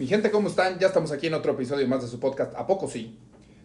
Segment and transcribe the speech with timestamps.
[0.00, 0.78] Mi gente, ¿cómo están?
[0.78, 3.18] Ya estamos aquí en otro episodio más de su podcast, ¿A poco sí?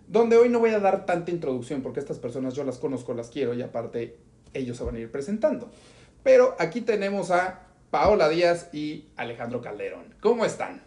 [0.06, 3.30] Donde hoy no voy a dar tanta introducción porque estas personas yo las conozco, las
[3.30, 4.18] quiero y aparte
[4.54, 5.72] ellos se van a ir presentando.
[6.24, 10.14] Pero aquí tenemos a Paola Díaz y Alejandro Calderón.
[10.20, 10.84] ¿Cómo están?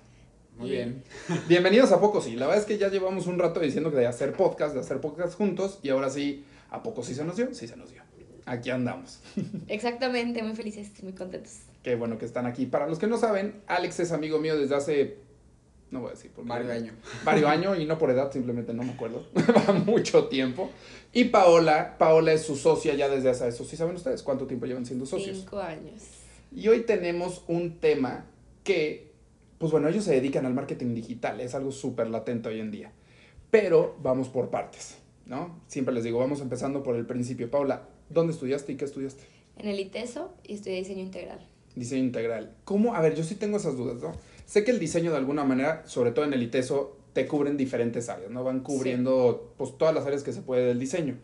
[0.59, 1.03] Muy bien.
[1.49, 2.37] Bienvenidos a Poco Sí.
[2.37, 5.01] La verdad es que ya llevamos un rato diciendo que de hacer podcast, de hacer
[5.01, 7.55] podcast juntos y ahora sí, ¿a poco sí se nos dio?
[7.55, 8.03] Sí se nos dio.
[8.45, 9.21] Aquí andamos.
[9.69, 11.61] Exactamente, muy felices, muy contentos.
[11.83, 12.67] Qué bueno que están aquí.
[12.67, 15.19] Para los que no saben, Alex es amigo mío desde hace,
[15.91, 16.49] no voy a decir por qué.
[16.51, 16.95] Varios años.
[17.25, 19.27] Varios años y no por edad, simplemente no me acuerdo.
[19.69, 20.71] Va mucho tiempo.
[21.13, 23.65] Y Paola, Paola es su socia ya desde hace eso.
[23.65, 25.39] ¿Sí saben ustedes cuánto tiempo llevan siendo socios?
[25.39, 26.03] Cinco años.
[26.55, 28.27] Y hoy tenemos un tema
[28.65, 29.13] que,
[29.59, 32.93] pues bueno, ellos se dedican al marketing digital, es algo súper latente hoy en día.
[33.51, 35.59] Pero vamos por partes, ¿no?
[35.67, 37.51] Siempre les digo, vamos empezando por el principio.
[37.51, 39.23] Paola, ¿dónde estudiaste y qué estudiaste?
[39.57, 41.47] En el ITESO y estudié diseño integral.
[41.75, 42.55] Diseño integral.
[42.65, 42.95] ¿Cómo?
[42.95, 44.13] A ver, yo sí tengo esas dudas, ¿no?
[44.49, 48.09] Sé que el diseño de alguna manera, sobre todo en el ITESO, te cubren diferentes
[48.09, 48.45] áreas, ¿no?
[48.45, 51.19] Van cubriendo pues todas las áreas que se puede del diseño.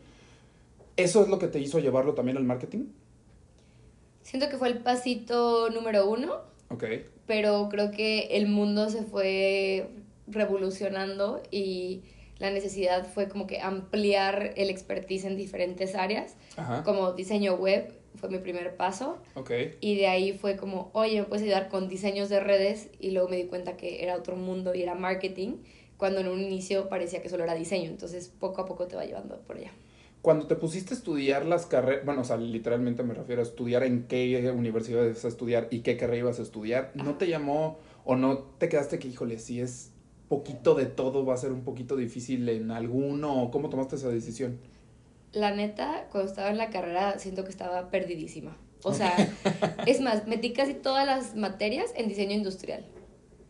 [0.98, 2.84] ¿Eso es lo que te hizo llevarlo también al marketing?
[4.20, 6.34] Siento que fue el pasito número uno,
[6.68, 6.84] Ok.
[7.26, 9.88] pero creo que el mundo se fue
[10.26, 12.02] revolucionando y
[12.38, 16.82] la necesidad fue como que ampliar el expertise en diferentes áreas, Ajá.
[16.82, 19.50] como diseño web fue mi primer paso Ok.
[19.80, 23.28] y de ahí fue como, oye, me puedes ayudar con diseños de redes y luego
[23.28, 25.56] me di cuenta que era otro mundo y era marketing,
[25.96, 29.04] cuando en un inicio parecía que solo era diseño, entonces poco a poco te va
[29.04, 29.72] llevando por allá.
[30.22, 33.82] Cuando te pusiste a estudiar las carreras, bueno, o sea, literalmente me refiero a estudiar
[33.82, 37.78] en qué universidad ibas a estudiar y qué carrera ibas a estudiar, ¿no te llamó
[38.06, 39.92] o no te quedaste que, híjole, si es
[40.28, 43.50] poquito de todo, va a ser un poquito difícil en alguno?
[43.52, 44.58] ¿Cómo tomaste esa decisión?
[45.34, 48.56] La neta, cuando estaba en la carrera, siento que estaba perdidísima.
[48.82, 49.14] O sea,
[49.86, 52.84] es más, metí casi todas las materias en diseño industrial.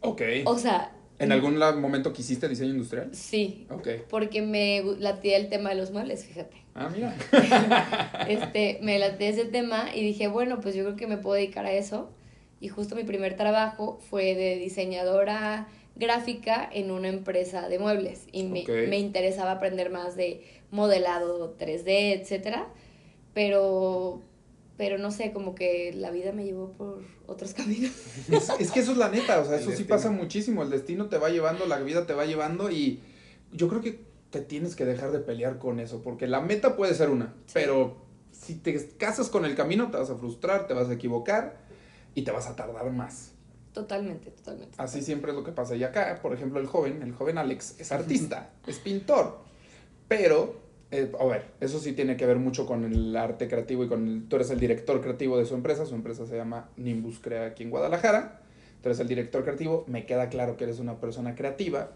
[0.01, 0.23] Ok.
[0.47, 3.09] O sea, ¿En algún momento quisiste diseño industrial?
[3.13, 3.89] sí, Ok.
[4.11, 6.57] porque me latía el tema de los muebles, fíjate.
[6.75, 7.15] Ah, mira.
[8.29, 11.67] Este, me latía ese tema y dije, bueno, pues yo creo que me puedo dedicar
[11.67, 12.11] a eso.
[12.61, 18.27] Y justo mi primer trabajo fue de diseñadora gráfica en una empresa de muebles.
[18.33, 20.43] Y me interesaba aprender más de
[20.75, 22.69] modelado 3D, etcétera.
[23.33, 24.21] Pero,
[24.77, 27.93] pero no sé, como que la vida me llevó por otros caminos.
[28.31, 30.63] Es, es que eso es la neta, o sea, El eso sí pasa muchísimo.
[30.63, 33.01] El destino te va llevando, la vida te va llevando y
[33.53, 36.93] yo creo que te tienes que dejar de pelear con eso, porque la meta puede
[36.95, 37.53] ser una, Sí.
[37.55, 37.97] pero
[38.33, 41.57] si te casas con el camino te vas a frustrar, te vas a equivocar
[42.17, 43.31] y te vas a tardar más.
[43.73, 44.75] Totalmente, totalmente.
[44.79, 45.75] Así siempre es lo que pasa.
[45.77, 49.39] Y acá, por ejemplo, el joven, el joven Alex, es artista, es pintor.
[50.09, 50.61] Pero,
[50.95, 54.07] eh, a ver, eso sí tiene que ver mucho con el arte creativo y con
[54.07, 55.87] el, tú eres el director creativo de su empresa.
[55.87, 58.41] Su empresa se llama Nimbus Crea aquí en Guadalajara.
[58.83, 59.85] Tú eres el director creativo.
[59.89, 61.91] Me queda claro que eres una persona creativa.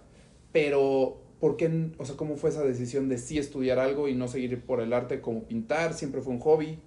[0.53, 1.91] Pero, ¿por qué?
[1.99, 4.93] O sea, ¿cómo fue esa decisión de sí estudiar algo y no seguir por el
[4.93, 5.95] arte como pintar?
[5.95, 6.79] ¿Siempre fue un hobby?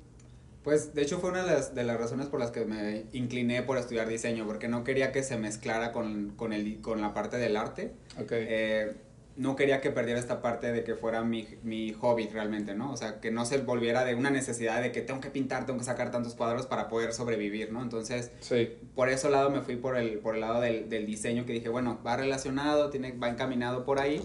[0.63, 3.63] Pues de hecho fue una de las, de las razones por las que me incliné
[3.63, 7.37] por estudiar diseño, porque no quería que se mezclara con, con, el, con la parte
[7.37, 7.93] del arte.
[8.19, 8.31] Ok.
[8.31, 8.91] Eh,
[9.37, 12.91] no quería que perdiera esta parte de que fuera mi, mi hobby realmente, ¿no?
[12.91, 15.79] O sea, que no se volviera de una necesidad de que tengo que pintar, tengo
[15.79, 17.81] que sacar tantos cuadros para poder sobrevivir, ¿no?
[17.81, 18.69] Entonces, sí.
[18.95, 21.69] por ese lado me fui por el, por el lado del, del diseño que dije,
[21.69, 24.21] bueno, va relacionado, tiene, va encaminado por ahí.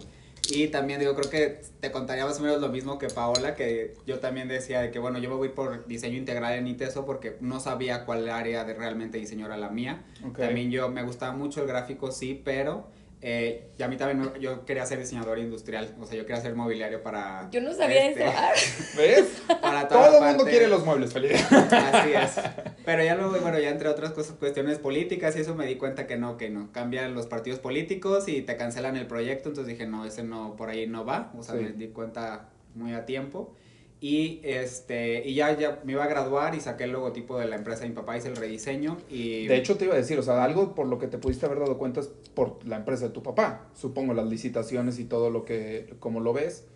[0.49, 3.95] Y también digo, creo que te contaría más o menos lo mismo que Paola, que
[4.07, 7.37] yo también decía de que, bueno, yo me voy por diseño integral en ITESO porque
[7.41, 10.05] no sabía cuál área de realmente diseño era la mía.
[10.25, 10.39] Ok.
[10.39, 12.89] También yo me gustaba mucho el gráfico, sí, pero
[13.29, 16.41] eh, y a mí también me- yo quería ser diseñador industrial, o sea, yo quería
[16.41, 17.51] ser mobiliario para...
[17.51, 18.97] Yo no sabía este, eso.
[18.97, 19.43] ¿Ves?
[19.61, 21.33] Para toda Todo el mundo quiere los muebles, feliz.
[21.53, 22.41] Así es.
[22.85, 26.07] Pero ya luego, bueno, ya entre otras cosas, cuestiones políticas y eso me di cuenta
[26.07, 26.71] que no, que no.
[26.71, 30.69] Cambian los partidos políticos y te cancelan el proyecto, entonces dije, no, ese no, por
[30.71, 31.33] ahí no va.
[31.37, 31.63] O sea, Sí.
[31.63, 33.53] me di cuenta muy a tiempo.
[33.99, 37.57] Y este, y ya, ya me iba a graduar y saqué el logotipo de la
[37.57, 39.47] empresa de mi papá, hice el rediseño y...
[39.47, 41.61] De hecho, te iba a decir, o sea, algo por lo que te pudiste haber
[41.61, 43.69] dado cuenta es por la empresa de tu papá.
[43.75, 46.67] Supongo las licitaciones y todo lo que, como lo ves.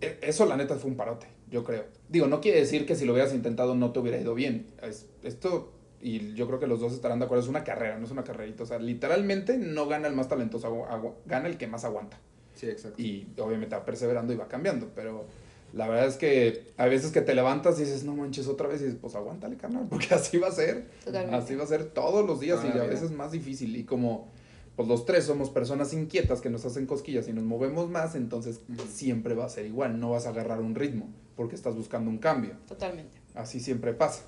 [0.00, 1.84] E- Eso, la neta, fue un parote, yo creo.
[2.08, 4.68] Digo, no quiere decir que si lo hubieras intentado no te hubiera ido bien.
[4.82, 8.06] Es- esto, y yo creo que los dos estarán de acuerdo, es una carrera, no
[8.06, 8.62] es una carrerita.
[8.62, 10.86] O sea, literalmente no gana el más talentoso,
[11.26, 12.18] gana el que más aguanta.
[12.54, 13.00] Sí, exacto.
[13.02, 15.26] Y obviamente va perseverando y va cambiando, pero
[15.74, 18.80] la verdad es que a veces que te levantas y dices, no manches otra vez,
[18.80, 20.88] y dices, pues aguántale, carnal, porque así va a ser.
[21.04, 21.36] Totalmente.
[21.36, 23.76] Así va a ser todos los días Toda y a veces más difícil.
[23.76, 24.28] Y como
[24.76, 28.60] pues los tres somos personas inquietas que nos hacen cosquillas y nos movemos más, entonces
[28.92, 32.18] siempre va a ser igual, no vas a agarrar un ritmo porque estás buscando un
[32.18, 32.54] cambio.
[32.66, 33.16] Totalmente.
[33.34, 34.22] Así siempre pasa.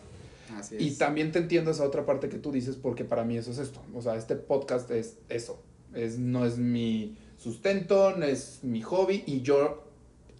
[0.57, 0.83] Así es.
[0.83, 3.59] Y también te entiendo esa otra parte que tú dices porque para mí eso es
[3.59, 3.81] esto.
[3.95, 5.61] O sea, este podcast es eso.
[5.95, 9.86] Es, no es mi sustento, no es mi hobby y yo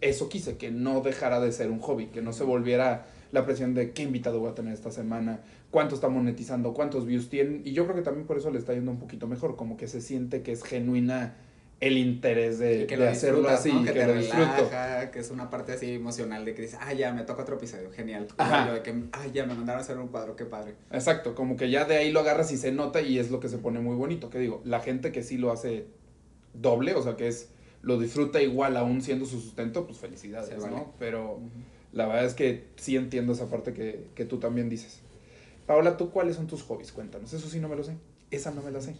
[0.01, 3.75] eso quise, que no dejara de ser un hobby, que no se volviera la presión
[3.75, 5.41] de qué invitado voy a tener esta semana,
[5.71, 7.63] cuánto está monetizando, cuántos views tienen.
[7.65, 9.89] Y yo creo que también por eso le está yendo un poquito mejor, como que
[9.89, 11.35] se siente que es genuina
[11.79, 13.83] el interés de, que hacerlo así, ¿no?
[13.83, 14.71] que, que, te lo disfruto.
[14.71, 17.57] relaja, que es una parte así emocional de que dices, ah, ya, me toca otro
[17.57, 18.29] episodio, genial.
[18.39, 18.73] Ajá.
[18.73, 20.75] De que, ah, ya, me mandaron a hacer un cuadro, qué padre.
[20.91, 23.49] Exacto, como que ya de ahí lo agarras y se nota y es lo que
[23.49, 24.31] se pone muy bonito.
[24.31, 25.87] Que digo, la gente que sí lo hace
[26.55, 27.51] doble, o sea, que es
[27.87, 30.75] lo disfruta igual aún siendo su sustento, pues felicidades, vale.
[30.75, 30.93] ¿no?
[30.99, 31.39] Pero
[31.93, 35.03] la verdad es que sí entiendo esa parte que, que tú también dices.
[35.67, 36.91] Paola, ¿tú cuáles son tus hobbies?
[36.91, 37.33] Cuéntanos.
[37.33, 37.95] Eso sí no me lo sé.
[38.33, 38.97] Esa no me la sé.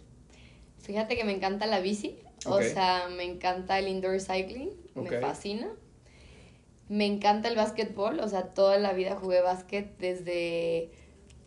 [0.79, 5.67] Fíjate que me encanta la bici, o sea, me encanta el indoor cycling, me fascina.
[6.87, 10.91] Me encanta el básquetbol, o sea, toda la vida jugué básquet desde...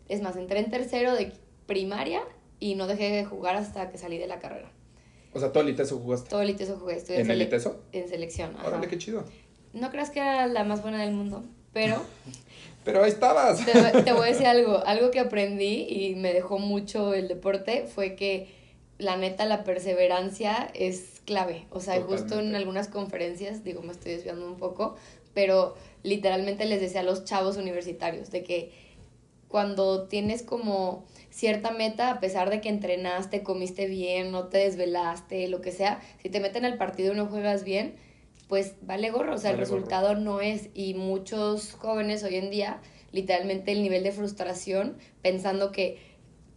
[0.09, 1.33] Es más, entré en tercero de
[1.65, 2.21] primaria
[2.59, 4.71] y no dejé de jugar hasta que salí de la carrera.
[5.33, 6.29] O sea, todo el ITESO jugaste.
[6.29, 7.81] Todo el ITESO jugué, ¿En el ITESO?
[7.91, 8.67] En selección, ajá.
[8.67, 9.23] Órale, qué chido.
[9.73, 11.43] No creas que era la más buena del mundo,
[11.73, 12.01] pero
[12.83, 13.63] Pero ahí estabas.
[13.65, 17.85] te, te voy a decir algo, algo que aprendí y me dejó mucho el deporte
[17.85, 18.49] fue que
[18.97, 21.65] la neta la perseverancia es clave.
[21.69, 22.57] O sea, justo en Totalmente.
[22.57, 24.95] algunas conferencias, digo, me estoy desviando un poco,
[25.33, 28.71] pero literalmente les decía a los chavos universitarios de que
[29.47, 35.47] cuando tienes como cierta meta, a pesar de que entrenaste, comiste bien, no te desvelaste,
[35.47, 37.95] lo que sea, si te meten al partido y no juegas bien,
[38.47, 39.65] pues vale gorro, o sea, el gorro.
[39.65, 40.69] resultado no es.
[40.73, 42.81] Y muchos jóvenes hoy en día,
[43.13, 45.97] literalmente el nivel de frustración, pensando que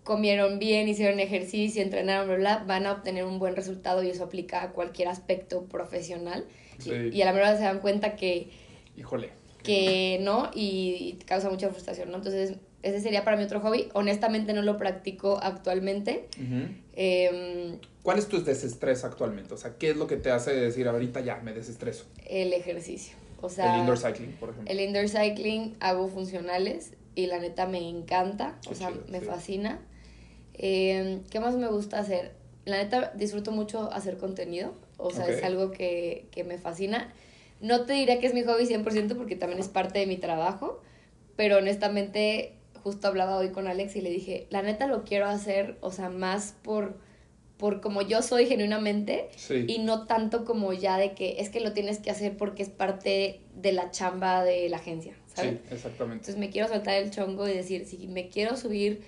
[0.02, 4.24] comieron bien, hicieron ejercicio, entrenaron, bla, bla, van a obtener un buen resultado y eso
[4.24, 6.44] aplica a cualquier aspecto profesional.
[6.84, 8.50] Y, a la verdad se dan cuenta que,
[8.96, 9.30] Híjole.
[9.62, 12.16] que no y, y causa mucha frustración, ¿no?
[12.16, 13.88] Entonces, ese sería para mí otro hobby.
[13.94, 16.28] Honestamente no lo practico actualmente.
[16.94, 19.54] Em, ¿Cuál es tu desestrés actualmente?
[19.54, 22.04] O sea, ¿qué es lo que te hace decir ahorita ya me desestreso?
[22.26, 23.16] el ejercicio.
[23.40, 24.70] O sea, el indoor cycling, por ejemplo.
[24.70, 29.20] El indoor cycling hago funcionales y la neta me encanta, Qué o sea, chido, me
[29.20, 29.26] sí.
[29.26, 29.80] fascina.
[30.54, 32.32] Eh, ¿Qué más me gusta hacer?
[32.64, 37.12] La neta disfruto mucho hacer contenido, o sea, es algo que, que me fascina.
[37.60, 40.80] No te diría que es mi hobby 100% porque también es parte de mi trabajo,
[41.36, 42.54] pero honestamente
[42.84, 46.10] justo hablaba hoy con Alex y le dije, la neta lo quiero hacer, o sea,
[46.10, 46.98] más por,
[47.56, 49.64] por como yo soy genuinamente Sí.
[49.66, 52.68] y no tanto como ya de que es que lo tienes que hacer porque es
[52.68, 55.52] parte de la chamba de la agencia, ¿sabes?
[55.52, 56.22] Sí, exactamente.
[56.24, 59.02] Entonces me quiero soltar el chongo y decir, si me quiero subir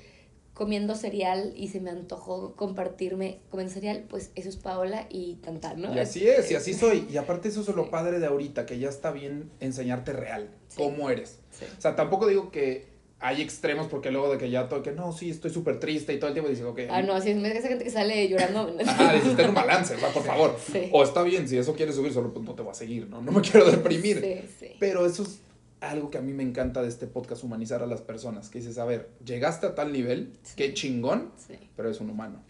[0.55, 5.83] comiendo cereal y se me antojó compartirme comiendo cereal, pues eso es Paola y tantal,
[5.83, 5.95] ¿no?
[5.95, 7.07] Y así es, y así soy.
[7.11, 11.11] Y aparte eso es lo padre de ahorita, que ya está bien enseñarte real, cómo
[11.11, 11.41] eres.
[11.77, 15.11] O sea, tampoco digo que hay extremos porque luego de que ya todo, que no,
[15.13, 16.81] sí, estoy súper triste y todo el tiempo dices, ok.
[16.91, 18.77] Ah, no, así es, esa gente que sale llorando.
[18.87, 20.57] Ajá, dices, ten un balance, o sea, por favor.
[20.71, 20.89] Sí.
[20.93, 23.23] O está bien, si eso quieres subir, solo pues no te voy a seguir, ¿no?
[23.23, 24.21] No me quiero deprimir.
[24.21, 24.73] Sí, sí.
[24.79, 25.39] Pero eso es
[25.81, 28.51] algo que a mí me encanta de este podcast, humanizar a las personas.
[28.51, 30.53] Que dices, a ver, llegaste a tal nivel, Sí.
[30.57, 32.43] qué chingón, Sí, pero es un humano.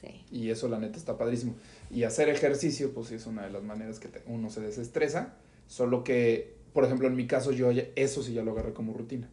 [0.00, 0.22] Sí.
[0.30, 1.54] Y eso la neta está padrísimo.
[1.90, 5.34] Y hacer ejercicio, pues sí es una de las maneras que te- uno se desestresa.
[5.66, 9.30] Solo que, por ejemplo, en mi caso, yo eso sí ya lo agarré como rutina.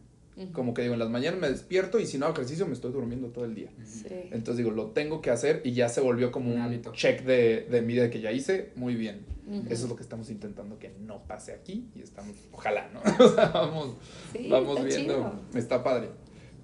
[0.52, 2.90] Como que digo, en las mañanas me despierto y si no hago ejercicio me estoy
[2.90, 3.70] durmiendo todo el día.
[3.84, 4.06] Sí.
[4.30, 6.92] Entonces digo, lo tengo que hacer y ya se volvió como Un un hábito.
[6.92, 8.72] check de, de mi vida que ya hice.
[8.74, 9.26] Muy bien.
[9.46, 9.64] Ujú.
[9.68, 13.00] Eso es lo que estamos intentando que no pase aquí y estamos, ojalá, ¿no?
[13.24, 13.96] O sea, vamos,
[14.32, 15.14] Sí, vamos está viendo.
[15.14, 15.58] chido.
[15.58, 16.08] Está padre.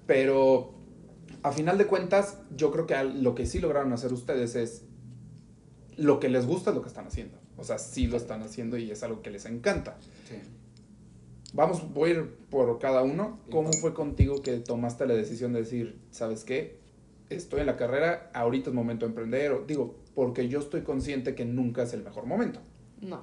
[0.07, 0.73] Pero
[1.43, 4.83] a final de cuentas, yo creo que lo que sí lograron hacer ustedes es
[5.95, 7.37] lo que les gusta es lo que están haciendo.
[7.57, 9.97] O sea, sí lo están haciendo y es algo que les encanta.
[10.27, 10.35] Sí.
[11.53, 13.39] Vamos, voy a ir por cada uno.
[13.51, 16.77] ¿Cómo fue contigo que tomaste la decisión de decir, ¿sabes qué?
[17.29, 19.51] Estoy en la carrera, ahorita es momento de emprender.
[19.51, 22.59] O, digo, porque yo estoy consciente que nunca es el mejor momento.
[23.01, 23.21] No.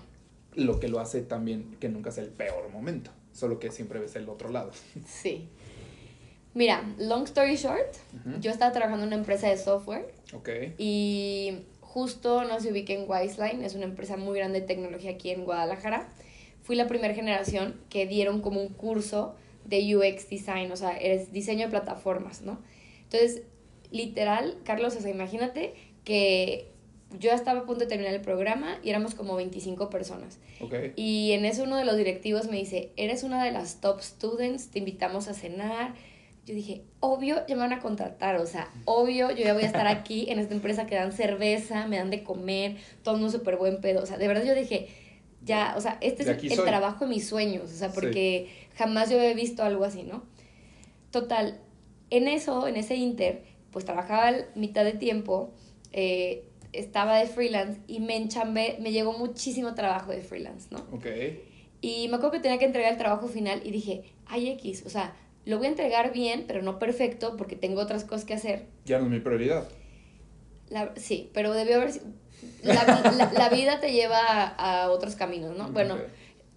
[0.54, 3.10] Lo que lo hace también que nunca es el peor momento.
[3.32, 4.70] Solo que siempre ves el otro lado.
[5.06, 5.48] Sí.
[6.54, 7.96] Mira, long story short,
[8.40, 10.48] yo estaba trabajando en una empresa de software Ok.
[10.78, 15.28] y justo no se ubica en Wiseline, es una empresa muy grande de tecnología aquí
[15.28, 16.08] en Guadalajara.
[16.66, 21.32] Fui la primera generación que dieron como un curso de UX design, o sea, es
[21.32, 22.58] diseño de plataformas, ¿no?
[23.04, 23.42] Entonces,
[23.92, 26.72] literal, Carlos, o sea, imagínate que
[27.20, 30.40] yo estaba a punto de terminar el programa y éramos como 25 personas.
[30.60, 30.74] Ok.
[30.96, 34.66] Y en eso uno de los directivos me dice, eres una de las top students,
[34.70, 35.94] te invitamos a cenar.
[36.46, 39.66] Yo dije, obvio, ya me van a contratar, o sea, obvio, yo ya voy a
[39.66, 43.56] estar aquí en esta empresa que dan cerveza, me dan de comer, todo un súper
[43.56, 44.02] buen pedo.
[44.02, 44.88] O sea, de verdad yo dije,
[45.46, 46.66] ya, o sea, este es el, soy.
[46.66, 47.94] trabajo de mis sueños, o sea, Sí.
[47.94, 50.22] porque jamás yo había visto algo así, ¿no?
[51.10, 51.60] Total,
[52.10, 55.50] En eso, en ese inter, pues trabajaba mitad de tiempo,
[55.92, 60.78] eh, estaba de freelance y me enchambé, me llegó muchísimo trabajo de freelance, ¿no?
[60.92, 61.06] Ok.
[61.80, 64.88] Y me acuerdo que tenía que entregar el trabajo final y dije, ay X, o
[64.90, 68.66] sea, lo voy a entregar bien, pero no perfecto porque tengo otras cosas que hacer.
[68.84, 69.68] Ya no es mi prioridad.
[70.70, 71.90] La- sí, pero debió haber...
[72.62, 75.68] La, la- la vida te lleva a, a otros caminos, ¿no?
[75.70, 75.96] Bueno,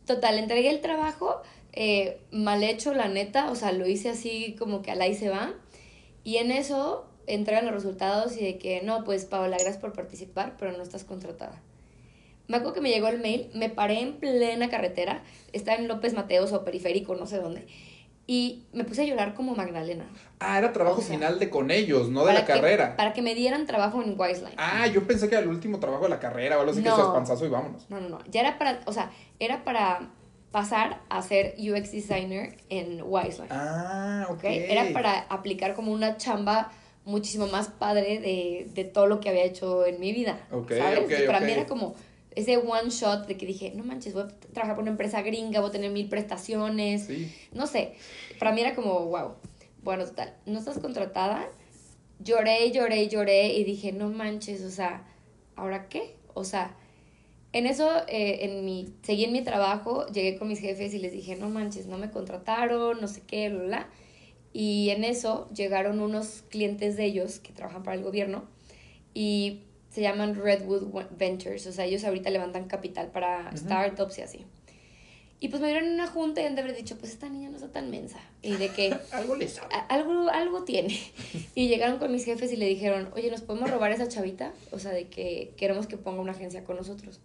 [0.05, 1.41] total, entregué el trabajo
[1.73, 5.29] eh, mal hecho, la neta, o sea, lo hice así como que al ahí se
[5.29, 5.53] va.
[6.23, 10.55] Y en eso entregan los resultados y de que, no, pues Paola, gracias por participar,
[10.57, 11.61] pero no estás contratada.
[12.47, 15.21] Me acuerdo que me llegó el mail, me paré en plena carretera,
[15.53, 17.67] estaba en López Mateos o Periférico, no sé dónde,
[18.31, 20.05] y me puse a llorar como Magdalena.
[20.39, 22.95] Ah, era trabajo O sea, final de con ellos, no de la que- carrera.
[22.95, 24.53] Para que me dieran trabajo en Wiseline.
[24.57, 26.89] Ah, yo pensé que era el último trabajo de la carrera o algo así que
[26.89, 27.01] No.
[27.01, 27.89] es panzazo y vámonos.
[27.89, 28.19] No, no, no.
[28.29, 29.09] Ya era para, o sea,
[29.39, 30.11] era para
[30.51, 33.49] pasar a ser UX designer en Wiseline.
[33.51, 34.43] Ah, ok.
[34.43, 36.71] Era para aplicar como una chamba
[37.05, 40.39] muchísimo más padre de, de todo lo que había hecho en mi vida.
[40.51, 40.99] Ok, ¿Sabes?
[40.99, 41.45] ok, Y para ok.
[41.45, 41.95] mí era como
[42.35, 45.61] ese one shot de que dije, no manches, voy a trabajar por una empresa gringa,
[45.61, 47.05] voy a tener mil prestaciones.
[47.05, 47.31] Sí.
[47.53, 47.93] No sé.
[48.39, 49.35] Para mí era como, wow.
[49.83, 51.49] Bueno, total, no estás contratada.
[52.19, 55.05] Lloré, lloré, lloré y dije, no manches, o sea,
[55.55, 56.15] ¿ahora qué?
[56.33, 56.75] O sea,
[57.53, 61.13] en eso, eh, en mi, seguí en mi trabajo, llegué con mis jefes y les
[61.13, 63.89] dije, no manches, no me contrataron, no sé qué, bla, bla.
[64.51, 68.43] Y en eso llegaron unos clientes de ellos que trabajan para el gobierno
[69.13, 69.61] y
[69.99, 73.57] se llaman Redwood Ventures, o sea, ellos ahorita levantan capital para Ujú.
[73.57, 74.45] startups y así.
[75.41, 77.49] Y pues me vieron en una junta y han de haber dicho, pues esta niña
[77.49, 78.19] no está tan mensa.
[78.41, 79.67] Y de que Algo le sabe.
[79.89, 80.97] algo, algo tiene.
[81.55, 84.53] Y llegaron con mis jefes y le dijeron, oye, ¿nos podemos robar a esa chavita?
[84.71, 87.19] O sea, de que queremos que ponga una agencia con nosotros.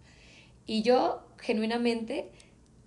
[0.65, 2.29] Y yo, genuinamente,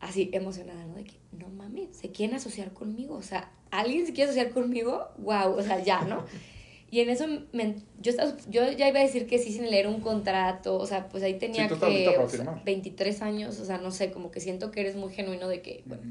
[0.00, 0.94] así emocionada, ¿no?
[0.96, 3.14] De que, no mames, se quieren asociar conmigo.
[3.14, 5.08] O sea, ¿alguien se quiere asociar conmigo?
[5.18, 6.24] Wow, o sea, ya, ¿no?
[6.90, 9.86] Y en eso me- yo, estaba- yo ya iba a decir que sí sin leer
[9.88, 12.64] un contrato, o sea, pues ahí tenía Sí, que o sea, firmar.
[12.64, 15.82] 23 años, o sea, no sé, como que siento que eres muy genuino de que,
[15.84, 16.02] bueno,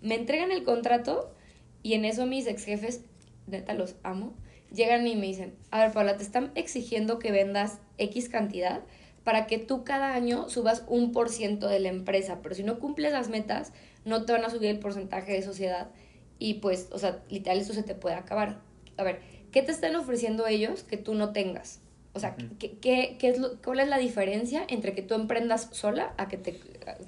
[0.00, 1.34] me entregan el contrato
[1.82, 3.02] y en eso mis ex jefes,
[3.46, 4.32] neta los amo,
[4.72, 8.80] llegan y me dicen, a ver Paula, te están exigiendo que vendas X cantidad
[9.24, 12.78] para que tú cada año subas un por ciento de la empresa, pero si no
[12.78, 13.72] cumples las metas,
[14.06, 15.90] no te van a subir el porcentaje de sociedad
[16.38, 18.60] y pues, o sea, literal eso se te puede acabar.
[18.96, 19.20] A ver,
[19.52, 21.80] ¿qué te están ofreciendo ellos que tú no tengas?
[22.12, 22.36] O sea.
[22.58, 26.28] ¿qué, qué, qué es lo, ¿cuál es la diferencia entre que tú emprendas sola a
[26.28, 26.52] que te...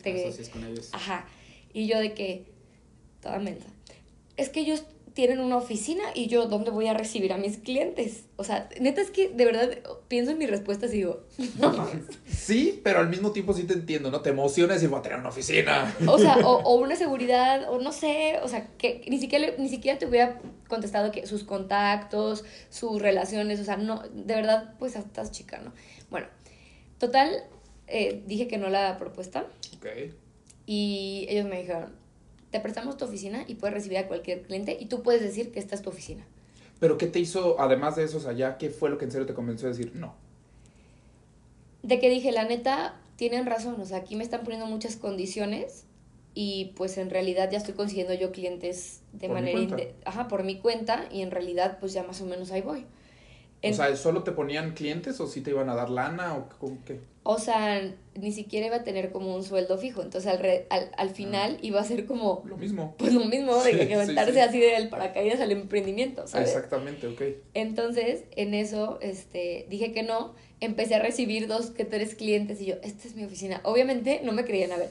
[0.02, 0.90] te Asocias con ellos.
[0.92, 1.26] Ajá.
[1.72, 2.46] Y yo de que,
[3.20, 3.66] toda mensa.
[4.36, 4.84] Es que ellos
[5.14, 8.24] tienen una oficina y yo, ¿dónde voy a recibir a mis clientes?
[8.36, 9.68] O sea, neta es que de verdad
[10.08, 11.24] pienso en mis respuestas y digo,
[11.58, 12.04] no mames.
[12.26, 14.20] Sí, pero al mismo tiempo sí te entiendo, ¿no?
[14.20, 15.94] Te emociona decir, voy a tener una oficina.
[16.06, 19.68] O sea, o, o una seguridad, o no sé, o sea, que ni siquiera, ni
[19.68, 24.96] siquiera te hubiera contestado que sus contactos, sus relaciones, o sea, no, de verdad, pues
[24.96, 25.72] estás chica, ¿no?
[26.10, 26.26] Bueno,
[26.98, 27.30] total,
[27.86, 29.46] eh, dije que no la propuesta.
[29.76, 29.86] Ok.
[30.64, 32.01] Y ellos me dijeron,
[32.52, 35.58] te prestamos tu oficina y puedes recibir a cualquier cliente y tú puedes decir que
[35.58, 36.24] esta es tu oficina.
[36.78, 39.10] Pero ¿qué te hizo, además de eso, o sea, ya qué fue lo que en
[39.10, 40.14] serio te convenció de decir no?
[41.82, 45.84] De que dije, la neta, tienen razón, o sea, aquí me están poniendo muchas condiciones
[46.34, 50.58] y pues en realidad ya estoy consiguiendo yo clientes de Por manera, ajá, por mi
[50.58, 52.84] cuenta y en realidad pues ya más o menos ahí voy.
[53.62, 56.48] En- O sea, ¿solo te ponían clientes o sí te iban a dar lana o
[56.58, 57.00] con qué?
[57.24, 57.80] O sea,
[58.16, 61.58] ni siquiera iba a tener como un sueldo fijo, entonces al, re- al, al final
[61.62, 62.94] iba a ser como Lo mismo.
[62.98, 64.38] pues lo mismo de Sí, que sí, sí.
[64.40, 66.48] así del paracaídas al emprendimiento, ¿sabes?
[66.48, 67.22] Exactamente, ok.
[67.54, 72.66] Entonces, en eso, este, dije que no, empecé a recibir dos que tres clientes y
[72.66, 73.60] yo, esta es mi oficina.
[73.64, 74.90] Obviamente no me creían, a ver,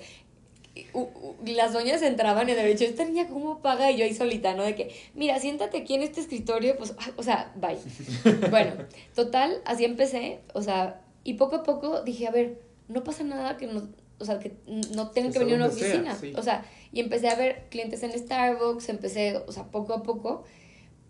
[0.93, 4.13] u- u- las doñas entraban y de dicho, esta niña cómo paga y yo ahí
[4.13, 4.63] solita, ¿no?
[4.63, 7.77] De que, mira, siéntate aquí en este escritorio, pues, ah, o sea, bye.
[8.49, 8.73] bueno,
[9.15, 13.57] total, así empecé, o sea, y poco a poco dije, a ver, no pasa nada
[13.57, 14.53] que no, o sea, que
[14.95, 16.15] no tengan Que venir a una sea, oficina.
[16.15, 16.33] sí.
[16.37, 16.63] O sea,
[16.93, 20.43] y empecé a ver clientes en Starbucks, empecé, o sea, poco a poco.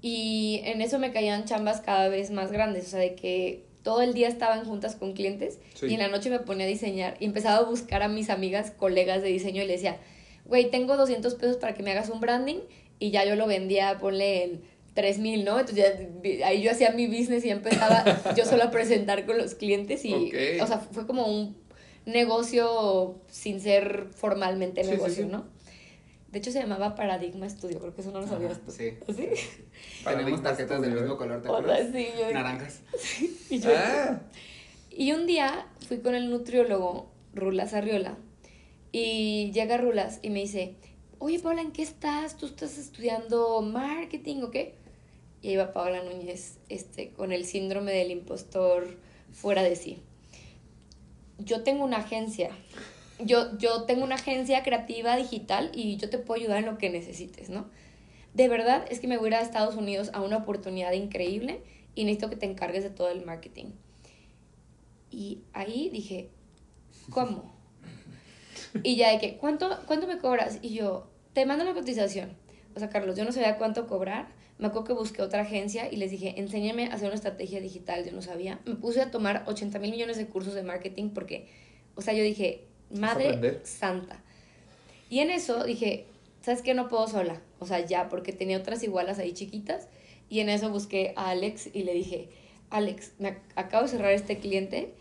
[0.01, 4.01] Y en eso me caían chambas cada vez más grandes, o sea, de que todo
[4.01, 5.87] el día estaban juntas con clientes Sí.
[5.87, 8.71] y en la noche me ponía a diseñar y empezaba a buscar a mis amigas,
[8.71, 9.97] colegas de diseño y le decía,
[10.45, 12.59] güey, tengo 200 pesos para que me hagas un branding
[12.99, 14.61] y ya yo lo vendía, ponle en
[14.93, 15.59] 3000, ¿no?
[15.59, 18.03] Entonces ya ahí yo hacía mi business y empezaba
[18.37, 21.55] yo solo a presentar con los clientes y, o sea, fue como un
[22.05, 25.29] negocio sin ser formalmente sí, negocio, sí.
[25.31, 25.45] ¿no?
[26.31, 28.71] De hecho se llamaba Paradigma Studio, creo que eso no lo sabías tú.
[28.71, 28.91] sí.
[29.15, 29.27] ¿Sí?
[30.05, 31.17] Tenemos tarjetas del mismo ¿eh?
[31.17, 31.79] color, ¿te O acuerdas?
[31.79, 32.79] sea, sí, yo- Naranjas.
[33.49, 34.21] y yo- Ah,
[34.89, 38.17] y un día fui con el nutriólogo Rulas Arriola
[38.93, 40.75] y llega Rulas y me dice,
[41.19, 42.37] oye Paula, ¿en qué estás?
[42.37, 44.75] ¿Tú estás estudiando marketing o qué?
[45.43, 48.87] y ahí va Paola Núñez este, con el síndrome del impostor
[49.33, 49.97] fuera de sí.
[51.39, 52.51] Yo tengo una agencia,
[53.25, 56.89] yo, yo tengo una agencia creativa digital y yo te puedo ayudar en lo que
[56.89, 57.69] necesites, ¿no?
[58.33, 61.61] De verdad es que me voy a ir a Estados Unidos a una oportunidad increíble
[61.95, 63.71] y necesito que te encargues de todo el marketing.
[65.09, 66.29] Y ahí dije,
[67.09, 67.53] ¿cómo?
[68.83, 70.59] Y ya de que, ¿cuánto, ¿cuánto me cobras?
[70.61, 72.31] Y yo, te mando la cotización.
[72.73, 74.29] O sea, Carlos, yo no sabía cuánto cobrar.
[74.59, 78.05] Me acuerdo que busqué otra agencia y les dije, enséñame a hacer una estrategia digital.
[78.05, 78.61] Yo no sabía.
[78.65, 81.49] Me puse a tomar 80 mil millones de cursos de marketing porque,
[81.95, 84.21] o sea, yo dije, madre santa.
[85.09, 86.05] Y en eso dije,
[86.41, 86.73] ¿sabes qué?
[86.73, 87.41] No puedo sola.
[87.59, 89.87] O sea, ya, porque tenía otras igualas ahí chiquitas.
[90.29, 92.29] Y en eso busqué a Alex y le dije,
[92.69, 94.93] Alex, me acabo de cerrar este cliente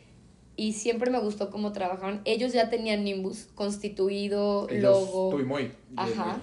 [0.56, 2.20] y siempre me gustó cómo trabajaban.
[2.24, 5.38] Ellos ya tenían Nimbus constituido, logo.
[5.38, 5.72] Y muy.
[5.96, 6.40] Ajá.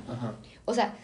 [0.64, 0.96] O sea,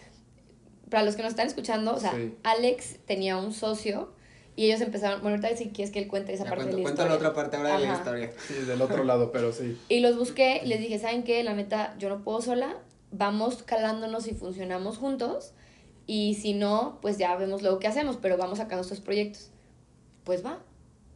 [0.88, 4.13] para los que nos están escuchando, o sea, Alex tenía un socio
[4.56, 7.06] y ellos empezaron, bueno, ahorita si quieres que él cuente esa parte de la cuenta
[7.06, 8.32] la otra parte ahora de la historia.
[8.46, 9.78] Sí, del otro lado, pero sí.
[9.88, 11.42] Y los busqué y les dije, ¿saben qué?
[11.42, 12.76] La neta, yo no puedo sola,
[13.10, 15.52] vamos calándonos y funcionamos juntos
[16.06, 19.50] y si no, pues ya vemos luego qué hacemos, pero vamos sacando estos proyectos.
[20.22, 20.60] Pues va,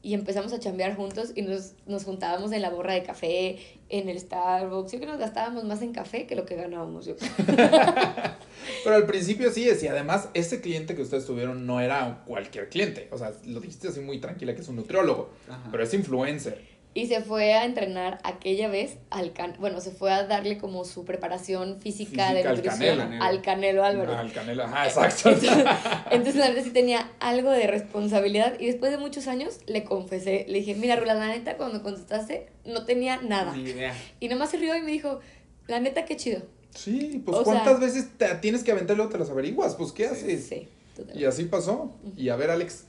[0.03, 4.09] y empezamos a chambear juntos y nos, nos juntábamos en la borra de café, en
[4.09, 4.93] el Starbucks.
[4.93, 7.07] Yo creo que nos gastábamos más en café que lo que ganábamos.
[7.07, 7.15] Yo.
[8.85, 12.69] Pero al principio sí es, y además ese cliente que ustedes tuvieron no era cualquier
[12.69, 13.09] cliente.
[13.11, 15.31] O sea, lo dijiste así muy tranquila que es un nutriólogo,
[15.71, 16.68] pero es influencer.
[16.99, 20.85] Y se fue a entrenar aquella vez al can bueno, se fue a darle como
[20.85, 24.17] su preparación física, de nutrición al Canelo, Álvarez.
[24.17, 25.31] al Canelo, ajá, exacto.
[26.11, 30.45] Entonces, la verdad sí tenía algo de responsabilidad y después de muchos años le confesé,
[30.49, 33.55] le dije, mira, Rula, la neta cuando contestaste no tenía nada.
[33.55, 33.95] Ni idea.
[34.19, 35.21] Y nomás se rió y me dijo,
[35.69, 36.43] la neta qué chido.
[36.75, 40.07] Sí, pues cuántas veces te tienes que aventar y luego te las averiguas, pues ¿qué
[40.07, 40.49] haces?
[40.49, 40.67] Sí,
[41.15, 41.93] Y así pasó.
[42.17, 42.87] Y a ver, Alex,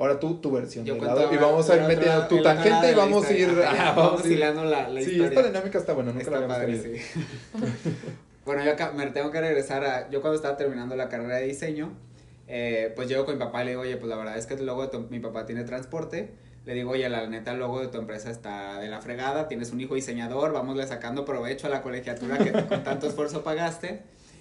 [0.00, 1.30] Ahora tú, tu versión de lado.
[1.30, 3.54] Y vamos a ir metiendo tu tangente y vamos a ir.
[3.96, 6.94] vamos hilando la, la sí, esta dinámica está buena, nunca la habíamos sí.
[8.46, 10.08] bueno, yo acá, me tengo que regresar a.
[10.08, 11.92] Yo cuando estaba terminando la carrera de diseño,
[12.48, 14.54] eh, pues llego con mi papá y le digo, oye, pues la verdad es que
[14.54, 16.30] el logo de mi papá tiene transporte.
[16.64, 19.70] Le digo, oye, la neta, el logo de tu empresa está de la fregada, tienes
[19.70, 24.00] un hijo diseñador, vamosle sacando provecho a la colegiatura que con tanto esfuerzo pagaste.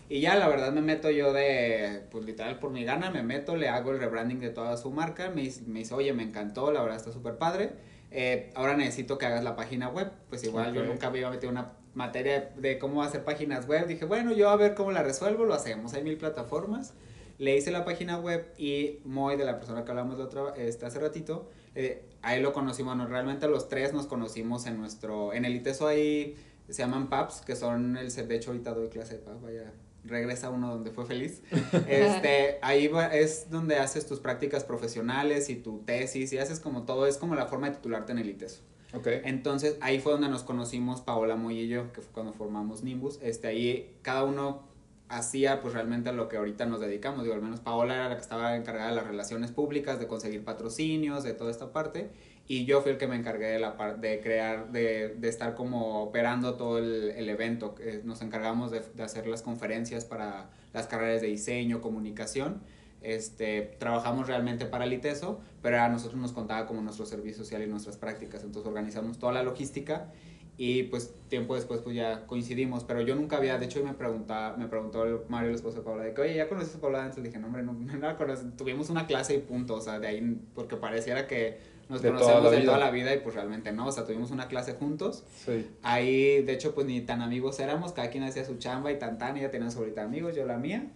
[0.10, 3.56] Y ya, la verdad, me meto yo de, pues literal, por mi gana, me meto,
[3.56, 6.82] le hago el rebranding de toda su marca, me, me dice, oye, me encantó, la
[6.82, 7.74] verdad está súper padre.
[8.12, 10.12] Eh, ahora necesito que hagas la página web.
[10.30, 13.88] Pues igual yo nunca había metido una materia de cómo hacer páginas web.
[13.88, 15.94] Dije, bueno, yo a ver cómo la resuelvo, lo hacemos.
[15.94, 16.94] Hay mil plataformas.
[17.38, 20.86] Le hice la página web y Moy, de la persona que hablamos de otra, este,
[20.86, 22.96] hace ratito, eh, ahí lo conocimos.
[22.96, 26.36] Bueno, realmente los tres nos conocimos en nuestro, en el ITESO ahí
[26.68, 29.72] se llaman PAPs, que son el, de hecho ahorita doy clase de PAP, vaya,
[30.04, 31.42] regresa uno donde fue feliz.
[31.88, 37.08] Este, ahí es donde haces tus prácticas profesionales y tu tesis y haces como todo,
[37.08, 38.62] es como la forma de titularte en el ITESO.
[38.94, 39.22] Okay.
[39.24, 43.20] Entonces ahí fue donde nos conocimos Paola Moy y yo, que fue cuando formamos Nimbus.
[43.22, 44.68] Este, ahí cada uno
[45.10, 47.24] hacía pues realmente lo que ahorita nos dedicamos.
[47.24, 50.44] Digo, al menos Paola era la que estaba encargada de las relaciones públicas, de conseguir
[50.44, 52.10] patrocinios, de toda esta parte
[52.52, 56.02] y yo fui el que me encargué de, la de crear, de, de, estar como
[56.02, 57.76] operando todo el, el evento.
[58.04, 62.64] Nos encargamos de, de, hacer las conferencias para las carreras de diseño, comunicación.
[63.04, 67.62] Este, trabajamos realmente para el ITESO, pero a nosotros nos contaba como nuestro servicio social
[67.62, 68.44] y nuestras prácticas.
[68.44, 70.12] Entonces organizamos toda la logística
[70.58, 72.84] y pues tiempo después pues ya coincidimos.
[72.84, 76.04] Pero yo nunca había, de hecho me, preguntaba, me preguntó Mario, el esposo de Paula,
[76.04, 77.20] de que, oye, ¿ya conoces a Paula antes?
[77.20, 78.18] Le dije, no, hombre, no, no la
[78.58, 82.62] Tuvimos una clase y punto, o sea, de ahí, porque pareciera que nos conocemos de
[82.62, 85.24] toda la vida y pues realmente no, o sea, tuvimos una clase juntos.
[85.46, 85.68] Sí.
[85.82, 89.18] Ahí, de hecho, pues ni tan amigos éramos, cada quien hacía su chamba y tan
[89.18, 90.88] tan, ella tenía su ahorita amigos, yo la mía.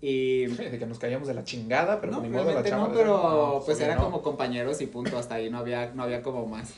[0.00, 0.46] Y...
[0.46, 2.88] de que nos caíamos de la chingada, pero no, ni modo la chamba.
[2.88, 6.46] No, pero pues era como compañeros y punto, hasta ahí no había, no había como
[6.46, 6.72] más.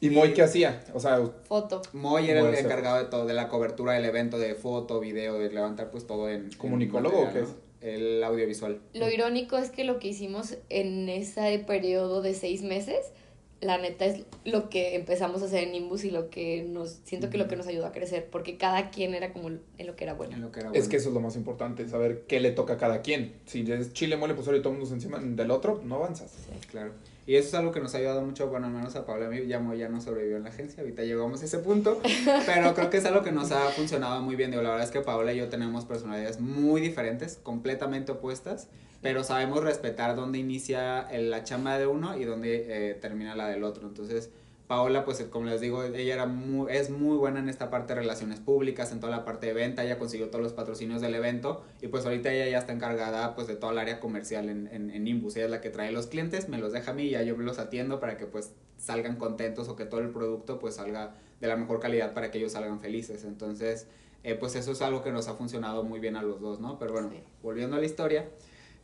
[0.00, 0.82] ¿Y Moy qué hacía?
[0.94, 1.80] O sea, foto.
[1.92, 5.48] Moy era el encargado de todo, de la cobertura del evento, de foto, video, de
[5.50, 6.50] levantar pues todo en...
[6.56, 7.50] ¿Comunicólogo o qué es?
[7.82, 8.80] El audiovisual.
[8.94, 13.12] Lo irónico es que lo que hicimos en ese periodo de seis meses,
[13.60, 17.30] la neta es lo que empezamos a hacer en Nimbus y lo que nos, siento
[17.30, 20.04] que lo que nos ayudó a crecer, porque cada quien era como en lo que
[20.04, 20.36] era bueno.
[20.38, 22.76] lo que era Es que eso es lo más importante, saber qué le toca a
[22.76, 23.34] cada quien.
[23.46, 26.30] Si es chile, mole, pues ahora todo el mundo encima del otro, no avanzas.
[26.30, 26.92] Sí, claro.
[27.26, 29.26] Y eso es algo que nos ha ayudado mucho, bueno, al menos a Pablo y
[29.26, 32.00] a mí, ya, ya no sobrevivió en la agencia, ahorita llegamos a ese punto,
[32.46, 34.50] pero creo que es algo que nos ha funcionado muy bien.
[34.50, 38.68] Digo, la verdad es que Paola y yo tenemos personalidades muy diferentes, completamente opuestas,
[39.02, 43.62] pero sabemos respetar dónde inicia la chamba de uno y dónde eh, termina la del
[43.62, 43.86] otro.
[43.86, 44.30] Entonces,
[44.72, 48.00] Paola, pues como les digo, ella era muy, es muy buena en esta parte de
[48.00, 51.62] relaciones públicas, en toda la parte de venta, ella consiguió todos los patrocinios del evento
[51.82, 54.88] y pues ahorita ella ya está encargada pues de toda el área comercial en, en,
[54.88, 57.10] en Nimbus, ella es la que trae los clientes, me los deja a mí y
[57.10, 60.76] ya yo los atiendo para que pues salgan contentos o que todo el producto pues
[60.76, 63.88] salga de la mejor calidad para que ellos salgan felices, entonces
[64.24, 66.78] eh, pues eso es algo que nos ha funcionado muy bien a los dos, ¿no?
[66.78, 67.22] Pero bueno, Sí.
[67.42, 68.26] volviendo a la historia,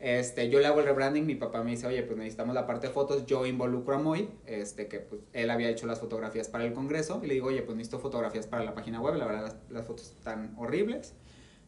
[0.00, 2.86] este, yo le hago el rebranding, mi papá me dice, oye, pues necesitamos la parte
[2.86, 6.64] de fotos, yo involucro a Moy, este, que pues él había hecho las fotografías para
[6.64, 9.42] el congreso, y le digo, oye, pues necesito fotografías para la página web, la verdad
[9.42, 11.14] las, las fotos están horribles.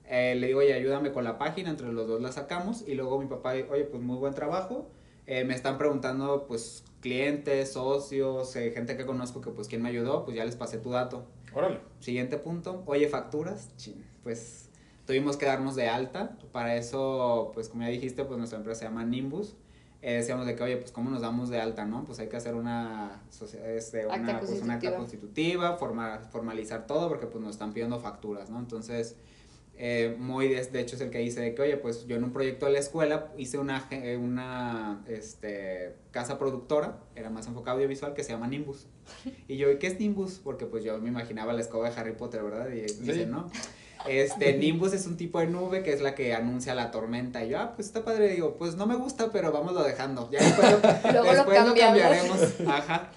[0.08, 3.20] Eh, le digo, oye, ayúdame con la página, entre los dos la sacamos, y luego
[3.20, 4.90] mi papá, oye, pues muy buen trabajo.
[5.26, 9.88] Eh, me están preguntando, pues, clientes, socios, eh, gente que conozco que, pues, quién me
[9.88, 11.26] ayudó, pues ya les pasé tu dato.
[11.54, 11.80] Órale.
[12.00, 14.69] Siguiente punto, oye, facturas, Chin, pues
[15.06, 16.36] tuvimos que darnos de alta.
[16.52, 19.54] Para eso, pues como ya dijiste, pues nuestra empresa se llama Nimbus.
[20.02, 22.04] Eh, decíamos de que, oye, pues cómo nos damos de alta, ¿no?
[22.04, 23.22] Pues hay que hacer una,
[23.66, 24.96] este, Acta una, pues, una acta constitutiva.
[24.96, 28.58] constitutiva, forma- formalizar todo, porque pues nos están pidiendo facturas, ¿no?
[28.58, 29.16] Entonces,
[29.76, 32.24] eh, muy de, de hecho es el que dice de que, oye, pues yo en
[32.24, 37.76] un proyecto de la escuela hice una, eh, una este, casa productora, era más enfocado
[37.76, 38.86] audiovisual, que se llama Nimbus.
[39.48, 40.40] Y yo, ¿qué es Nimbus?
[40.42, 42.68] Porque pues yo me imaginaba la escoba de Harry Potter, ¿verdad?
[42.70, 43.48] Y dice, ¿no?
[44.06, 47.44] Este, Nimbus es un tipo de nube que es la que anuncia la tormenta.
[47.44, 48.28] Y yo, ah, pues está padre.
[48.28, 50.28] Digo, pues no me gusta, pero vámonos dejando.
[50.30, 50.78] Ya después, lo-
[51.12, 51.98] Luego lo después lo, cambiamos.
[51.98, 52.54] cambiaremos.
[52.68, 53.10] Ajá.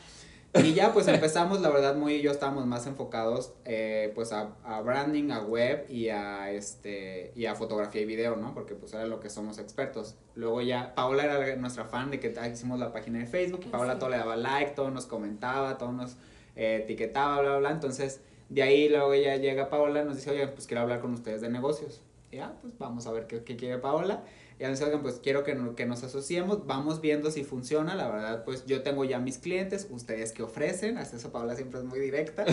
[0.56, 4.50] Y ya pues empezamos, la verdad, muy y yo estábamos más enfocados eh, pues a,
[4.64, 8.54] a branding, a web y a este y a fotografía y video, ¿no?
[8.54, 10.14] Porque pues era lo que somos expertos.
[10.36, 13.70] Luego ya Paola era nuestra fan de que ah, hicimos la página de Facebook y
[13.70, 14.00] Paola Sí.
[14.00, 16.18] todo le daba like, todo nos comentaba, todo nos
[16.56, 17.72] eh, etiquetaba, bla, bla, bla.
[17.72, 18.22] Entonces,
[18.54, 21.42] de ahí luego ella llega Paola y nos dice, oye, pues quiero hablar con ustedes
[21.42, 22.02] de negocios.
[22.32, 24.24] Y ya, pues vamos a ver qué, qué quiere Paola.
[24.60, 27.96] Y nos dice, oigan, pues quiero que, no- que nos asociemos, vamos viendo si funciona.
[27.96, 31.80] La verdad, pues yo tengo ya mis clientes, ustedes que ofrecen, hasta eso Paola siempre
[31.80, 32.46] es muy directa.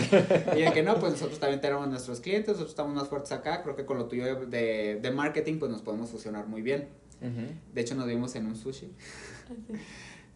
[0.57, 3.61] y de que no, pues nosotros también tenemos nuestros clientes, nosotros estamos más fuertes acá.
[3.63, 6.87] Creo que con lo tuyo de, de marketing, pues nos podemos fusionar muy bien.
[7.73, 8.91] De hecho, nos vimos en un sushi.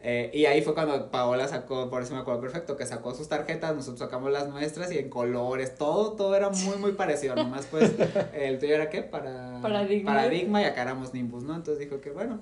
[0.08, 3.28] Eh, y ahí fue cuando Paola sacó, por eso me acuerdo perfecto, que sacó sus
[3.28, 7.36] tarjetas, nosotros sacamos las nuestras y en colores, todo, todo era muy, muy parecido.
[7.36, 7.92] Nomás pues,
[8.34, 9.02] el tuyo era qué?
[9.02, 10.14] Para, Paradigma.
[10.14, 11.56] Paradigma y acá éramos Nimbus, ¿no?
[11.56, 12.40] Entonces dijo que bueno.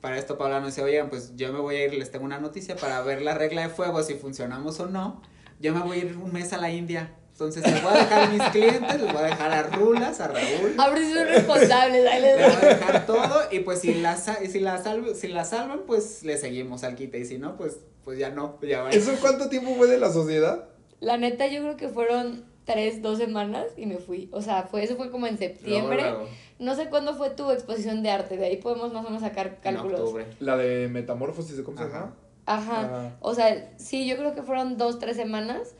[0.00, 2.38] Para esto Paola nos dice, oigan, pues yo me voy a ir, les tengo una
[2.38, 5.20] noticia para ver la regla de fuego, si funcionamos o no.
[5.58, 7.16] Yo me voy a ir un mes a la India.
[7.38, 10.28] Entonces les voy a dejar a mis clientes, les voy a dejar a Rulas, a
[10.28, 10.74] Raúl.
[10.78, 14.16] Ahora sí son responsables, ahí les Le voy a dejar todo y pues si la,
[14.16, 17.76] si la, salv- si la salvan, pues le seguimos al quite y si no, pues,
[18.06, 18.90] pues ya no, ya va.
[18.90, 20.64] ¿Eso cuánto tiempo fue de la sociedad?
[21.00, 24.30] La neta, yo creo que fueron tres, dos semanas y me fui.
[24.32, 25.98] O sea, fue, eso fue como en septiembre.
[26.00, 29.08] Luego, luego, No sé cuándo fue tu exposición de arte, de ahí podemos más o
[29.10, 30.00] menos sacar en cálculos.
[30.00, 30.24] octubre.
[30.40, 31.92] La de metamorfosis, ¿cómo se Ajá.
[31.92, 32.14] llama?
[32.46, 32.80] Ajá.
[32.80, 33.16] Ajá.
[33.20, 35.74] O sea, sí, yo creo que fueron dos, tres semanas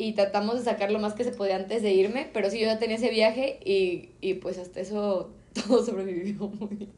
[0.00, 2.66] y tratamos de sacar lo más que se podía antes de irme, pero sí, yo
[2.66, 5.30] ya tenía ese viaje y, y pues hasta eso
[5.66, 6.90] todo sobrevivió muy bien.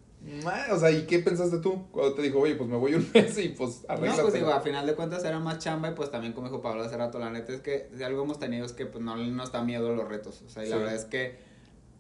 [0.71, 3.37] O sea, ¿y qué pensaste tú cuando te dijo, oye, pues me voy un mes
[3.39, 4.23] y pues No, arréglate?
[4.23, 6.85] pues digo, a final de cuentas era más chamba y pues también como dijo Pablo
[6.85, 9.51] hace rato, la neta es que si algo hemos tenido es que pues no nos
[9.51, 11.37] da miedo los retos, o sea, y la verdad es que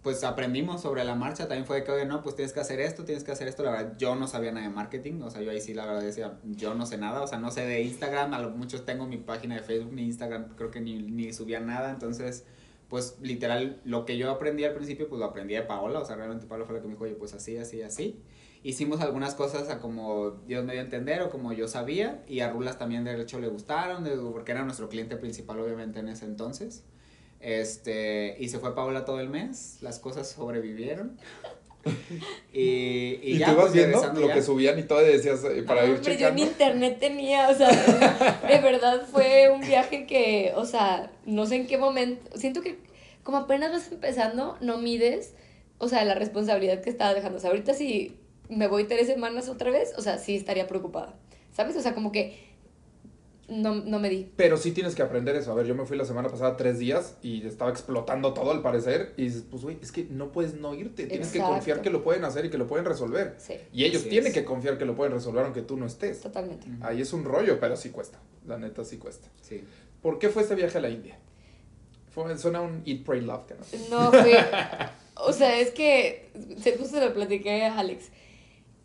[0.02, 3.04] pues aprendimos sobre la marcha, también fue que, oye, no, pues tienes que hacer esto,
[3.04, 5.52] tienes que hacer esto, la verdad, yo no sabía nada de marketing, o sea, yo
[5.52, 8.34] ahí sí la verdad decía, yo no sé nada, o sea, no sé de Instagram,
[8.34, 11.60] a lo muchos tengo mi página de Facebook, ni Instagram, creo que ni, ni subía
[11.60, 12.44] nada, entonces,
[12.88, 16.16] pues literal, lo que yo aprendí al principio, pues lo aprendí de Paola, o sea,
[16.16, 18.20] realmente Paola fue la que me dijo, oye, pues así, así, así,
[18.64, 22.40] hicimos algunas cosas a como Dios me dio a entender o como yo sabía, y
[22.40, 26.24] a Rulas también de hecho le gustaron, porque era nuestro cliente principal obviamente en ese
[26.24, 26.84] entonces.
[27.42, 31.18] Este, y se fue Paola todo el mes, las cosas sobrevivieron.
[32.52, 34.34] Y, y, Y, ya, tú ibas pues, viendo lo ya.
[34.34, 36.42] que subían y todo y decías eh, para No, ir hombre, yo ni checando.
[36.42, 37.70] internet tenía, o sea,
[38.48, 42.78] de verdad fue un viaje que, o sea, no sé en qué momento, siento que
[43.24, 45.34] como apenas vas empezando, no mides,
[45.78, 47.38] o sea, la responsabilidad que estabas dejando.
[47.38, 48.16] O sea, ahorita si
[48.48, 51.16] me voy tres semanas otra vez, o sea, sí estaría preocupada,
[51.52, 51.74] ¿sabes?
[51.76, 52.38] O sea, como que
[53.48, 54.32] no, no me di.
[54.36, 55.52] Pero sí tienes que aprender eso.
[55.52, 58.62] A ver, yo me fui la semana pasada tres días y estaba explotando todo al
[58.62, 59.12] parecer.
[59.16, 61.06] Y dices, pues, güey, es que no puedes no irte.
[61.06, 63.34] Tienes que confiar que lo pueden hacer y que lo pueden resolver.
[63.38, 64.34] Sí, Y ellos Así tienen es.
[64.34, 66.20] que confiar que lo pueden resolver aunque tú no estés.
[66.20, 66.66] totalmente.
[66.80, 68.18] Ahí es un rollo, pero sí cuesta.
[68.46, 69.28] La neta sí cuesta.
[69.40, 69.62] Sí.
[70.00, 71.18] ¿Por qué fue este viaje a la India?
[72.10, 74.00] Fue, suena un Eat, Pray, Love, que no.
[74.00, 74.34] No, fue.
[75.16, 76.30] O sea, es que.
[76.60, 78.06] se- Justo lo platiqué a Alex.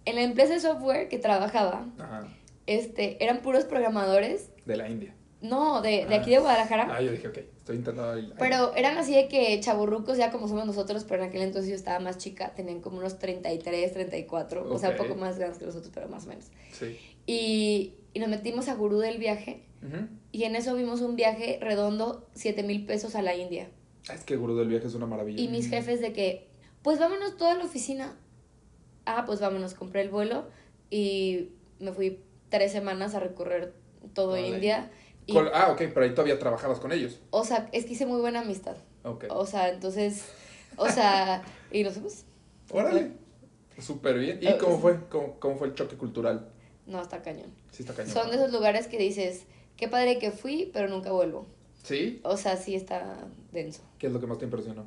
[0.06, 2.28] En la empresa de software que trabajaba, Ajá.
[2.68, 4.52] Este, eran puros programadores.
[4.66, 5.16] De la India.
[5.42, 6.20] No, de, de Ah.
[6.22, 6.88] aquí de Guadalajara.
[6.96, 8.34] Ah, yo dije, ok, estoy intentando ir.
[8.40, 11.76] Pero eran así de que chaburrucos, ya como somos nosotros, pero en aquel entonces yo
[11.76, 15.66] estaba más chica, tenían como unos 33, 34, o sea, un poco más grandes que
[15.66, 16.46] nosotros, pero más o menos.
[16.72, 16.98] Sí.
[17.28, 20.08] Y, y nos metimos a Gurú del viaje Ujú.
[20.32, 23.70] y en eso vimos un viaje redondo, 7 mil pesos a la India.
[24.10, 25.40] Ah, Es que Gurú del Viaje es una maravilla.
[25.42, 26.48] Y mis jefes de que,
[26.82, 28.18] pues vámonos toda la oficina.
[29.06, 30.48] Ah, pues vámonos, compré el vuelo
[30.90, 31.50] y
[31.80, 33.74] me fui tres semanas a recorrer
[34.14, 34.92] todo India.
[35.26, 37.20] Y, Ah, ok, pero ahí todavía trabajabas con ellos.
[37.32, 38.78] o sea, es que hice muy buena amistad.
[39.04, 39.26] Ok.
[39.30, 40.24] O sea, entonces,
[40.78, 42.24] o sea, y nos fuimos.
[42.72, 43.12] Órale.
[43.80, 44.40] Súper bien.
[44.42, 44.98] ¿Y Eh, cómo fue?
[45.10, 46.50] ¿Cómo, cómo fue el choque cultural?
[46.86, 47.54] No, está cañón.
[47.72, 48.12] Sí, está cañón.
[48.14, 51.46] Son de esos lugares que dices, qué padre que fui, pero nunca vuelvo.
[51.84, 52.20] ¿Sí?
[52.24, 53.18] O sea, sí está
[53.52, 53.82] denso.
[54.00, 54.86] ¿Qué es lo que más te impresionó?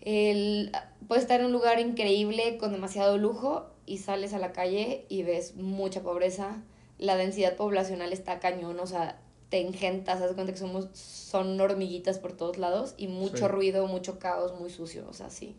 [0.00, 0.72] El,
[1.06, 5.22] puedes estar en un lugar increíble con demasiado lujo y sales a la calle y
[5.22, 6.62] ves mucha pobreza.
[6.98, 12.18] La densidad poblacional está cañón, o sea, te engentas, haz cuenta que somos, son hormiguitas
[12.18, 13.48] por todos lados y mucho Sí.
[13.48, 15.56] ruido, mucho caos, muy sucio, o sea, sí.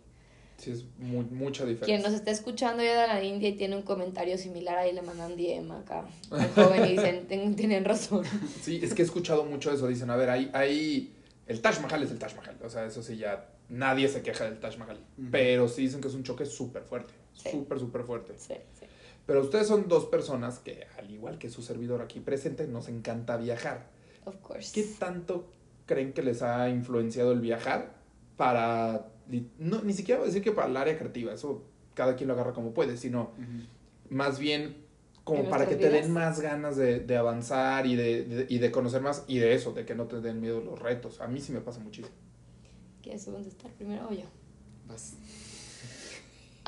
[0.57, 2.09] Sí, es mu- mucha Quien diferencia.
[2.09, 5.37] nos esté escuchando ya de la India y tiene un comentario similar, ahí le mandan
[5.37, 6.49] DM acá al
[6.83, 8.23] joven y dicen, "Ten- tienen razón.
[8.61, 9.87] Sí, es que he escuchado mucho eso.
[9.87, 11.13] Dicen, a ver, hay, hay...
[11.47, 12.57] El Taj Mahal es el Taj Mahal.
[12.63, 13.49] O sea, eso sí ya...
[13.69, 14.99] Nadie se queja del Taj Mahal.
[15.31, 17.13] Pero sí dicen que es un choque súper fuerte.
[17.41, 17.49] Sí.
[17.51, 18.33] Súper, súper fuerte.
[18.37, 18.85] Sí, sí.
[19.25, 23.37] Pero ustedes son dos personas que, al igual que su servidor aquí presente, nos encanta
[23.37, 23.87] viajar.
[24.25, 24.71] Of course.
[24.73, 25.47] ¿Qué tanto
[25.85, 27.93] creen que les ha influenciado el viajar
[28.37, 29.07] para...
[29.59, 32.33] No, ni siquiera voy a decir que para el área creativa, eso cada quien lo
[32.33, 34.15] agarra como puede, sino Ujú.
[34.15, 34.77] más bien
[35.23, 36.05] como ¿En para que nuestras te vidas?
[36.07, 39.53] den más ganas de, de avanzar y de, de- y de conocer más y de
[39.53, 41.21] eso, de que no te den miedo los retos.
[41.21, 42.15] A mí sí me pasa muchísimo.
[43.03, 44.25] ¿Quieres contestar primero o yo?
[44.87, 45.13] Vas.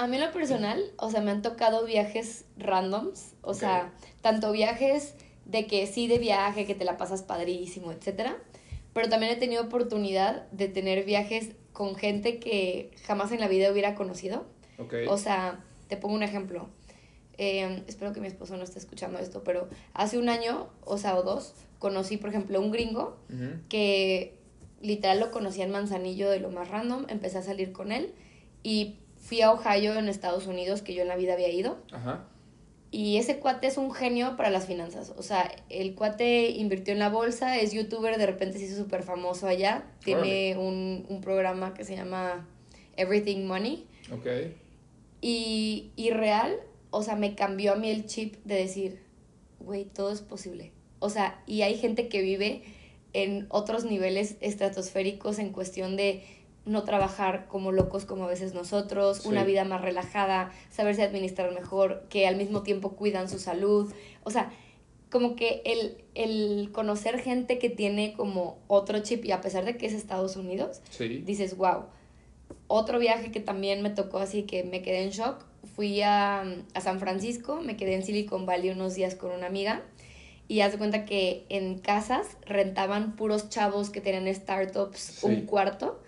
[0.02, 4.52] A mí en lo personal, o sea, me han tocado viajes randoms, o sea, tanto
[4.52, 5.14] viajes
[5.46, 8.36] de que sí de viaje, que te la pasas padrísimo, etcétera,
[8.94, 13.72] pero también he tenido oportunidad de tener viajes con gente que jamás en la vida
[13.72, 14.48] hubiera conocido.
[14.80, 14.96] ¿Ok?
[15.08, 16.68] O sea, te pongo un ejemplo.
[17.38, 21.16] Eh, espero que mi esposo no esté escuchando esto, pero hace un año, o sea,
[21.16, 23.18] o dos, conocí, por ejemplo, un gringo
[23.70, 24.36] que
[24.82, 28.16] literal lo conocí en Manzanillo de lo más random, empecé a salir con él
[28.64, 28.98] y
[29.32, 31.78] fui a Ohio en Estados Unidos, que yo en la vida había ido.
[31.94, 32.28] Ajá.
[32.92, 35.14] Y ese cuate es un genio para las finanzas.
[35.18, 39.04] O sea, el cuate invirtió en la bolsa, es youtuber, de repente se hizo súper
[39.04, 39.86] famoso allá.
[40.04, 42.46] Tiene un, un programa que se llama
[42.98, 43.88] Everything Money.
[44.12, 44.28] Ok.
[45.22, 46.58] Y, y real,
[46.90, 49.00] o sea, me cambió a mí el chip de decir,
[49.62, 50.74] güey, todo es posible.
[51.00, 52.64] O sea, y hay gente que vive
[53.14, 56.22] en otros niveles estratosféricos en cuestión de
[56.66, 59.28] no trabajar como locos como a veces nosotros, Sí.
[59.30, 63.92] una vida más relajada, saberse administrar mejor, que al mismo tiempo cuidan su salud.
[64.24, 64.52] O sea,
[65.10, 69.76] como que el, el conocer gente que tiene como otro chip y a pesar de
[69.78, 71.08] que es Estados Unidos, Sí.
[71.26, 71.86] dices, wow.
[72.68, 75.44] Otro viaje que también me tocó así que me quedé en shock,
[75.76, 76.42] fui a,
[76.74, 79.82] a San Francisco, me quedé en Silicon Valley unos días con una amiga
[80.48, 85.26] y haz de cuenta que en casas rentaban puros chavos que tenían startups Sí.
[85.28, 86.01] un cuarto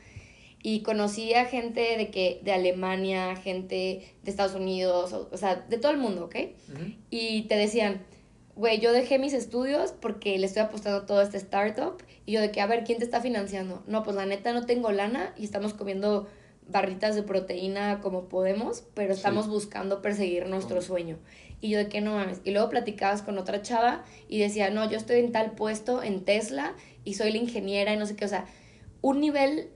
[0.64, 5.58] y conocí a gente de que de Alemania, gente de Estados Unidos, o, o sea,
[5.58, 6.36] de todo el mundo, ¿ok?
[7.10, 8.02] Y te decían,
[8.56, 12.02] güey, yo dejé mis estudios porque le estoy apostando todo a este startup.
[12.26, 13.84] Y yo de que, a ver, ¿quién te está financiando?
[13.88, 16.28] No, pues la neta no tengo lana y estamos comiendo
[16.70, 19.18] barritas de proteína como podemos, pero Sí.
[19.18, 21.18] estamos buscando perseguir nuestro Con- sueño.
[21.60, 22.40] Y yo de que no mames.
[22.46, 26.24] Y luego platicabas con otra chava y decía, no, yo estoy en tal puesto en
[26.24, 26.74] Tesla
[27.04, 28.24] y soy la ingeniera y no sé qué.
[28.24, 28.46] O sea,
[29.02, 29.70] un nivel,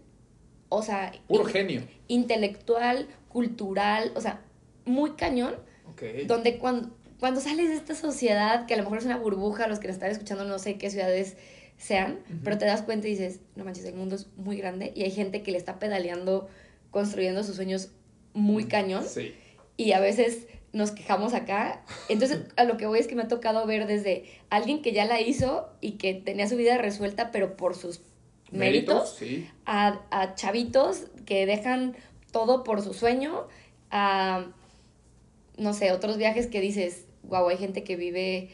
[0.70, 1.82] o sea, Puro genio.
[2.08, 4.42] intelectual, cultural, o sea,
[4.86, 5.56] muy cañón
[5.92, 6.04] Ok.
[6.28, 9.80] donde cuando, cuando sales de esta sociedad, que a lo mejor es una burbuja, los
[9.80, 11.38] que nos están escuchando no sé qué ciudades
[11.78, 15.04] sean, pero te das cuenta y dices, no manches, el mundo es muy grande y
[15.04, 16.48] hay gente que le está pedaleando,
[16.92, 17.90] construyendo sus sueños
[18.34, 19.34] muy cañón Sí.
[19.78, 21.84] y a veces nos quejamos acá.
[22.10, 25.06] Entonces, a lo que voy es que me ha tocado ver desde alguien que ya
[25.06, 28.02] la hizo y que tenía su vida resuelta, pero por sus
[28.52, 29.50] méritos, Sí.
[29.66, 31.96] a, a chavitos que dejan
[32.32, 33.48] todo por su sueño,
[33.92, 34.48] a,
[35.58, 38.50] no sé, otros viajes que dices, wow, hay gente que vive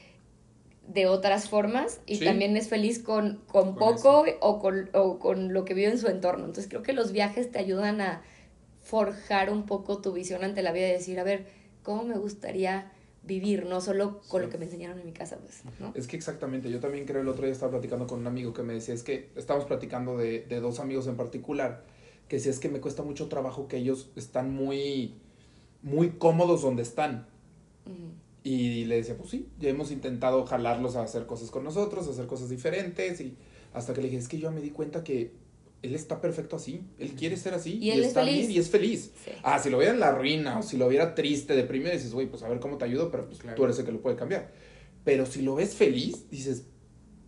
[0.88, 2.25] de otras formas y Sí.
[2.25, 5.97] también es feliz con, con, Con poco o con, o con lo que vive en
[5.97, 6.45] su entorno.
[6.45, 8.21] Entonces creo que los viajes te ayudan a
[8.82, 11.45] forjar un poco tu visión ante la vida y decir, a ver,
[11.84, 12.91] ¿cómo me gustaría
[13.26, 13.66] vivir?
[13.66, 14.46] No solo con Sí.
[14.48, 15.94] lo que me enseñaron en mi casa, pues, ¿no?
[15.96, 18.64] Es que exactamente, yo también creo el otro día estaba platicando con un amigo que
[18.64, 21.86] me decía, es que estamos platicando de, de dos amigos en particular,
[22.28, 25.16] que si es que me cuesta mucho trabajo que ellos están muy,
[25.82, 27.28] muy cómodos donde están.
[28.46, 32.12] Y le decía, pues sí, ya hemos intentado jalarlos a hacer cosas con nosotros, a
[32.12, 33.38] hacer cosas diferentes, y
[33.74, 35.32] hasta que le dije, es que yo me di cuenta que
[35.84, 38.48] él está perfecto así, él quiere ser así, Y él es está feliz.
[38.48, 39.12] bien y es feliz.
[39.24, 39.32] Sí.
[39.43, 42.26] Ah, si lo viera en la ruina o si lo viera triste, deprimido, dices, güey,
[42.28, 43.56] pues a ver cómo te ayudo, pero pues Claro.
[43.56, 44.52] tú eres el que lo puede cambiar.
[45.04, 46.65] Pero si lo ves feliz, dices,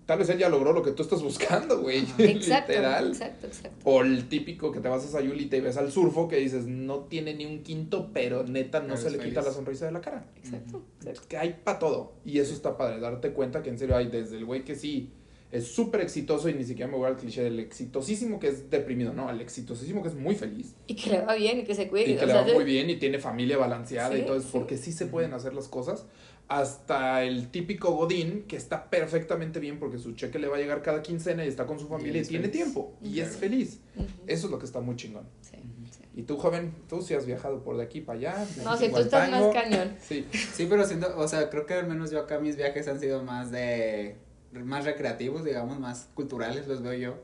[0.05, 2.05] tal vez él ya logró lo que tú estás buscando, güey.
[2.17, 3.07] Exacto, Literal.
[3.09, 3.77] exacto, exacto.
[3.83, 6.65] O el típico que te vas a Sayul y te ves al surfo que dices,
[6.65, 9.99] no tiene ni un quinto, pero neta no se le quita la sonrisa de la
[9.99, 10.27] cara.
[10.37, 10.85] Exacto.
[11.01, 11.21] exacto.
[11.27, 12.13] Que hay para todo.
[12.23, 15.11] Y eso está padre, darte cuenta que en serio hay desde el güey que sí
[15.51, 19.13] es súper exitoso y ni siquiera me voy al cliché del exitosísimo que es deprimido,
[19.13, 21.87] no, al exitosísimo que es muy feliz Y que le va bien y que se
[21.87, 22.09] cuide.
[22.11, 24.49] y que o le sea, va muy bien y tiene familia balanceada y todo eso,
[24.51, 26.05] porque sí se pueden hacer las cosas.
[26.47, 30.83] Hasta el típico Godín que está perfectamente bien porque su cheque le va a llegar
[30.83, 32.55] cada quincena y está con su familia y, tiene feliz.
[32.61, 33.29] tiempo y Claro.
[33.31, 33.79] es feliz.
[34.27, 35.23] Eso es lo que está muy chingón.
[35.41, 35.57] Sí,
[35.89, 36.03] sí.
[36.15, 38.45] Y tú, joven, tú sí has viajado por de aquí para allá.
[38.63, 39.95] No, si tú estás más cañón.
[39.99, 42.99] Sí, Sí, pero siento, o sea, creo que al menos yo acá mis viajes han
[42.99, 44.15] sido más de,
[44.63, 47.15] más recreativos, digamos, más culturales, los veo yo.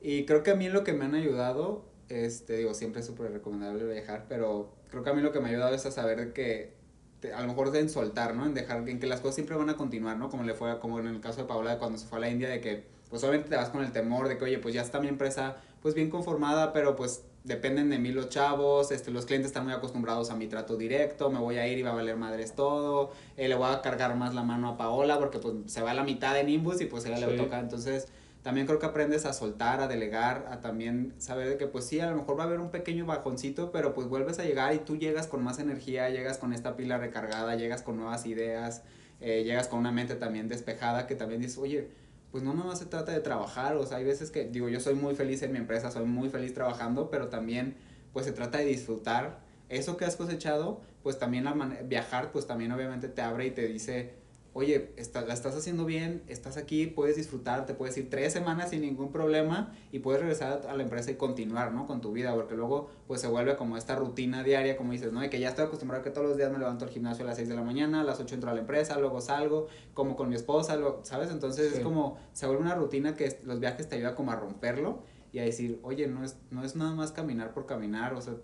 [0.00, 3.32] Y creo que a mí lo que me han ayudado, este, digo, siempre es súper
[3.32, 6.32] recomendable viajar, pero creo que a mí lo que me ha ayudado es a saber
[6.32, 6.72] que,
[7.20, 8.46] te- a lo mejor en soltar, ¿no?
[8.46, 10.30] En dejar, en que las cosas siempre van a continuar, ¿no?
[10.30, 12.48] Como le fue, como en el caso de Paola cuando se fue a la India,
[12.48, 15.00] de que, pues obviamente te vas con el temor de que, oye, pues ya está
[15.00, 19.48] mi empresa, pues bien conformada, pero pues dependen de mí los chavos, este, los clientes
[19.48, 22.16] están muy acostumbrados a mi trato directo, me voy a ir y va a valer
[22.16, 25.80] madres todo, eh, le voy a cargar más la mano a Paola porque pues se
[25.80, 27.36] va a la mitad de Nimbus y pues ella le Sí.
[27.36, 28.08] toca, entonces
[28.42, 32.00] también creo que aprendes a soltar, a delegar, a también saber de que pues sí,
[32.00, 34.78] a lo mejor va a haber un pequeño bajoncito, pero pues vuelves a llegar y
[34.78, 38.82] tú llegas con más energía, llegas con esta pila recargada, llegas con nuevas ideas,
[39.20, 41.88] eh, llegas con una mente también despejada que también dices, oye,
[42.30, 44.94] pues no nomás se trata de trabajar, o sea, hay veces que, digo, yo soy
[44.94, 47.76] muy feliz en mi empresa, soy muy feliz trabajando, pero también,
[48.12, 49.40] pues se trata de disfrutar.
[49.68, 51.52] Eso que has cosechado, pues también la
[51.84, 54.14] viajar, pues también obviamente te abre y te dice,
[54.52, 58.70] oye, está- la estás haciendo bien, estás aquí, puedes disfrutar, te puedes ir tres semanas
[58.70, 61.86] sin ningún problema y puedes regresar a la empresa y continuar, ¿no?
[61.86, 65.20] Con tu vida, porque luego, pues se vuelve como esta rutina diaria, como dices, ¿no?
[65.20, 67.28] De que ya estoy acostumbrado a que todos los días me levanto al gimnasio a
[67.28, 70.16] las 6 de la mañana, a las 8 entro a la empresa, luego salgo, como
[70.16, 71.30] con mi esposa, lo- ¿sabes?
[71.30, 71.76] Entonces Sí.
[71.78, 75.38] es como, se vuelve una rutina que los viajes te ayudan como a romperlo y
[75.38, 78.34] a decir, oye, no es, no es nada más caminar por caminar, o sea,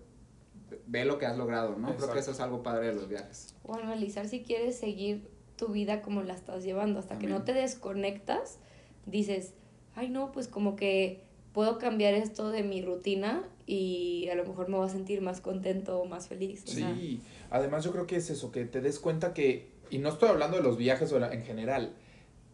[0.87, 1.79] ve lo que has logrado, ¿no?
[1.89, 2.15] Creo Exacto.
[2.15, 3.55] que eso es algo padre de los viajes.
[3.65, 6.99] O analizar si quieres seguir tu vida como la estás llevando.
[6.99, 8.59] Hasta que no te desconectas,
[9.07, 9.55] dices,
[9.95, 14.69] ay no, pues como que puedo cambiar esto de mi rutina y a lo mejor
[14.69, 16.65] me voy a sentir más contento, más feliz.
[16.65, 19.99] o sea, Sí, además yo creo que es eso, que te des cuenta que, y
[19.99, 21.95] no estoy hablando de los viajes o en general,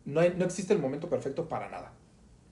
[0.05, 1.93] no, hay- no existe el momento perfecto para nada.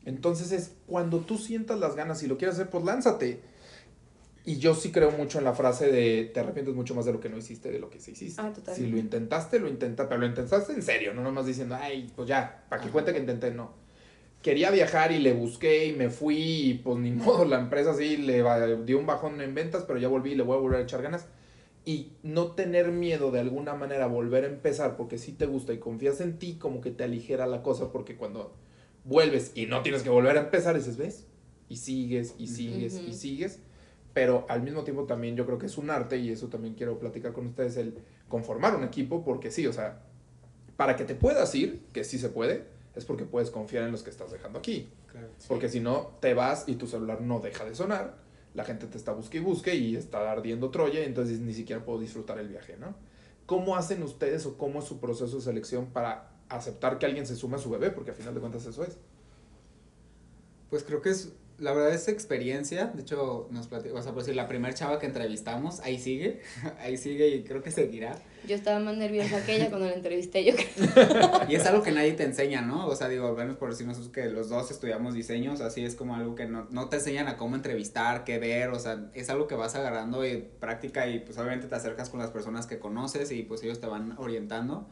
[0.04, 3.42] Entonces es cuando tú sientas las ganas y lo quieres hacer, pues lánzate.
[4.44, 7.20] Y yo sí creo mucho en la frase de te arrepientes mucho más de lo
[7.20, 8.40] que no hiciste de lo que sí hiciste.
[8.40, 8.74] Ah, totalmente.
[8.74, 12.26] Si lo intentaste, lo intentaste, pero lo intentaste en serio, no nomás diciendo, ay, pues
[12.28, 12.92] ya, para que Ajá.
[12.92, 13.72] cuente que intenté, no.
[14.42, 18.16] Quería viajar y le busqué y me fui y pues ni modo, la empresa sí
[18.16, 18.42] le
[18.84, 21.02] dio un bajón en ventas, pero ya volví y le voy a volver a echar
[21.02, 21.26] ganas.
[21.84, 25.78] Y no tener miedo de alguna manera volver a empezar porque sí te gusta y
[25.78, 28.54] confías en ti, como que te aligera la cosa porque cuando
[29.04, 31.26] vuelves y no tienes que volver a empezar, dices, ¿ves?
[31.68, 33.18] Y sigues y sigues y Ujú.
[33.18, 33.60] sigues.
[34.12, 36.98] Pero al mismo tiempo también yo creo que es un arte y eso también quiero
[36.98, 37.94] platicar con ustedes, el
[38.28, 40.02] conformar un equipo porque sí, o sea,
[40.76, 44.02] para que te puedas ir, que sí se puede, es porque puedes confiar en los
[44.02, 44.90] que estás dejando aquí.
[45.48, 48.16] Porque si no, te vas y tu celular no deja de sonar,
[48.54, 51.84] la gente te está busque y busque y está ardiendo Troya, y entonces ni siquiera
[51.84, 52.94] puedo disfrutar el viaje, ¿no?
[53.46, 57.36] ¿Cómo hacen ustedes o cómo es su proceso de selección para aceptar que alguien se
[57.36, 57.90] sume a su bebé?
[57.90, 58.96] Porque al final de cuentas eso es.
[60.68, 64.22] Pues creo que es, la verdad es experiencia, de hecho nos platicó, o sea, por
[64.22, 66.40] decir, la primera chava que entrevistamos, ahí sigue,
[66.80, 68.16] ahí sigue y creo que seguirá.
[68.48, 71.30] Yo estaba más nerviosa que ella cuando la entrevisté, yo creo.
[71.48, 72.86] Y es algo que nadie te enseña, ¿no?
[72.86, 75.94] O sea, digo, al menos por decir nosotros que los dos estudiamos diseños, así es
[75.94, 79.28] como algo que no, no te enseñan a cómo entrevistar, qué ver, o sea, es
[79.28, 82.78] algo que vas agarrando y práctica y pues obviamente te acercas con las personas que
[82.78, 84.88] conoces y pues ellos te van orientando,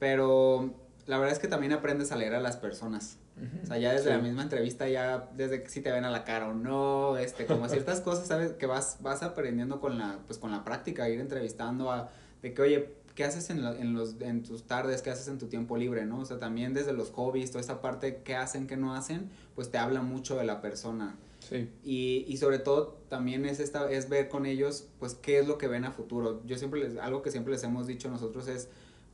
[0.00, 3.16] pero la verdad es que también aprendes a leer a las personas.
[3.62, 4.10] O sea, ya desde Sí.
[4.10, 7.46] la misma entrevista, ya desde que si te ven a la cara o no, este,
[7.46, 8.52] como ciertas cosas, ¿sabes?
[8.52, 12.10] Que vas, vas aprendiendo con la, pues con la práctica, ir entrevistando a,
[12.42, 15.02] de que, oye, ¿qué haces en, lo- en, los, en tus tardes?
[15.02, 16.18] ¿Qué haces en tu tiempo libre, no?
[16.20, 19.30] O sea, también desde los hobbies, toda esa parte, ¿qué hacen, qué no hacen?
[19.54, 21.16] Pues te habla mucho de la persona.
[21.48, 21.70] Sí.
[21.84, 25.56] Y, y sobre todo también es esta es ver con ellos pues qué es lo
[25.58, 26.42] que ven a futuro.
[26.44, 28.68] Yo siempre les algo que siempre les hemos dicho nosotros es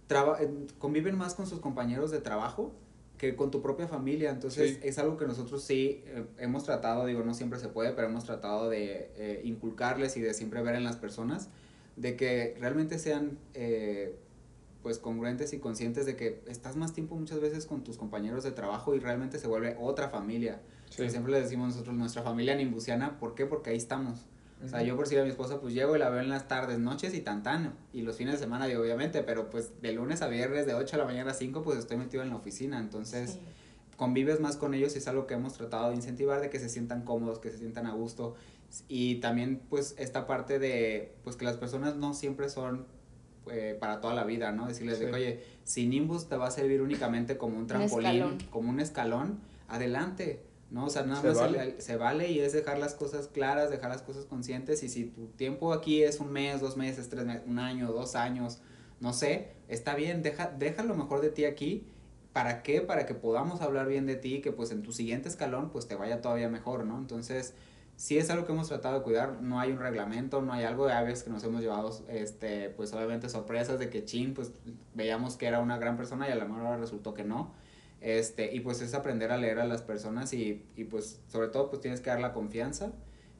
[0.06, 0.48] traba- eh,
[0.78, 2.72] conviven más con sus compañeros de trabajo
[3.18, 4.30] que con tu propia familia.
[4.30, 4.80] Entonces Sí.
[4.82, 8.24] es algo que nosotros sí eh, hemos tratado, digo, no siempre se puede, pero hemos
[8.24, 11.48] tratado de eh, inculcarles y de siempre ver en las personas
[11.96, 14.16] de que realmente sean eh,
[14.82, 18.50] pues congruentes y conscientes de que estás más tiempo muchas veces con tus compañeros de
[18.50, 20.60] trabajo y realmente se vuelve otra familia.
[20.90, 21.08] Sí.
[21.08, 23.46] Siempre le decimos nosotros nuestra familia nimbusiana, ¿por qué?
[23.46, 24.26] Porque ahí estamos.
[24.62, 26.48] O sea, yo por si a mi esposa, pues llego y la veo en las
[26.48, 27.72] tardes, noches y tantano.
[27.92, 30.96] Y los fines de semana, digo, obviamente, pero pues de lunes a viernes, de 8
[30.96, 32.78] de la mañana a 5, pues estoy metido en la oficina.
[32.78, 33.38] Entonces,
[33.96, 36.68] convives más con ellos y es algo que hemos tratado de incentivar, de que se
[36.68, 38.36] sientan cómodos, que se sientan a gusto.
[38.88, 42.86] Y también, pues, esta parte de, pues, que las personas no siempre son
[43.50, 44.66] eh, para toda la vida, ¿no?
[44.66, 48.70] Decirles de que, oye, si Nimbus te va a servir únicamente como un trampolín, como
[48.70, 50.40] un escalón, adelante
[50.74, 50.86] ¿no?
[50.86, 51.38] O sea, nada más
[51.78, 55.28] Se, vale y es dejar las cosas claras, dejar las cosas conscientes y si tu
[55.28, 58.58] tiempo aquí es un mes, dos meses, tres meses, un año, dos años,
[58.98, 61.86] no sé, está bien, deja, deja lo mejor de ti aquí.
[62.32, 62.80] ¿Para qué?
[62.80, 65.86] Para que podamos hablar bien de ti y que pues en tu siguiente escalón pues
[65.86, 66.98] te vaya todavía mejor, ¿no?
[66.98, 67.54] Entonces,
[67.94, 70.88] sí es algo que hemos tratado de cuidar, no hay un reglamento, no hay algo
[70.88, 74.50] de aves que nos hemos llevado, este, pues obviamente sorpresas de que Chin, pues
[74.94, 77.52] veíamos que era una gran persona y a la mejor resultó que no
[78.04, 81.70] este, y pues es aprender a leer a las personas y, y pues sobre todo
[81.70, 82.92] pues tienes que dar la confianza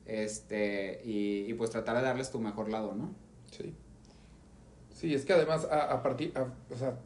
[0.07, 3.15] este, y, y, pues tratar de darles tu mejor lado, ¿no?
[3.51, 3.75] Sí.
[4.91, 6.33] Sí, es que además a, a partir,
[6.71, 6.99] o sea,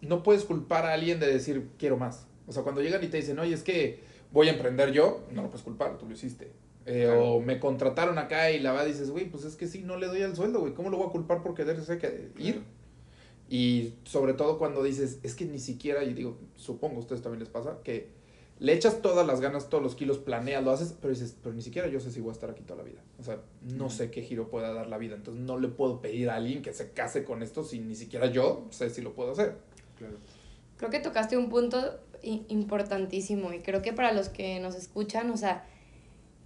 [0.00, 2.26] no puedes culpar a alguien de decir quiero más.
[2.48, 4.00] O sea, cuando llegan y te dicen, oye, es que
[4.32, 6.50] voy a emprender yo, no lo puedes culpar, tú lo hiciste.
[6.86, 9.96] Eh, o me contrataron acá y la va dices, güey, pues es que sí, no
[9.96, 12.64] le doy el sueldo, güey, ¿cómo lo voy a culpar por quererse que ir?
[13.48, 17.40] Y sobre todo cuando dices, es que ni siquiera, y digo, supongo a ustedes también
[17.40, 18.08] les pasa, que
[18.58, 21.62] le echas todas las ganas, todos los kilos, planeas, lo haces, pero dices, pero ni
[21.62, 23.02] siquiera yo sé si voy a estar aquí toda la vida.
[23.20, 25.14] O sea, no sé qué giro pueda dar la vida.
[25.14, 28.26] Entonces no le puedo pedir a alguien que se case con esto si ni siquiera
[28.26, 29.58] yo sé si lo puedo hacer.
[30.78, 35.36] Creo que tocaste un punto importantísimo y creo que para los que nos escuchan, o
[35.36, 35.66] sea,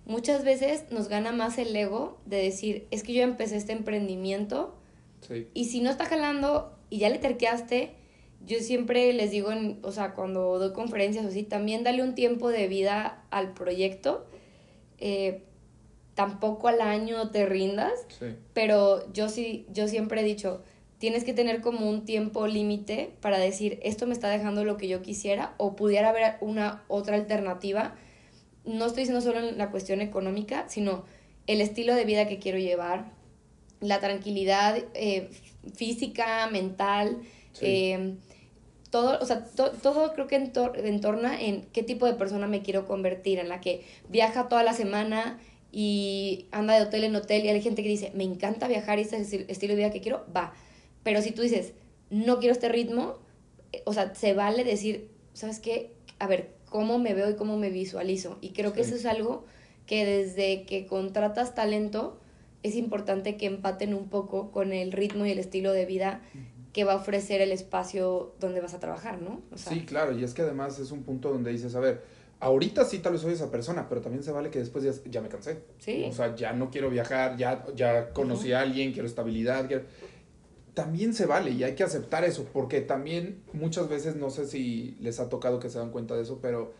[0.05, 4.74] muchas veces nos gana más el ego de decir, es que yo empecé este emprendimiento
[5.55, 7.95] y si no está jalando y ya le terqueaste,
[8.47, 9.51] yo siempre les digo,
[9.82, 14.26] o sea, cuando doy conferencias o así, también dale un tiempo de vida al proyecto.
[14.99, 15.43] Eh,
[16.14, 17.93] tampoco al año te rindas,
[18.53, 20.62] pero yo sí, yo siempre he dicho,
[20.99, 24.86] tienes que tener como un tiempo límite para decir, esto me está dejando lo que
[24.86, 27.95] yo quisiera o pudiera haber una otra alternativa.
[28.66, 31.05] No estoy diciendo solo en la cuestión económica, sino
[31.47, 33.12] el estilo de vida que quiero llevar,
[33.80, 35.30] la tranquilidad eh,
[35.75, 37.23] física, mental,
[37.61, 38.15] eh,
[38.91, 43.39] todo, o sea, todo creo que entorna en qué tipo de persona me quiero convertir,
[43.39, 45.39] en la que viaja toda la semana
[45.73, 49.03] y anda de hotel en hotel y hay gente que dice, me encanta viajar y
[49.03, 50.53] este es el estilo de vida que quiero, va.
[51.05, 51.73] Pero si tú dices,
[52.11, 53.19] no quiero este ritmo,
[53.73, 55.93] eh, o sea, se vale decir, ¿sabes qué?
[56.19, 58.39] A ver, ¿cómo me veo y cómo me visualizo?
[58.41, 59.45] Y creo que eso es algo
[59.87, 62.20] que desde que contratas talento,
[62.63, 66.21] es importante que empaten un poco con el ritmo y el estilo de vida
[66.73, 69.41] que va a ofrecer el espacio donde vas a trabajar, ¿no?
[69.57, 72.03] sí, claro, y es que además es un punto donde dices, a ver,
[72.39, 75.21] ahorita sí tal vez soy esa persona, pero también se vale que después ya, ya
[75.21, 75.63] me cansé.
[75.79, 76.05] Sí.
[76.09, 79.69] O sea, ya no quiero viajar, ya, ya conocí a alguien, quiero estabilidad,
[80.75, 84.97] También se vale y hay que aceptar eso, porque también muchas veces, no sé si
[85.01, 86.73] les ha tocado que se dan cuenta de eso, pero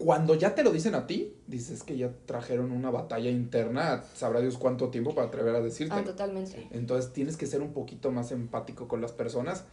[0.00, 4.40] cuando ya te lo dicen a ti, dices que ya trajeron una batalla interna, sabrá
[4.40, 5.94] Dios cuánto tiempo para atrever a decirte.
[5.94, 6.68] Ah, totalmente.
[6.70, 9.64] Entonces tienes que ser un poquito más empático con las personas.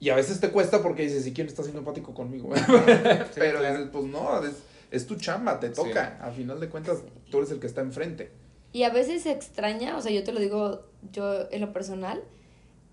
[0.00, 2.50] Y a veces te cuesta porque dices, ¿y quién está siendo empático conmigo?
[3.34, 4.38] Pero dices, pues no,
[4.90, 6.18] es, tu chamba, te toca.
[6.20, 6.98] A final de cuentas,
[7.30, 8.32] tú eres el que está enfrente.
[8.72, 12.22] Y a veces se extraña, o sea, yo te lo digo yo en lo personal,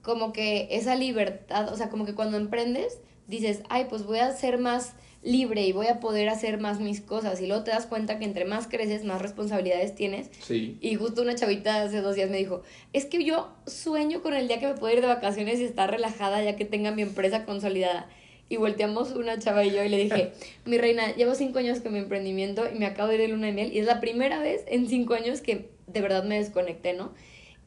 [0.04, 4.32] como que esa libertad, o sea, como que cuando emprendes, dices, ay, pues voy a
[4.32, 4.94] ser más
[5.24, 7.42] libre y voy a poder hacer más mis cosas.
[7.42, 10.30] Y luego te das cuenta que entre más creces, más responsabilidades tienes.
[10.40, 10.78] Sí.
[10.82, 12.64] Y justo una chavita hace dos días me dijo,
[12.94, 15.90] es que yo sueño con el día que me puedo ir de vacaciones y estar
[15.90, 18.10] relajada ya que tenga mi empresa consolidada.
[18.50, 20.32] Y volteamos una chava y yo y le dije,
[20.66, 23.48] mi reina, llevo cinco años con mi emprendimiento y me acabo de ir de luna
[23.48, 26.94] de miel y es la primera vez en cinco años que de verdad me desconecté,
[26.94, 27.14] ¿no?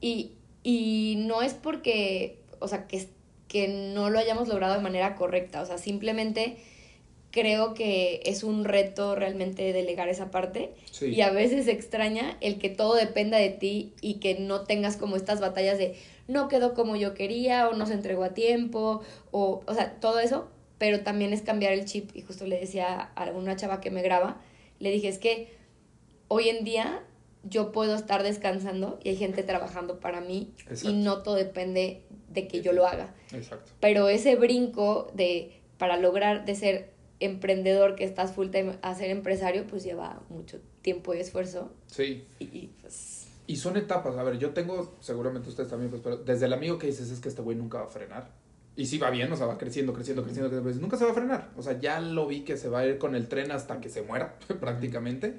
[0.00, 0.32] Y,
[0.62, 3.06] y no es porque, o sea, que,
[3.48, 6.58] que no lo hayamos logrado de manera correcta, o sea, simplemente
[7.34, 10.72] creo que es un reto realmente delegar esa parte.
[11.00, 15.16] Y a veces extraña el que todo dependa de ti y que no tengas como
[15.16, 15.96] estas batallas de
[16.28, 20.20] no quedó como yo quería o no se entregó a tiempo o, o sea, todo
[20.20, 22.14] eso, pero también es cambiar el chip.
[22.14, 24.40] Y justo le decía a una chava que me graba,
[24.78, 25.48] le dije es que
[26.28, 27.02] hoy en día
[27.42, 30.52] yo puedo estar descansando y hay gente trabajando para mí
[30.84, 33.12] y no todo depende de que yo lo haga.
[33.32, 33.72] Exacto.
[33.80, 39.10] Pero ese brinco de para lograr de ser emprendedor que estás full time a ser
[39.10, 41.72] empresario, pues lleva mucho tiempo y esfuerzo.
[41.86, 42.24] Sí.
[42.38, 43.28] Y, pues...
[43.46, 44.16] Y son etapas.
[44.16, 47.20] A ver, yo tengo, seguramente ustedes también, pues, pero desde el amigo que dices es
[47.20, 48.30] que este güey nunca va a frenar.
[48.76, 50.80] Y sí va bien, o sea, va creciendo, creciendo, creciendo, creciendo.
[50.80, 51.50] Nunca se va a frenar.
[51.56, 53.88] O sea, ya lo vi que se va a ir con el tren hasta que
[53.88, 55.34] se muera, prácticamente.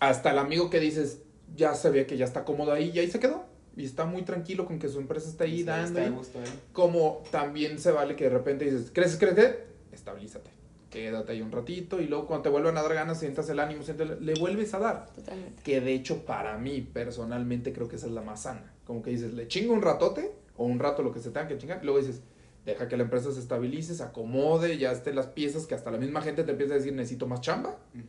[0.00, 1.22] Hasta el amigo que dices,
[1.56, 3.44] ya se ve que ya está cómodo ahí y ahí se quedó.
[3.76, 5.98] Y está muy tranquilo con que su empresa está ahí Sí, dando.
[5.98, 6.46] está gusto, ¿eh?
[6.72, 9.64] como también se vale que de repente dices, ¿crees, crees que?
[9.92, 10.50] Establízate.
[10.94, 13.82] Quédate ahí un ratito y luego cuando te vuelvan a dar ganas, sientas el ánimo,
[13.82, 15.06] sientes, le vuelves a dar.
[15.12, 15.60] Totalmente.
[15.64, 18.72] Que de hecho para mí personalmente creo que esa es la más sana.
[18.86, 21.58] Como que dices, le chingo un ratote o un rato lo que se tenga que
[21.58, 21.80] chingar.
[21.82, 22.22] y Luego dices,
[22.64, 25.98] deja que la empresa se estabilice, se acomode, ya estén las piezas que hasta la
[25.98, 28.04] misma gente te empieza a decir, necesito más chamba Ujú.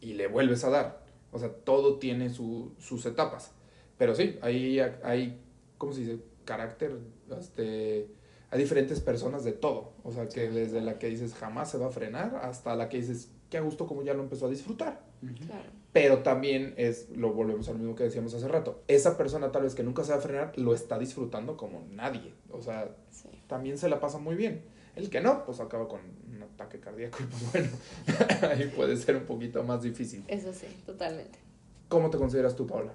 [0.00, 1.04] y le vuelves a dar.
[1.30, 3.50] O sea, todo tiene su- sus etapas.
[3.98, 5.38] Pero sí, ahí hay,
[5.78, 6.18] ¿cómo se dice?
[6.46, 6.96] Carácter,
[7.38, 8.08] este,
[8.54, 9.90] hay diferentes personas de todo.
[10.04, 12.98] O sea, que desde la que dices jamás se va a frenar hasta la que
[12.98, 15.00] dices, qué a gusto como ya lo empezó a disfrutar.
[15.46, 15.64] Claro.
[15.92, 19.74] Pero también es, lo volvemos al mismo que decíamos hace rato, esa persona tal vez
[19.74, 22.32] que nunca se va a frenar lo está disfrutando como nadie.
[22.52, 23.28] O sea, Sí.
[23.48, 24.62] también se la pasa muy bien.
[24.94, 26.00] El que no, pues acaba con
[26.32, 30.22] un ataque cardíaco y pues bueno, ahí puede ser un poquito más difícil.
[30.28, 31.40] Eso sí, totalmente.
[31.88, 32.92] ¿Cómo te consideras tú, Paula?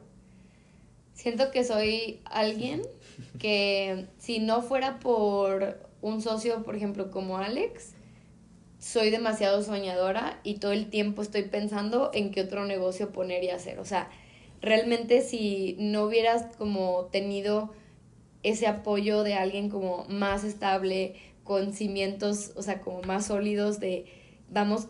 [1.13, 2.81] Siento que soy alguien
[3.37, 7.93] que si no fuera por un socio, por ejemplo, como Alex,
[8.79, 13.49] soy demasiado soñadora y todo el tiempo estoy pensando en qué otro negocio poner y
[13.49, 13.79] hacer.
[13.79, 14.09] O sea,
[14.61, 17.73] realmente si no hubieras como tenido
[18.43, 24.05] ese apoyo de alguien como más estable, con cimientos, o sea, como más sólidos de
[24.49, 24.87] vamos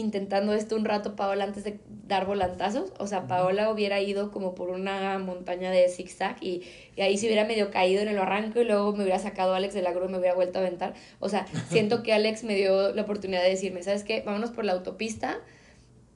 [0.00, 1.78] intentando esto un rato, Paola, antes de
[2.08, 2.92] dar volantazos.
[2.98, 6.62] O sea, Paola hubiera ido como por una montaña de zigzag y,
[6.96, 9.74] y ahí se hubiera medio caído en el arranque y luego me hubiera sacado Alex
[9.74, 10.94] de la grúa y me hubiera vuelto a aventar.
[11.20, 14.22] O sea, siento que Alex me dio la oportunidad de decirme, ¿sabes qué?
[14.22, 15.38] Vámonos por la autopista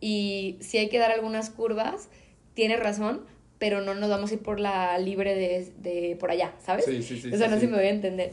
[0.00, 2.08] y si hay que dar algunas curvas,
[2.54, 3.22] tienes razón,
[3.58, 6.84] pero no nos vamos a ir por la libre de, de por allá, ¿sabes?
[6.84, 7.32] Sí, sí, sí.
[7.32, 7.66] o sea, sí, no sé sí.
[7.66, 8.32] si me voy a entender.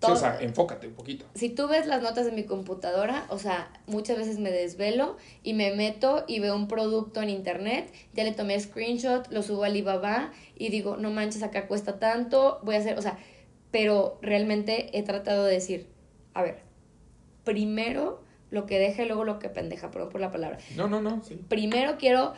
[0.00, 1.26] Sí, o sea, enfócate un poquito.
[1.34, 5.54] si tú ves las notas de mi computadora, o sea, muchas veces me desvelo y
[5.54, 9.66] me meto y veo un producto en internet, ya le tomé screenshot, lo subo a
[9.66, 13.18] Alibaba y digo, no manches, acá cuesta tanto, voy a hacer, o sea,
[13.72, 15.88] pero realmente he tratado de decir,
[16.34, 16.60] a ver,
[17.44, 20.58] primero lo que deje, luego lo que pendeja, perdón por la palabra.
[20.76, 21.40] No, no, no, sí.
[21.48, 22.34] Primero quiero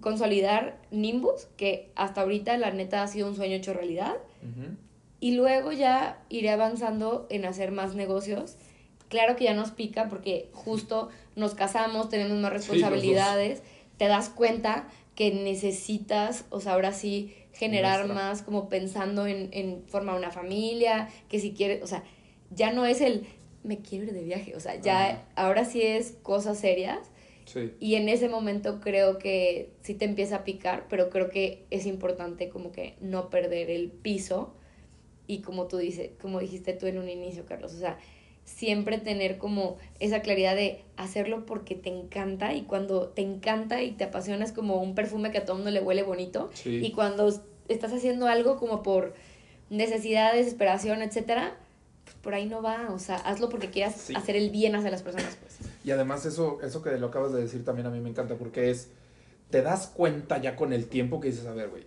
[0.00, 4.14] consolidar Nimbus, que hasta ahorita la neta ha sido un sueño hecho realidad.
[4.42, 4.76] Ujú.
[5.20, 8.56] Y luego ya iré avanzando en hacer más negocios.
[9.08, 13.62] Claro que ya nos pica porque justo nos casamos, tenemos más responsabilidades,
[13.98, 19.82] te das cuenta que necesitas, o sea, ahora sí, generar más como pensando en, en
[19.88, 22.02] formar una familia, que si quieres, o sea,
[22.50, 23.26] ya no es el
[23.62, 25.24] me quiero ir de viaje, o sea, ya Ajá.
[25.36, 26.98] ahora sí es cosas serias
[27.46, 27.72] Sí.
[27.80, 31.84] y en ese momento creo que sí te empieza a picar, pero creo que es
[31.84, 34.54] importante como que no perder el piso
[35.32, 37.98] y como tú dices, como dijiste tú en un inicio, Carlos, o sea,
[38.44, 43.92] siempre tener como esa claridad de hacerlo porque te encanta y cuando te encanta y
[43.92, 46.80] te apasiona es como un perfume que a todo mundo le huele bonito Sí.
[46.84, 47.28] y cuando
[47.68, 49.14] estás haciendo algo como por
[49.68, 51.56] necesidad, desesperación, etcétera,
[52.04, 54.14] pues por ahí no va, o sea, hazlo porque quieras Sí.
[54.16, 55.58] hacer el bien hacia las personas, pues.
[55.84, 58.70] Y además eso, eso que lo acabas de decir también a mí me encanta porque
[58.70, 58.88] es,
[59.50, 61.84] te das cuenta ya con el tiempo que dices, a ver, güey,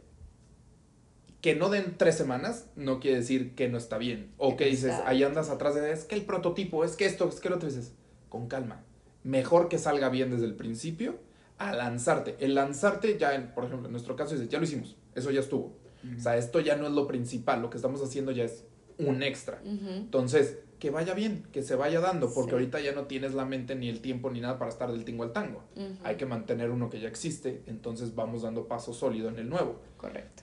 [1.44, 4.32] que no den tres semanas no quiere decir que no está bien.
[4.38, 7.42] O que dices, ahí andas atrás de, es que el prototipo, es que esto, es
[7.42, 7.92] que lo otro, dices,
[8.30, 8.82] con calma.
[9.26, 11.18] Mejor que salga bien desde el principio
[11.58, 12.38] a lanzarte.
[12.40, 15.42] El lanzarte ya, en, por ejemplo, en nuestro caso, dices, ya lo hicimos, eso ya
[15.42, 15.76] estuvo.
[16.18, 18.64] O sea, esto ya no es lo principal, lo que estamos haciendo ya es
[18.98, 19.62] un extra.
[19.66, 22.54] Entonces, que vaya bien, que se vaya dando, porque Sí.
[22.56, 25.24] ahorita ya no tienes la mente ni el tiempo ni nada para estar del tingo
[25.24, 25.64] al tango.
[26.04, 29.82] Hay que mantener uno que ya existe, entonces vamos dando paso sólido en el nuevo.
[29.98, 30.43] Correcto.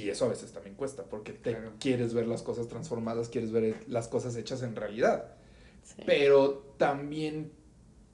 [0.00, 1.72] Y eso a veces también cuesta, porque te Claro.
[1.78, 5.34] quieres ver las cosas transformadas, quieres ver las cosas hechas en realidad.
[5.82, 6.02] Sí.
[6.06, 7.52] Pero también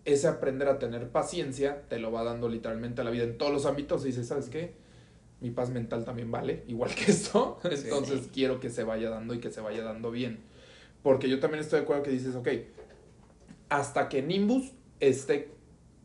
[0.04, 3.52] ese aprender a tener paciencia te lo va dando literalmente a la vida en todos
[3.52, 4.02] los ámbitos.
[4.04, 4.74] Y dices, ¿sabes qué?
[5.40, 7.58] Mi paz mental también vale, igual que esto.
[7.64, 8.30] Entonces Sí.
[8.32, 10.38] quiero que se vaya dando y que se vaya dando bien.
[11.02, 12.48] Porque yo también estoy de acuerdo que dices, ok,
[13.68, 15.50] hasta que Nimbus esté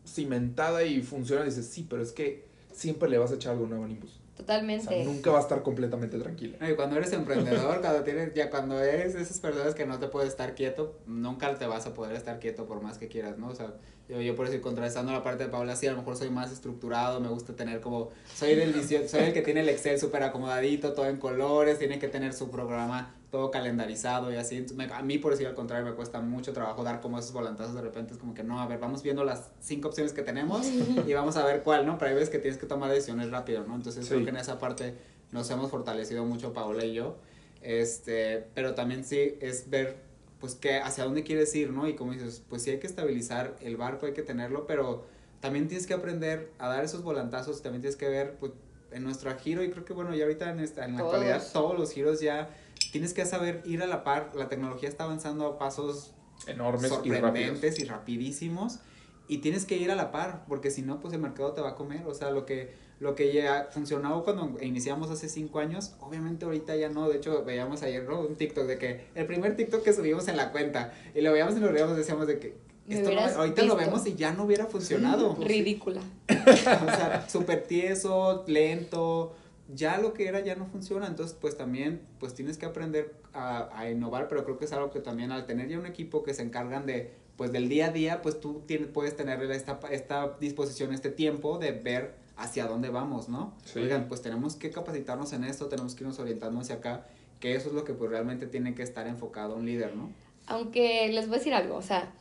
[0.05, 3.85] cimentada y funciona, dices, sí, pero es que siempre le vas a echar algo nuevo
[3.85, 4.19] a Nimbus.
[4.33, 4.87] O Totalmente.
[4.87, 6.57] sea, nunca va a estar completamente tranquila.
[6.59, 9.99] No, Y cuando eres emprendedor, cuando tienes, ya cuando eres de esas personas que no
[9.99, 13.37] te puedes estar quieto, nunca te vas a poder estar quieto por más que quieras,
[13.37, 13.49] ¿no?
[13.49, 13.73] O sea,
[14.09, 16.51] yo, yo por eso contrastando la parte de Paula, sí, a lo mejor soy más
[16.51, 18.73] estructurado, me gusta tener como, soy del
[19.07, 22.49] soy el que tiene el Excel súper acomodadito, todo en colores, tiene que tener su
[22.49, 24.57] programa todo calendarizado y así.
[24.57, 27.31] Entonces, me- a mí, por decir al contrario, me cuesta mucho trabajo dar como esos
[27.31, 28.13] volantazos de repente.
[28.13, 30.67] Es como que no, a ver, vamos viendo las cinco opciones que tenemos
[31.07, 31.97] y vamos a ver cuál, ¿no?
[31.97, 33.75] Pero hay veces que tienes que tomar decisiones rápido, ¿no?
[33.75, 34.09] Entonces, Sí.
[34.11, 34.95] creo que en esa parte
[35.31, 37.15] nos hemos fortalecido mucho, Paola y yo.
[37.61, 39.95] Este, pero también sí es ver,
[40.39, 41.87] pues, que hacia dónde quieres ir, ¿no?
[41.87, 45.05] Y como dices, pues sí hay que estabilizar el barco, hay que tenerlo, pero
[45.39, 48.51] también tienes que aprender a dar esos volantazos, también tienes que ver, pues,
[48.91, 51.13] en nuestro giro, y creo que bueno, ya ahorita en, esta, en la Todos.
[51.13, 52.49] actualidad todos los giros ya
[52.91, 56.13] tienes que saber ir a la par, la tecnología está avanzando a pasos
[56.47, 57.19] Enormes y rápidos.
[57.19, 58.79] sorprendentes y, rapidísimos
[59.27, 61.69] y tienes que ir a la par porque si no pues el mercado te va
[61.69, 65.93] a comer o sea lo que lo que ya funcionó cuando iniciamos hace cinco años
[66.01, 68.19] obviamente ahorita ya no de hecho veíamos ayer ¿no?
[68.21, 71.55] un TikTok de que el primer TikTok que subimos en la cuenta y lo veíamos
[71.55, 72.55] y lo veíamos decíamos de que
[72.89, 76.01] esto no- ahorita lo vemos y ya no hubiera funcionado Ridícula.
[76.29, 79.33] o sea, súper tieso, lento,
[79.73, 83.69] ya lo que era ya no funciona, entonces pues también pues tienes que aprender a,
[83.77, 86.33] a innovar, pero creo que es algo que también al tener ya un equipo que
[86.33, 90.37] se encargan de pues del día a día, pues tú tienes, puedes tener esta, esta
[90.39, 93.55] disposición, este tiempo de ver hacia dónde vamos, ¿no?
[93.65, 93.79] Sí.
[93.79, 97.07] Oigan, pues tenemos que capacitarnos en esto, tenemos que irnos orientando hacia acá,
[97.39, 100.11] que eso es lo que pues realmente tiene que estar enfocado un líder, ¿no?
[100.45, 102.13] Aunque les voy a decir algo, o sea,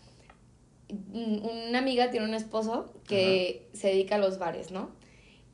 [0.89, 4.89] una amiga tiene un esposo que se dedica a los bares, ¿no?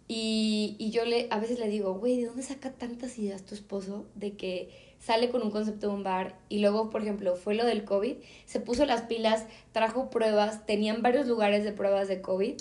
[0.08, 3.54] Y, y yo le, a veces le digo, güey, ¿de dónde saca tantas ideas tu
[3.54, 7.54] esposo de que sale con un concepto de un bar y luego, por ejemplo, fue
[7.54, 12.20] lo del COVID, se puso las pilas, trajo pruebas, tenían varios lugares de pruebas de
[12.22, 12.54] COVID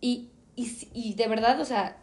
[0.00, 1.96] y, y, y de verdad, o sea,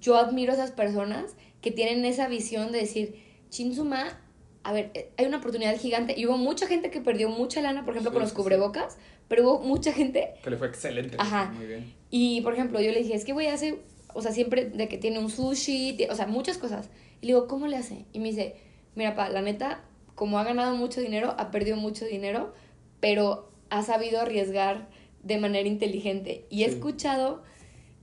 [0.00, 3.16] yo admiro a esas personas que tienen esa visión de decir,
[3.50, 4.20] Chinsuma,
[4.62, 6.14] a ver, eh, hay una oportunidad gigante.
[6.16, 8.36] Y hubo mucha gente que perdió mucha lana, por ejemplo, Sí, con los sí.
[8.36, 8.98] cubrebocas,
[9.28, 10.34] pero hubo mucha gente.
[10.42, 11.16] que le fue excelente.
[11.20, 11.52] Ajá.
[11.56, 11.94] Muy bien.
[12.10, 13.78] Y, por ejemplo, yo le dije, es que güey hace,
[14.16, 16.88] o sea, siempre de que tiene un sushi, o sea, muchas cosas.
[17.20, 18.04] Y le digo, ¿cómo le hace?
[18.12, 18.56] Y me dice,
[18.94, 22.52] mira, pa, la neta, como ha ganado mucho dinero, ha perdido mucho dinero,
[23.00, 24.88] pero ha sabido arriesgar
[25.22, 26.46] de manera inteligente.
[26.50, 26.74] Y he Sí.
[26.76, 27.42] escuchado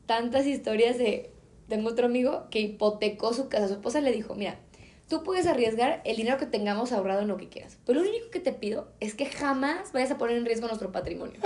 [0.05, 1.31] tantas historias de,
[1.67, 3.67] tengo otro amigo que hipotecó su casa.
[3.67, 4.59] Su esposa le dijo, mira,
[5.07, 8.29] tú puedes arriesgar el dinero que tengamos ahorrado en lo que quieras, pero lo único
[8.29, 11.39] que te pido es que jamás vayas a poner en riesgo nuestro patrimonio.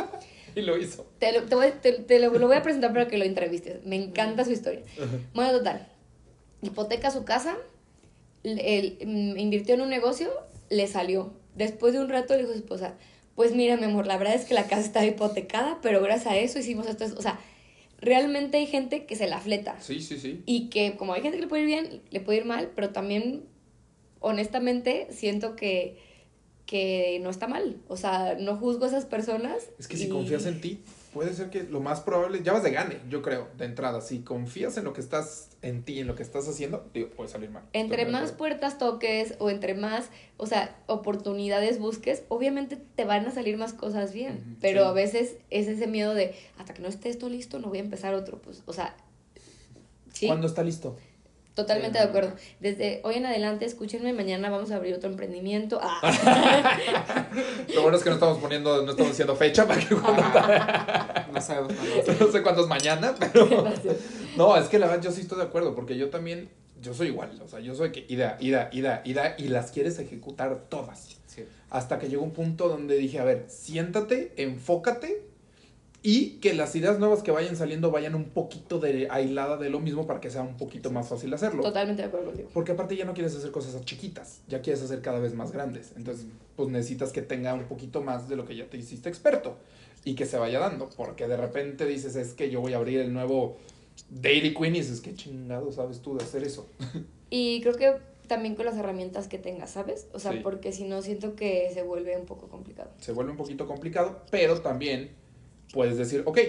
[0.57, 1.05] Y lo hizo.
[1.19, 3.85] Te lo, te voy, te- te lo, lo voy a presentar para que lo entrevistes.
[3.85, 4.81] Me encanta su historia.
[5.33, 5.87] Bueno, total.
[6.63, 7.55] Hipoteca su casa,
[8.43, 10.29] el- mm, invirtió en un negocio,
[10.69, 11.33] le salió.
[11.55, 12.95] Después de un rato le dijo a su esposa,
[13.35, 16.37] pues mira, mi amor, la verdad es que la casa está hipotecada, pero gracias a
[16.37, 17.05] eso hicimos esto.
[17.17, 17.39] O sea,
[17.99, 19.79] realmente hay gente que se la fleta.
[19.79, 20.41] Sí, sí, sí.
[20.47, 22.89] Y que como hay gente que le puede ir bien, le puede ir mal, pero
[22.89, 23.43] también,
[24.19, 25.97] honestamente, siento que,
[26.67, 27.77] que no está mal.
[27.87, 29.69] O sea, no juzgo a esas personas.
[29.79, 32.71] Es que si confías en ti, puede ser que lo más probable, ya vas de
[32.71, 34.01] gane, yo creo, de entrada.
[34.01, 37.29] Si confías en lo que estás, en ti, en lo que estás haciendo, digo, puede
[37.29, 37.63] salir mal.
[37.71, 43.25] Entre Estoy más puertas toques o entre más, o sea, oportunidades busques, obviamente te van
[43.25, 44.57] a salir más cosas bien.
[44.59, 44.89] Pero sí.
[44.89, 47.81] a veces es ese miedo de, hasta que no esté esto listo, no voy a
[47.81, 48.41] empezar otro.
[48.41, 48.95] Pues, o sea,
[50.11, 50.97] sí, ¿Cuándo está listo?
[51.57, 52.33] Totalmente de acuerdo.
[52.59, 55.79] Desde hoy en adelante, escúchenme, mañana vamos a abrir otro emprendimiento.
[55.81, 57.25] Ah.
[57.73, 59.95] Lo bueno es que no estamos poniendo, no estamos diciendo fecha para que
[61.33, 63.65] no sabemos cuándo no sé cuándo es mañana, pero
[64.37, 66.47] no, es que la verdad yo sí estoy de acuerdo, porque yo también,
[66.79, 69.97] yo soy igual, o sea, yo soy que ida, ida, ida, ida, y las quieres
[69.97, 71.17] ejecutar todas.
[71.25, 71.43] Sí.
[71.71, 75.26] Hasta que llegó un punto donde dije, a ver, siéntate, enfócate
[76.09, 79.81] y que las ideas nuevas que vayan saliendo vayan un poquito de aislada de lo
[79.81, 81.61] mismo para que sea un poquito más fácil hacerlo.
[81.61, 82.49] Totalmente de acuerdo contigo.
[82.53, 85.91] Porque aparte ya no quieres hacer cosas chiquitas, ya quieres hacer cada vez más grandes.
[85.97, 89.57] Entonces, pues necesitas que tenga un poquito más de lo que ya te hiciste experto
[90.05, 90.89] y que se vaya dando.
[90.95, 93.57] Porque de repente dices, es que yo voy a abrir el nuevo
[94.09, 96.69] Dairy Queen y dices, ¿qué chingado sabes tú de hacer eso?
[97.29, 97.93] Y creo que
[98.27, 100.07] también con las herramientas que tengas, ¿sabes?
[100.13, 100.39] O sea, Sí.
[100.41, 102.91] porque si no, siento que se vuelve un poco complicado.
[103.01, 105.11] Se vuelve un poquito complicado, pero también
[105.77, 106.39] puedes decir, ok,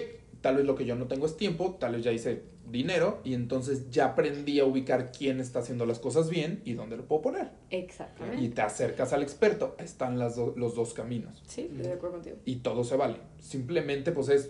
[0.41, 3.35] tal vez lo que yo no tengo es tiempo, tal vez ya hice dinero y
[3.35, 7.21] entonces ya aprendí a ubicar quién está haciendo las cosas bien y dónde lo puedo
[7.21, 7.51] poner.
[7.69, 8.43] Exactamente.
[8.43, 11.43] Y te acercas al experto, están las do- los dos caminos.
[11.47, 12.37] Sí, estoy de acuerdo contigo.
[12.43, 13.17] y todo se vale.
[13.39, 14.49] Simplemente, pues es.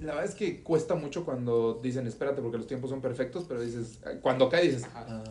[0.00, 3.60] La verdad es que cuesta mucho cuando dicen espérate porque los tiempos son perfectos, pero
[3.60, 5.06] dices, cuando cae dices, Ajá.
[5.08, 5.24] ah,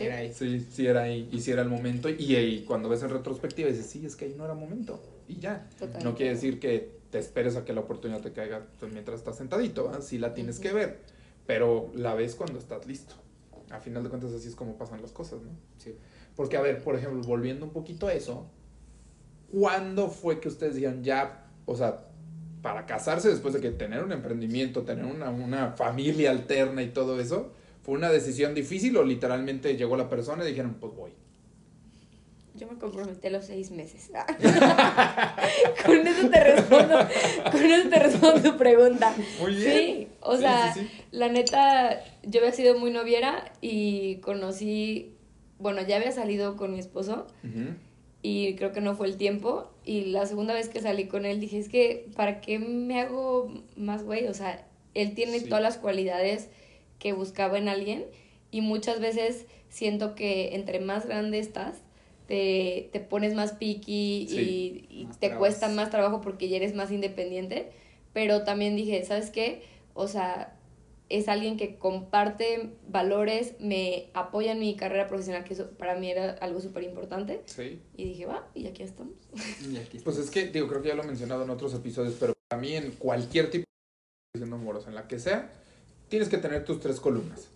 [0.00, 0.32] Era ahí.
[0.32, 2.08] sí, sí era ahí, y sí era el momento.
[2.08, 5.00] Y, ahí cuando ves en retrospectiva dices, sí, es que ahí no era momento.
[5.28, 5.68] Y ya.
[5.78, 6.04] Totalmente.
[6.04, 9.86] No quiere decir que te esperes a que la oportunidad te caiga mientras estás sentadito,
[9.86, 10.02] ¿va?
[10.02, 11.00] sí la tienes que ver,
[11.46, 13.14] pero la ves cuando estás listo.
[13.70, 15.48] A final de cuentas, así es como pasan las cosas, ¿no?
[15.78, 15.96] Sí.
[16.36, 18.46] Porque, a ver, por ejemplo, volviendo un poquito a eso,
[19.50, 22.04] ¿cuándo fue que ustedes dijeron ya, o sea,
[22.60, 27.18] para casarse después de que tener un emprendimiento, tener una, una familia alterna y todo
[27.18, 31.12] eso, fue una decisión difícil o literalmente llegó la persona y dijeron, pues voy?
[32.58, 34.10] Yo me comprometí a los seis meses.
[35.86, 36.98] con eso te respondo,
[37.50, 39.14] con eso te respondo tu pregunta.
[39.40, 39.72] Muy bien.
[39.72, 40.90] Sí, o Sí, sea, sí, sí.
[41.10, 45.14] la neta, yo había sido muy noviera y conocí,
[45.58, 47.74] bueno, ya había salido con mi esposo Ujú.
[48.22, 49.70] y creo que no fue el tiempo.
[49.84, 53.52] Y la segunda vez que salí con él dije, es que, ¿para qué me hago
[53.76, 54.26] más güey?
[54.28, 56.48] O sea, él tiene todas las cualidades
[56.98, 58.04] que buscaba en alguien
[58.50, 61.82] y muchas veces siento que entre más grande estás,
[62.26, 64.86] te, te pones más picky Sí.
[64.90, 65.38] y, y Más te trabas.
[65.38, 67.70] cuesta más trabajo porque ya eres más independiente,
[68.12, 69.62] pero también dije, ¿sabes qué?
[69.94, 70.52] O sea,
[71.08, 76.10] es alguien que comparte valores, me apoya en mi carrera profesional, que eso para mí
[76.10, 77.42] era algo súper importante.
[77.46, 77.78] Sí.
[77.96, 79.14] Y dije, va, y aquí estamos.
[79.70, 82.16] Y aquí Pues es que, digo, creo que ya lo he mencionado en otros episodios,
[82.18, 83.64] pero para mí en cualquier tipo
[84.34, 85.52] de relación amorosa, en la que sea,
[86.08, 87.48] tienes que tener tus tres columnas.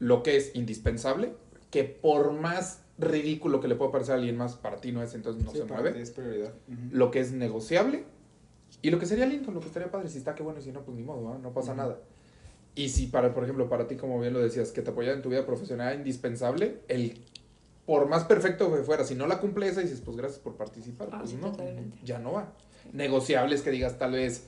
[0.00, 1.32] Lo que es indispensable,
[1.70, 5.14] que por más ridículo que le pueda parecer a alguien más, para ti no es,
[5.14, 5.96] entonces no Sí, se para mueve.
[5.96, 6.52] ti es prioridad.
[6.92, 8.04] Lo que es negociable
[8.82, 10.08] y lo que sería lindo, lo que estaría padre.
[10.08, 11.98] Si está, qué bueno, y si no, pues ni modo, no pasa nada.
[12.74, 15.22] Y si, para, por ejemplo, para ti, como bien lo decías, que te apoyara en
[15.22, 17.20] tu vida profesional era indispensable, el
[17.86, 21.08] por más perfecto que fuera, si no la cumple esa, dices, pues gracias por participar,
[21.12, 21.96] Ah, pues sí, no, totalmente.
[22.04, 22.52] ya no va.
[22.92, 24.44] Negociables que digas, tal vez,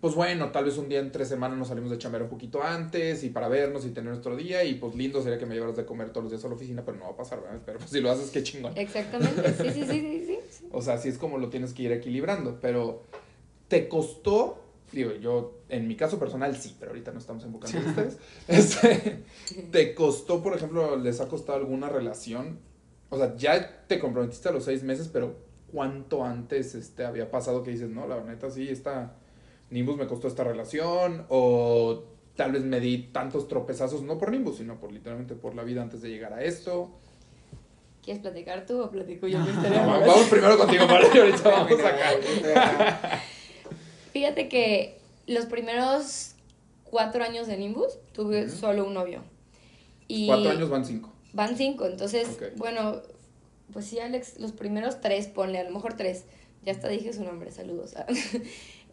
[0.00, 2.62] pues bueno, tal vez un día en tres semanas nos salimos de chambear un poquito
[2.62, 5.76] antes y para vernos y tener nuestro día y pues lindo sería que me llevaras
[5.76, 7.60] de comer todos los días a la oficina, pero no va a pasar, ¿verdad?
[7.66, 8.72] Pero pues, si lo haces, qué chingón.
[8.76, 10.38] Exactamente, sí, sí, sí, sí, sí.
[10.72, 12.58] O sea, así es como lo tienes que ir equilibrando.
[12.60, 13.02] Pero
[13.66, 17.88] te costó, digo, yo en mi caso personal sí, pero ahorita no estamos enfocando en
[17.88, 18.18] ustedes.
[18.48, 19.24] Este,
[19.70, 22.60] te costó, por ejemplo, les ha costado alguna relación.
[23.10, 25.36] O sea, ya te comprometiste a los seis meses, pero
[25.72, 29.16] ¿cuánto antes este, había pasado que dices, no, la neta sí, esta
[29.70, 31.26] Nimbus me costó esta relación?
[31.28, 32.04] O
[32.36, 35.82] tal vez me di tantos tropezazos, no por Nimbus, sino por literalmente por la vida
[35.82, 36.90] antes de llegar a esto.
[38.02, 39.46] ¿Quieres platicar tú o platico yo No,
[40.00, 43.20] vamos, primero contigo, para y ahorita vamos acá.
[44.12, 46.32] Fíjate que los primeros
[46.84, 49.22] cuatro años de Nimbus tuve solo un novio.
[50.06, 51.12] Y Cuatro años van cinco.
[51.34, 53.02] Van cinco, entonces, bueno,
[53.72, 56.24] pues sí, Alex, los primeros tres, ponle, a lo mejor tres.
[56.64, 57.94] Ya hasta dije su nombre, saludos.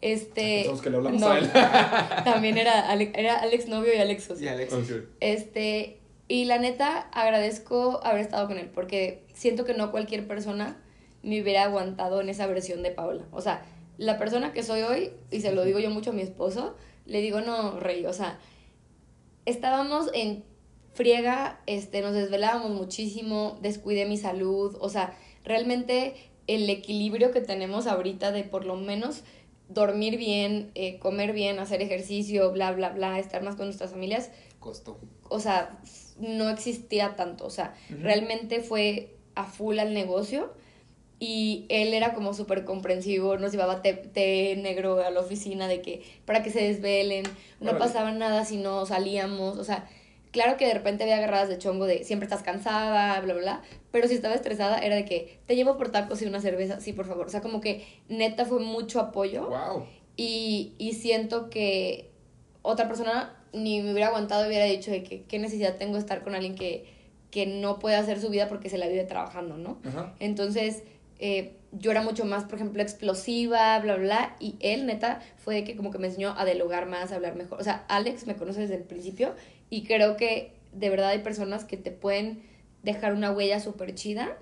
[0.00, 0.58] Este.
[0.58, 1.50] Pensamos que le hablamos no, a él.
[2.24, 4.46] también era, Ale- era Alex novio y Alex socio.
[4.46, 4.74] Y Alex.
[5.20, 10.76] Este, y la neta, agradezco haber estado con él, porque siento que no cualquier persona
[11.22, 13.24] me hubiera aguantado en esa versión de Paola.
[13.32, 13.64] O sea,
[13.98, 16.76] la persona que soy hoy, y se lo digo yo mucho a mi esposo,
[17.06, 18.38] le digo, no, rey, o sea,
[19.44, 20.44] estábamos en
[20.94, 26.14] friega, este, nos desvelábamos muchísimo, descuidé mi salud, o sea, realmente
[26.46, 29.22] el equilibrio que tenemos ahorita de por lo menos
[29.68, 34.30] dormir bien, eh, comer bien, hacer ejercicio, bla, bla, bla, estar más con nuestras familias,
[34.60, 34.98] Costó.
[35.28, 35.78] o sea,
[36.18, 40.52] no existía tanto, o sea, realmente fue a full al negocio
[41.18, 45.80] y él era como súper comprensivo, nos llevaba té, té negro a la oficina de
[45.80, 47.24] que para que se desvelen,
[47.60, 47.78] no Órale.
[47.78, 49.88] pasaba nada si no salíamos, o sea,
[50.36, 53.62] claro que de repente había agarradas de chongo de siempre estás cansada, bla, bla, bla,
[53.90, 56.92] pero si estaba estresada era de que te llevo por tacos y una cerveza, sí,
[56.92, 59.48] por favor, o sea, como que neta fue mucho apoyo.
[59.48, 59.86] Wow.
[60.18, 62.10] Y, y siento que
[62.60, 66.00] otra persona ni me hubiera aguantado y hubiera dicho de que qué necesidad tengo de
[66.00, 66.84] estar con alguien que,
[67.30, 69.78] que no puede hacer su vida porque se la vive trabajando, ¿no?
[69.86, 70.14] Ajá.
[70.20, 70.82] Entonces,
[71.18, 75.64] eh, yo era mucho más, por ejemplo, explosiva, bla, bla, y él, neta, fue de
[75.64, 77.58] que como que me enseñó a dialogar más, a hablar mejor.
[77.58, 79.34] O sea, Alex me conoce desde el principio
[79.70, 82.42] y creo que de verdad hay personas que te pueden
[82.82, 84.36] dejar una huella súper chida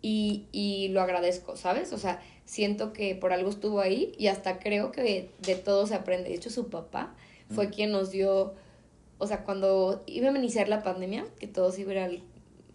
[0.00, 1.92] y, y lo agradezco, ¿sabes?
[1.92, 5.94] O sea, siento que por algo estuvo ahí y hasta creo que de todo se
[5.94, 6.28] aprende.
[6.30, 7.14] De hecho, su papá
[7.50, 7.70] fue Mm.
[7.70, 8.54] quien nos dio,
[9.18, 12.22] o sea, cuando iba a iniciar la pandemia, que todos iban al-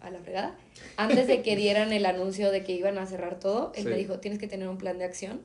[0.00, 0.56] a la fregada,
[0.96, 3.88] antes de que dieran el anuncio de que iban a cerrar todo, él Sí.
[3.88, 5.40] me dijo, tienes que tener un plan de acción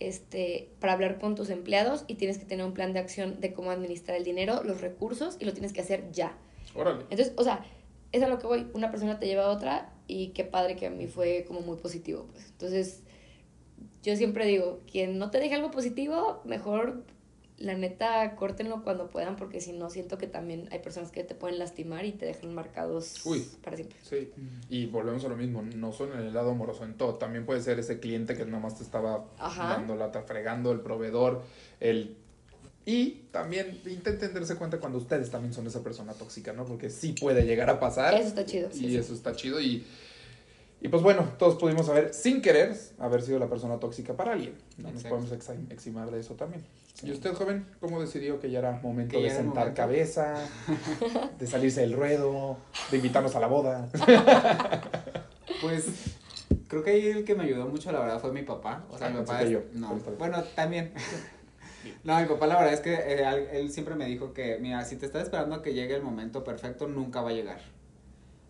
[0.00, 3.52] este, para hablar con tus empleados y tienes que tener un plan de acción de
[3.52, 6.36] cómo administrar el dinero, los recursos y lo tienes que hacer ya.
[6.74, 7.02] Órale.
[7.10, 7.64] Entonces, o sea,
[8.12, 8.66] es a lo que voy.
[8.74, 11.76] Una persona te lleva a otra y qué padre que a mí fue como muy
[11.76, 12.26] positivo.
[12.32, 12.48] Pues.
[12.50, 13.02] Entonces,
[14.02, 17.04] yo siempre digo, quien no te deje algo positivo, mejor
[17.58, 21.34] la neta córtenlo cuando puedan porque si no siento que también hay personas que te
[21.34, 23.44] pueden lastimar y te dejan marcados Uy.
[23.62, 23.98] para siempre.
[24.02, 24.30] Sí.
[24.70, 27.16] Y volvemos a lo mismo, no solo en el lado amoroso, en todo.
[27.16, 29.70] También puede ser ese cliente que nada más te estaba Ajá.
[29.70, 31.42] dando lata, fregando, el proveedor,
[31.80, 32.16] el...
[32.86, 36.64] Y también intenten darse cuenta cuando ustedes también son esa persona tóxica, ¿no?
[36.64, 38.14] Porque sí puede llegar a pasar.
[38.14, 38.70] Eso está chido.
[38.72, 38.96] sí, y sí.
[38.96, 39.84] eso está chido y...
[40.80, 44.54] Y pues bueno, todos pudimos haber, sin querer, haber sido la persona tóxica para alguien.
[44.76, 45.32] No nos podemos
[45.70, 46.64] eximar de eso también.
[47.02, 49.76] ¿Y usted, joven, cómo decidió que ya era momento de era sentar momento.
[49.76, 50.34] cabeza,
[51.38, 52.56] de salirse del ruedo,
[52.90, 53.88] de invitarnos a la boda?
[55.60, 55.86] Pues
[56.68, 58.84] creo que ahí el que me ayudó mucho, la verdad, fue mi papá.
[58.90, 59.42] O sea, Ah, mi papá.
[59.42, 60.92] es- yo, No, bueno, también.
[62.04, 64.96] No, mi papá, la verdad es que eh, él siempre me dijo que, mira, si
[64.96, 67.60] te estás esperando a que llegue el momento perfecto, nunca va a llegar.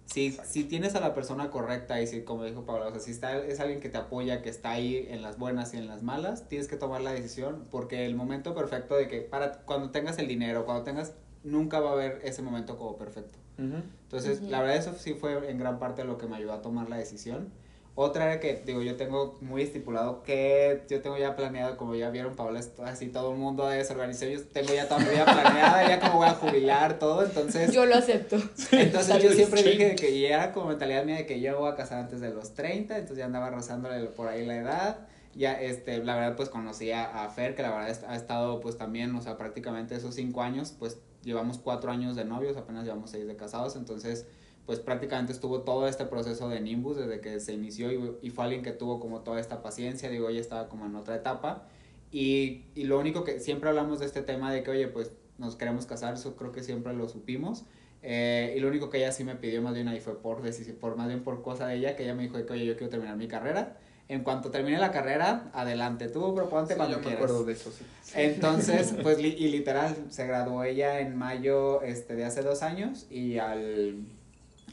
[0.09, 0.51] Si, Exacto.
[0.51, 3.37] si tienes a la persona correcta y si, como dijo Paula, o sea, si está,
[3.45, 6.49] es alguien que te apoya, que está ahí en las buenas y en las malas,
[6.49, 10.27] tienes que tomar la decisión porque el momento perfecto de que para cuando tengas el
[10.27, 11.13] dinero, cuando tengas
[11.45, 13.39] nunca va a haber ese momento como perfecto.
[13.59, 16.89] Entonces, la verdad eso sí fue en gran parte lo que me ayudó a tomar
[16.89, 17.53] la decisión.
[18.01, 22.11] Otra era que, digo, yo tengo muy estipulado que yo tengo ya planeado, como ya
[22.11, 25.99] vieron, Paola, así todo el mundo desorganizado, yo tengo ya toda mi vida planeada, ya
[25.99, 27.73] como voy a jubilar, todo, entonces...
[27.73, 28.37] Yo lo acepto.
[28.71, 31.75] Entonces yo siempre dije que ya era como mentalidad mía de que yo voy a
[31.75, 34.99] casar antes de los 30, entonces ya andaba rozándole por ahí la edad.
[35.35, 39.13] Ya, este, la verdad, pues conocí a, Fer, que la verdad ha estado, pues también,
[39.17, 43.27] o sea, prácticamente esos cinco años, pues llevamos cuatro años de novios, apenas llevamos seis
[43.27, 44.29] de casados, entonces
[44.69, 47.91] pues prácticamente estuvo todo este proceso de Nimbus desde que se inició
[48.21, 51.17] y, fue alguien que tuvo como toda esta paciencia, digo, ella estaba como en otra
[51.17, 51.67] etapa
[52.13, 55.57] y, y, lo único que siempre hablamos de este tema de que, oye, pues nos
[55.57, 57.65] queremos casar, eso creo que siempre lo supimos.
[58.03, 60.43] Eh, y lo único que ella sí me pidió más bien ahí fue por,
[60.79, 62.91] por más bien por cosa de ella, que ella me dijo que, oye, yo quiero
[62.91, 63.79] terminar mi carrera.
[64.07, 67.71] En cuanto termine la carrera, adelante, tú proponte sí, cuando yo me acuerdo de eso,
[67.71, 67.85] sí.
[68.15, 73.39] Entonces, pues, y literal, se graduó ella en mayo este, de hace dos años y
[73.39, 73.97] al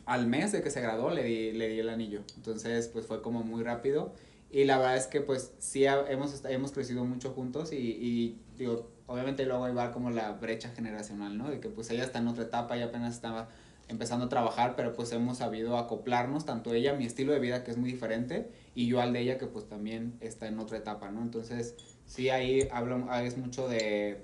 [0.05, 2.21] al mes de que se graduó le di, le di el anillo.
[2.35, 4.13] Entonces, pues fue como muy rápido.
[4.51, 8.89] Y la verdad es que pues sí hemos, hemos crecido mucho juntos y, y digo,
[9.07, 11.49] obviamente luego iba como la brecha generacional, ¿no?
[11.49, 13.49] De que pues ella está en otra etapa y apenas estaba
[13.87, 17.71] empezando a trabajar, pero pues hemos sabido acoplarnos, tanto ella, mi estilo de vida que
[17.71, 21.11] es muy diferente, y yo al de ella que pues también está en otra etapa,
[21.11, 21.21] ¿no?
[21.21, 21.75] Entonces,
[22.05, 24.23] sí, ahí hablo, es mucho de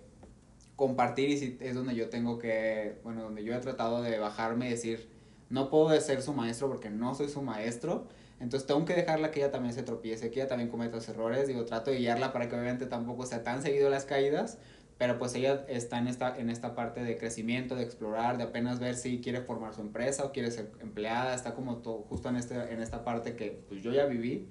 [0.76, 4.72] compartir y es donde yo tengo que, bueno, donde yo he tratado de bajarme y
[4.72, 5.10] decir,
[5.52, 8.08] no puedo ser su maestro porque no soy su maestro.
[8.40, 11.48] Entonces tengo que dejarla que ella también se tropiece, que ella también cometa los errores.
[11.48, 14.58] Digo, trato de guiarla para que obviamente tampoco sea tan seguido las caídas.
[14.98, 18.80] Pero pues ella está en esta, en esta parte de crecimiento, de explorar, de apenas
[18.80, 21.36] ver si quiere formar su empresa o quiere ser empleada.
[21.36, 24.48] Está como todo, justo en, este, en esta parte que pues yo ya viví.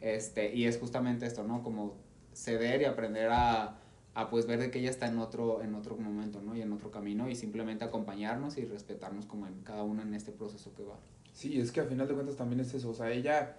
[0.00, 1.62] Este, y es justamente esto, ¿no?
[1.62, 1.96] Como
[2.32, 3.78] ceder y aprender a,
[4.14, 6.56] a pues ver de que ella está en otro, en otro momento, ¿no?
[6.56, 10.32] Y en otro camino y simplemente acompañarnos y respetarnos como en cada uno en este
[10.32, 10.98] proceso que va.
[11.32, 13.56] Sí, es que al final de cuentas también es eso, o sea, ella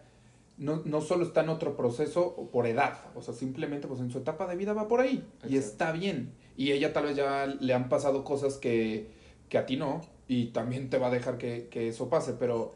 [0.58, 4.20] no, no solo está en otro proceso por edad, o sea, simplemente pues en su
[4.20, 6.32] etapa de vida va por ahí y está bien.
[6.56, 9.10] Y ella tal vez ya le han pasado cosas que,
[9.50, 12.74] que a ti no y también te va a dejar que, que eso pase, pero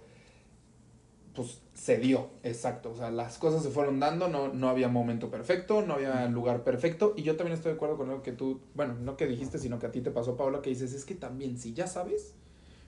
[1.34, 2.92] pues se dio, exacto.
[2.92, 6.64] O sea, las cosas se fueron dando, no, no había momento perfecto, no había lugar
[6.64, 7.14] perfecto.
[7.16, 9.80] Y yo también estoy de acuerdo con lo que tú, bueno, no que dijiste, sino
[9.80, 12.34] que a ti te pasó, Paula, que dices, es que también, si ya sabes,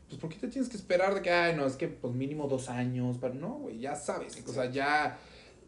[0.07, 2.47] pues ¿por qué te tienes que esperar de que, ay, no, es que pues mínimo
[2.47, 3.17] dos años?
[3.21, 4.43] Pero no, güey, ya sabes.
[4.45, 5.17] O sea, ya,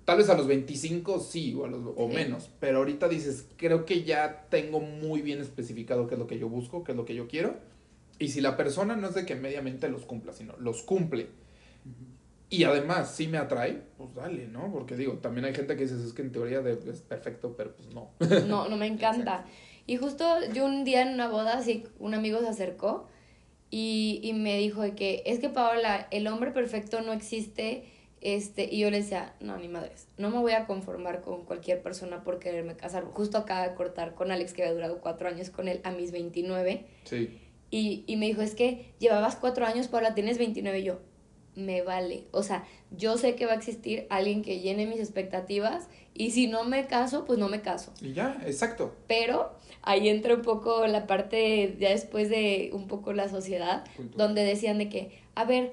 [0.05, 2.49] tal vez a los 25 sí, o, a los, o menos.
[2.59, 6.49] Pero ahorita dices, creo que ya tengo muy bien especificado qué es lo que yo
[6.49, 7.55] busco, qué es lo que yo quiero.
[8.19, 11.29] Y si la persona no es de que mediamente los cumpla, sino los cumple
[12.53, 14.71] y además sí me atrae, pues dale, ¿no?
[14.71, 17.89] Porque digo, también hay gente que dice, es que en teoría es perfecto, pero pues
[17.89, 18.11] no.
[18.47, 19.45] No, no me encanta.
[19.87, 20.23] Y justo
[20.53, 23.07] yo un día en una boda, así, un amigo se acercó
[23.71, 27.85] y, y me dijo de que, es que Paola, el hombre perfecto no existe,
[28.21, 31.81] este, y yo le decía, no, ni madres, no me voy a conformar con cualquier
[31.81, 33.03] persona por quererme casar.
[33.03, 36.11] Justo acaba de cortar con Alex, que había durado cuatro años con él, a mis
[36.11, 36.85] 29.
[37.05, 37.39] Sí.
[37.71, 40.79] Y, y me dijo, es que llevabas cuatro años, Paola, tienes 29.
[40.79, 40.99] Y yo,
[41.55, 42.25] me vale.
[42.31, 46.47] O sea, yo sé que va a existir alguien que llene mis expectativas y si
[46.47, 47.93] no me caso, pues no me caso.
[48.01, 48.95] Y ya, exacto.
[49.07, 53.83] Pero ahí entra un poco la parte ya después de un poco la sociedad,
[54.15, 55.71] donde decían de que, a ver,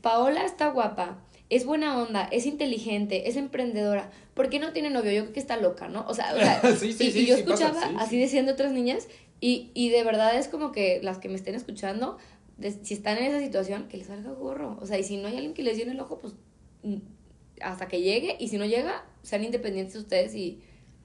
[0.00, 5.12] Paola está guapa, es buena onda, es inteligente, es emprendedora, ¿por qué no tiene novio?
[5.12, 6.04] Yo creo que está loca, ¿no?
[6.08, 9.08] O sea, o sea sí, sí, y, yo escuchaba así diciendo otras niñas
[9.40, 12.18] y, y de verdad es como que las que me estén escuchando,
[12.82, 14.78] si están en esa situación, que les salga gorro.
[14.80, 16.34] O sea, y si no hay alguien que les llene el ojo, pues
[16.82, 16.98] mm,
[17.60, 18.36] hasta que llegue.
[18.38, 20.62] Y si no llega, sean independientes ustedes y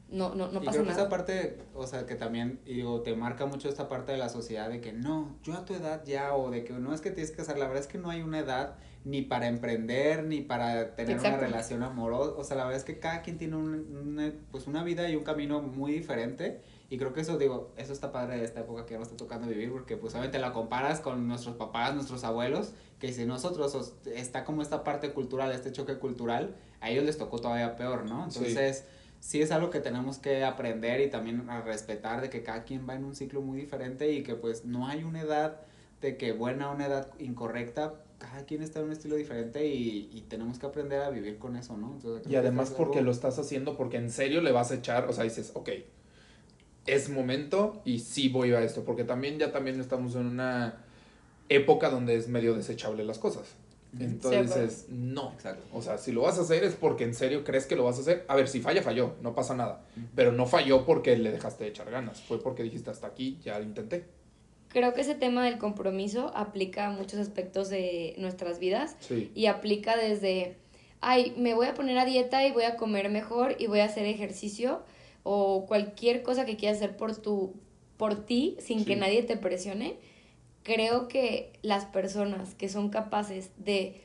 [0.10, 0.96] no, no, no y pasa creo nada.
[0.96, 4.30] Que esa parte, o sea, que también, digo, te marca mucho esta parte de la
[4.30, 7.12] sociedad de que no, yo a tu edad ya, o de que no es que
[7.12, 10.42] tienes que casar, la verdad es que no hay una edad ni para emprender, ni
[10.42, 14.46] para tener una relación amorosa, o sea, la verdad es que cada quien tiene un,
[14.52, 18.14] pues una vida y un camino muy diferente y creo que eso, digo, eso está
[18.14, 21.28] padre de esta época que nos está tocando vivir, porque pues obviamente la comparas con
[21.28, 26.56] nuestros papás, nuestros abuelos, que si nosotros está como esta parte cultural, este choque cultural,
[26.80, 28.24] a ellos les tocó todavía peor, ¿no?
[28.24, 28.86] Entonces,
[29.20, 29.42] sí.
[29.42, 32.96] es algo que tenemos que aprender y también a respetar de que cada quien va
[32.96, 35.60] en un ciclo muy diferente y que pues no hay una edad
[36.00, 40.10] de que buena o una edad incorrecta, cada quien está en un estilo diferente y,
[40.14, 42.00] y, tenemos que aprender a vivir con eso, ¿no?
[42.28, 45.24] y además porque lo estás haciendo porque en serio le vas a echar, o sea,
[45.24, 45.70] dices, ok,
[46.88, 50.84] es momento y sí voy a esto, porque también ya también estamos en una
[51.50, 53.56] época donde es medio desechable las cosas.
[54.00, 55.32] Entonces, no.
[55.34, 55.64] Exacto.
[55.74, 57.98] O sea, si lo vas a hacer es porque en serio crees que lo vas
[57.98, 58.26] a hacer.
[58.28, 59.82] A ver, si falla, falló, no pasa nada.
[60.16, 62.22] Pero no falló porque le dejaste de echar ganas.
[62.22, 64.06] Fue porque dijiste hasta aquí, ya lo intenté.
[64.70, 69.32] creo que ese tema del compromiso aplica a muchos aspectos de nuestras vidas Sí.
[69.34, 70.58] y aplica desde,
[71.00, 73.86] ay, me voy a poner a dieta y voy a comer mejor y voy a
[73.86, 74.82] hacer ejercicio
[75.30, 77.54] o cualquier cosa que quieras hacer por tu
[77.98, 79.00] por ti sin que Sí.
[79.00, 79.96] nadie te presione.
[80.64, 84.00] Creo que las personas que son capaces de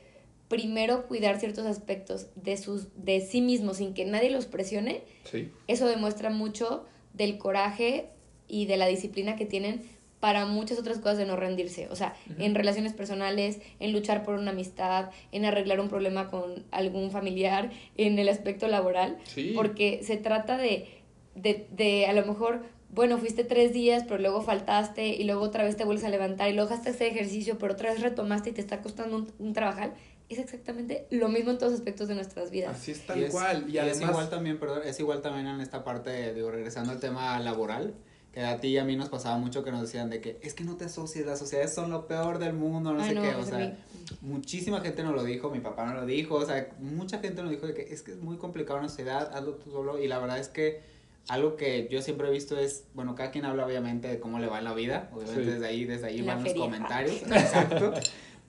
[0.49, 5.49] primero cuidar ciertos aspectos de sus de sí mismos sin que nadie los presione, Sí.
[5.67, 8.09] eso demuestra mucho del coraje
[8.49, 9.81] y de la disciplina que tienen
[10.19, 11.87] para muchas otras cosas de no rendirse.
[11.89, 16.63] O sea, en relaciones personales, en luchar por una amistad, en arreglar un problema con
[16.71, 19.17] algún familiar, en el aspecto laboral.
[19.25, 19.51] Sí.
[19.55, 20.87] Porque se trata de,
[21.35, 25.63] de, de a lo mejor, bueno, fuiste tres días, pero luego faltaste y luego otra
[25.63, 28.53] vez te vuelves a levantar y luego dejaste hacer ejercicio, pero otra vez retomaste y
[28.53, 29.93] te está costando un, un trabajar.
[30.29, 32.75] Es exactamente lo mismo en todos aspectos de nuestras vidas.
[32.75, 33.65] Así es tal Y es- cual.
[33.69, 34.09] Y, es además.
[34.11, 37.93] igual también, perdón, es igual también en esta parte, digo, regresando al tema laboral,
[38.31, 40.53] que a ti y a mí nos pasaba mucho que nos decían de que es
[40.55, 43.21] que no te asocies, las sociedades son lo peor del mundo, no Ay, sé no,
[43.21, 43.73] qué, o pues a sea, mí-
[44.21, 47.51] muchísima gente nos lo dijo, mi papá nos lo dijo, o sea, mucha gente nos
[47.51, 50.17] dijo de que es que es muy complicado una sociedad, hazlo tú solo, y la
[50.19, 50.81] verdad es que
[51.29, 54.47] algo que yo siempre he visto es, bueno, cada quien habla obviamente de cómo le
[54.47, 55.49] va en la vida, obviamente Sí.
[55.51, 56.65] desde ahí, desde ahí La van los feria.
[56.65, 57.93] comentarios, exacto,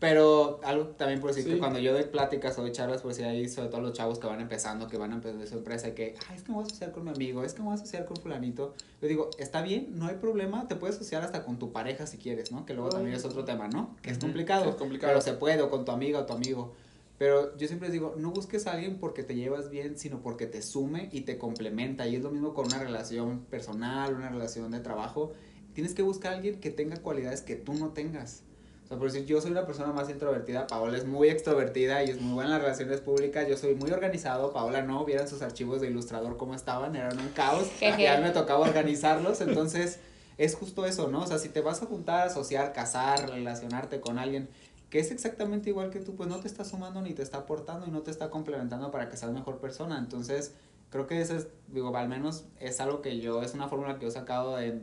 [0.01, 1.51] pero algo también por decir Sí.
[1.53, 4.18] que cuando yo doy pláticas o doy charlas, por decir ahí, sobre todo los chavos
[4.18, 6.57] que van empezando, que van a empezar su empresa, y que, ay, es que me
[6.57, 8.75] voy a asociar con mi amigo, es que me voy a asociar con fulanito.
[9.01, 12.18] Yo digo, está bien, no hay problema, te puedes asociar hasta con tu pareja si
[12.18, 12.66] quieres, ¿no?
[12.66, 12.97] Que luego Ay.
[12.97, 13.95] también es otro tema, ¿no?
[14.03, 15.12] Que es complicado, Sí, es complicado.
[15.12, 16.75] pero se puede, o con tu amiga o tu amigo.
[17.19, 20.47] Pero yo siempre les digo, no busques a alguien porque te llevas bien, sino porque
[20.47, 22.07] te sume y te complementa.
[22.09, 25.33] Y es lo mismo con una relación personal, una relación de trabajo.
[25.75, 28.43] Tienes que buscar a alguien que tenga cualidades que tú no tengas.
[28.85, 32.11] O sea, por decir, yo soy una persona más introvertida, Paola es muy extrovertida y
[32.11, 35.41] es muy buena en las relaciones públicas, yo soy muy organizado, Paola no, vieran sus
[35.41, 40.01] archivos de ilustrador cómo estaban, eran un caos, ya me tocaba organizarlos, entonces
[40.37, 41.23] es justo eso, ¿no?
[41.23, 44.49] O sea, si te vas a juntar, asociar, casar, relacionarte con alguien
[44.95, 47.85] que es exactamente igual que tú, pues no te está sumando ni te está aportando
[47.85, 50.55] y no te está complementando para que seas mejor persona, entonces
[50.89, 54.03] creo que eso es, digo, al menos es algo que yo, es una fórmula que
[54.03, 54.81] yo he sacado de,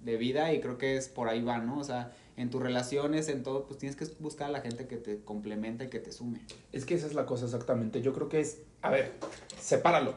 [0.00, 1.78] de vida y creo que es por ahí va, ¿no?
[1.78, 4.96] O sea, en tus relaciones, en todo, pues tienes que buscar a la gente que
[4.96, 6.40] te complemente y que te sume.
[6.72, 8.00] Es que esa es la cosa exactamente.
[8.00, 9.12] Yo creo que es, a ver,
[9.60, 10.14] sepáralo.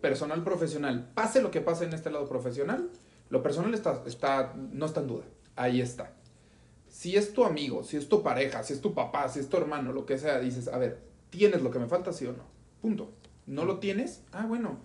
[0.00, 1.08] Personal, profesional.
[1.14, 2.90] Pase lo que pase en este lado profesional,
[3.30, 5.24] lo personal está, está, no está en duda.
[5.54, 6.10] Ahí está.
[6.92, 9.56] Si es tu amigo, si es tu pareja, si es tu papá, si es tu
[9.56, 10.98] hermano, lo que sea, dices, a ver,
[11.30, 12.44] ¿tienes lo que me falta, sí o no?
[12.82, 13.10] Punto.
[13.46, 14.20] ¿No lo tienes?
[14.30, 14.78] Ah, bueno.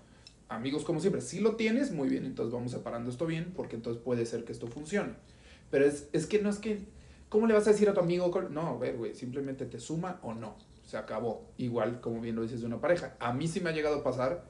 [0.47, 4.01] Amigos, como siempre, si lo tienes, muy bien, entonces vamos separando esto bien, porque entonces
[4.01, 5.15] puede ser que esto funcione.
[5.69, 6.79] Pero es, es que no es que,
[7.27, 8.31] ¿cómo le vas a decir a tu amigo?
[8.51, 10.55] No, a ver, güey, simplemente te suma o no.
[10.85, 11.49] Se acabó.
[11.57, 13.17] Igual, como bien lo dices de una pareja.
[13.19, 14.45] A mí sí me ha llegado a pasar,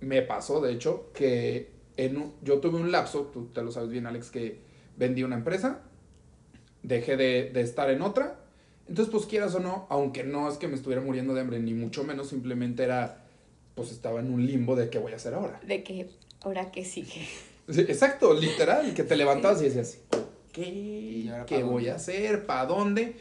[0.00, 3.90] me pasó, de hecho, que en un- yo tuve un lapso, tú te lo sabes
[3.90, 4.60] bien, Alex, que
[4.96, 5.82] vendí una empresa,
[6.86, 8.38] dejé de, de estar en otra.
[8.88, 11.74] Entonces, pues quieras o no, aunque no es que me estuviera muriendo de hambre, ni
[11.74, 13.24] mucho menos, simplemente era,
[13.74, 15.60] pues estaba en un limbo de qué voy a hacer ahora.
[15.66, 16.08] De que,
[16.42, 17.26] ahora que sigue.
[17.68, 19.98] Sí, exacto, literal, que te levantabas y decías,
[20.52, 21.90] ¿qué pa' voy dónde?
[21.90, 22.46] a hacer?
[22.46, 23.16] ¿Para dónde?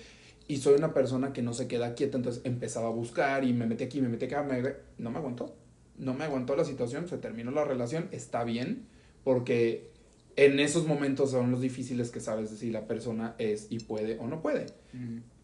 [0.47, 3.65] Y soy una persona que no se queda quieta, entonces empezaba a buscar y me
[3.65, 4.61] metí aquí, me metí acá, me-
[4.99, 5.55] no me aguantó.
[5.97, 8.85] No me aguantó la situación, se terminó la relación, está bien,
[9.23, 9.89] porque
[10.35, 14.27] en esos momentos son los difíciles que sabes si la persona es y puede o
[14.27, 14.65] no puede.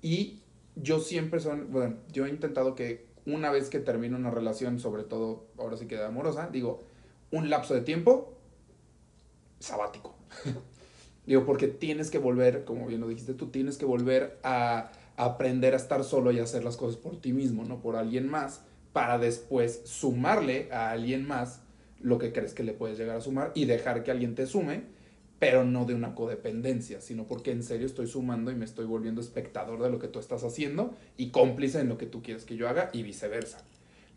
[0.01, 0.39] Y
[0.75, 5.03] yo siempre son, bueno, yo he intentado que una vez que termino una relación, sobre
[5.03, 6.83] todo ahora sí queda amorosa, digo,
[7.31, 8.33] un lapso de tiempo
[9.59, 10.15] sabático.
[11.25, 15.25] digo, porque tienes que volver, como bien lo dijiste tú, tienes que volver a, a
[15.25, 18.27] aprender a estar solo y a hacer las cosas por ti mismo, no por alguien
[18.27, 18.61] más,
[18.91, 21.61] para después sumarle a alguien más
[22.03, 24.83] lo que crees que le puedes llegar a sumar y dejar que alguien te sume,
[25.39, 29.21] pero no de una codependencia, sino porque en serio estoy sumando y me estoy volviendo
[29.21, 32.55] espectador de lo que tú estás haciendo y cómplice en lo que tú quieres que
[32.55, 33.63] yo haga y viceversa.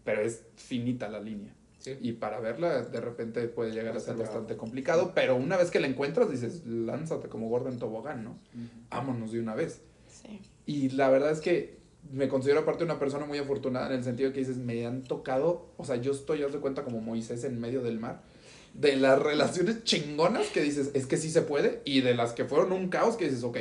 [0.05, 1.55] Pero es finita la línea.
[1.78, 1.97] Sí.
[2.01, 5.80] Y para verla de repente puede llegar a ser Bastante complicado, pero una vez que
[5.80, 8.39] la encuentras dices, lánzate como gordo en tobogán, ¿no?
[8.91, 9.80] Vámonos de una vez.
[10.09, 10.41] Sí.
[10.66, 14.32] Y la verdad es que me considero aparte una persona muy afortunada en el sentido
[14.32, 17.61] que dices, me han tocado, o sea, yo estoy, haz de cuenta, como Moisés en
[17.61, 18.22] medio del mar,
[18.74, 22.44] de las relaciones chingonas que dices, es que sí se puede, y de las que
[22.44, 23.59] fueron un caos que dices, ok,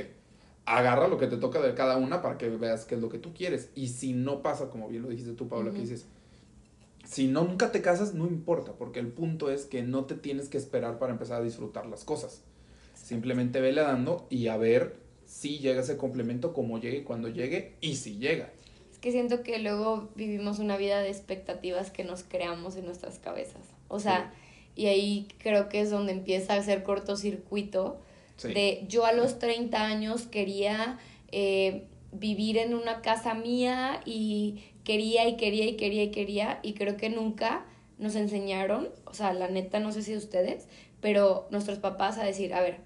[0.65, 3.19] agarra lo que te toca de cada una para que veas qué es lo que
[3.19, 3.69] tú quieres.
[3.75, 6.05] Y si no pasa, como bien lo dijiste tú, Paula, que dices,
[7.05, 10.49] si no, nunca te casas, no importa, porque el punto es que no te tienes
[10.49, 12.41] que esperar para empezar a disfrutar las cosas.
[12.95, 14.95] Simplemente vele dando y a ver
[15.34, 18.51] si llega ese complemento, como llegue, cuando llegue y si llega.
[18.91, 23.17] Es que siento que luego vivimos una vida de expectativas que nos creamos en nuestras
[23.17, 23.63] cabezas.
[23.88, 24.31] O sea,
[24.75, 27.99] y ahí creo que es donde empieza a hacer cortocircuito
[28.36, 28.53] Sí.
[28.53, 30.97] De yo a los 30 años quería
[31.31, 36.73] eh, vivir en una casa mía y quería y quería y quería y quería y
[36.73, 37.65] creo que nunca
[37.99, 40.67] nos enseñaron, o sea, la neta, no sé si ustedes,
[40.99, 42.77] pero nuestros papás a decir, a ver,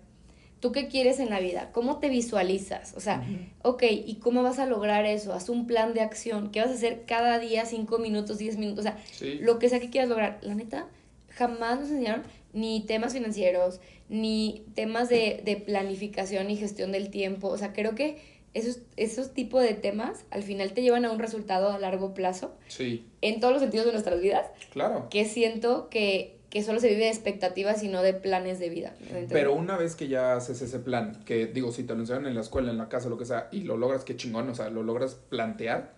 [0.60, 1.70] ¿tú qué quieres en la vida?
[1.72, 2.94] ¿Cómo te visualizas?
[2.96, 3.24] O sea,
[3.64, 5.34] ok, ¿y cómo vas a lograr eso?
[5.34, 6.50] Haz un plan de acción.
[6.52, 8.80] ¿Qué vas a hacer cada día, cinco minutos, diez minutos?
[8.86, 9.36] O sea, Sí.
[9.42, 10.40] lo que sea que quieras lograr.
[10.42, 10.88] La neta,
[11.30, 13.80] jamás nos enseñaron ni temas financieros,
[14.10, 17.50] ni temas de, de planificación y gestión del tiempo.
[17.50, 18.18] O sea, creo que
[18.54, 22.56] esos, esos tipos de temas al final te llevan a un resultado a largo plazo
[22.68, 25.08] Sí, en todos los sentidos de nuestras vidas, claro.
[25.12, 28.94] que siento que, que solo se vive de expectativas y no de planes de vida.
[29.30, 32.36] Pero una vez que ya haces ese plan, que digo, si te lo enseñan en
[32.36, 34.70] la escuela, en la casa, lo que sea, y lo logras, qué chingón, o sea,
[34.70, 35.94] lo logras plantear,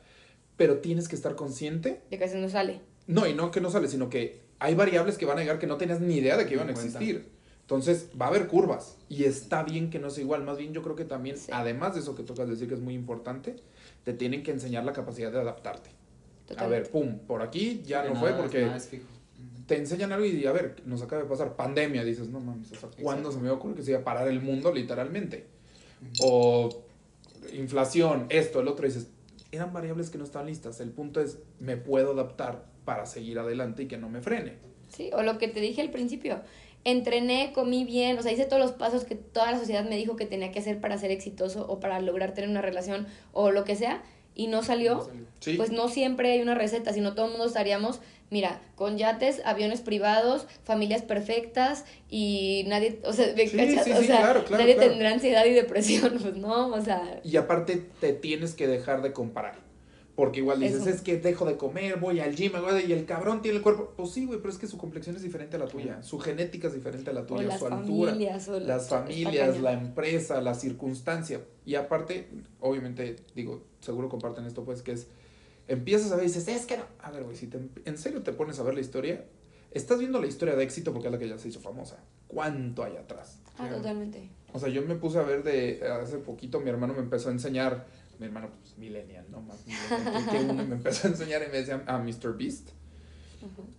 [0.58, 2.02] pero tienes que estar consciente.
[2.10, 2.82] de que a veces no sale.
[3.08, 5.68] No, y no que no sale, sino que hay variables que van a llegar que
[5.68, 7.30] no tenías ni idea de que iban a existir.
[7.62, 8.98] Entonces, va a haber curvas.
[9.10, 10.44] Y está bien que no sea igual.
[10.44, 11.52] Más bien, yo creo que también, Sí.
[11.54, 13.56] además de eso que tocas decir que es muy importante,
[14.04, 15.92] te tienen que enseñar la capacidad de adaptarte.
[16.58, 18.66] A ver, pum, por aquí ya Que no nada fue es- porque
[19.66, 22.76] te enseñan algo y a ver, nos acaba de pasar pandemia, dices, no mames, o
[22.76, 23.32] sea, ¿cuándo Exacto.
[23.32, 25.46] se me ocurre que se iba a parar el mundo literalmente?
[26.22, 26.84] O
[27.54, 29.08] inflación, esto, el otro, dices,
[29.52, 30.80] eran variables que no estaban listas.
[30.80, 34.54] El punto es, me puedo adaptar para seguir adelante y que no me frene.
[34.90, 36.42] Sí, o lo que te dije al principio.
[36.84, 40.16] Entrené, comí bien, o sea, hice todos los pasos que toda la sociedad me dijo
[40.16, 43.66] que tenía que hacer para ser exitoso o para lograr tener una relación o lo
[43.66, 44.02] que sea,
[44.34, 45.10] y no salió.
[45.42, 48.00] Sí, Pues no siempre hay una receta, sino todo el mundo estaríamos,
[48.30, 53.84] mira, con yates, aviones privados, familias perfectas y nadie, o sea, ¿me Sí, cachas?
[53.86, 54.90] sí, o sí, sea, claro, claro, nadie claro.
[54.92, 59.14] tendrá ansiedad y depresión, pues no, o sea, y aparte te tienes que dejar de
[59.14, 59.68] comparar.
[60.16, 60.90] Porque igual dices, Eso.
[60.90, 62.52] es que dejo de comer, voy al gym,
[62.86, 63.94] y el cabrón tiene el cuerpo.
[63.96, 66.04] Pues sí, güey, pero es que su complexión es diferente a la tuya.
[66.04, 68.12] Su genética es diferente a la tuya, su altura.
[68.12, 71.40] familias, o las familias, la empresa, la circunstancia.
[71.66, 72.28] Y aparte,
[72.60, 75.08] obviamente, digo, seguro comparten esto, pues, que es,
[75.70, 76.84] empiezas a ver y dices, es que no.
[77.00, 79.26] A ver, güey, si te, en serio te pones a ver la historia,
[79.72, 82.04] estás viendo la historia de éxito porque es la que ya se hizo famosa.
[82.28, 83.40] ¿Cuánto hay atrás?
[83.58, 84.30] Ah, totalmente.
[84.54, 87.32] O sea, yo me puse a ver de, hace poquito mi hermano me empezó a
[87.32, 87.88] enseñar,
[88.20, 89.42] mi hermano, pues, millennial, ¿no?
[89.42, 92.36] Más millennial que- uno, me empezó a enseñar y me decía a Mr.
[92.38, 92.70] Beast.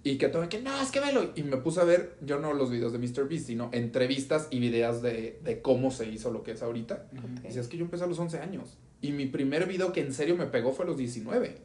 [0.02, 1.32] Y que todo, que no, es que velo.
[1.34, 3.28] Y me puse a ver, yo no los videos de Mr.
[3.28, 7.08] Beast, sino entrevistas y videos de, de cómo se hizo lo que es ahorita.
[7.12, 7.26] Ujú.
[7.26, 7.38] Ok.
[7.40, 8.78] Y decía, es que yo empecé a los 11 años.
[9.02, 11.58] Y mi primer video que en serio me pegó fue a los 19.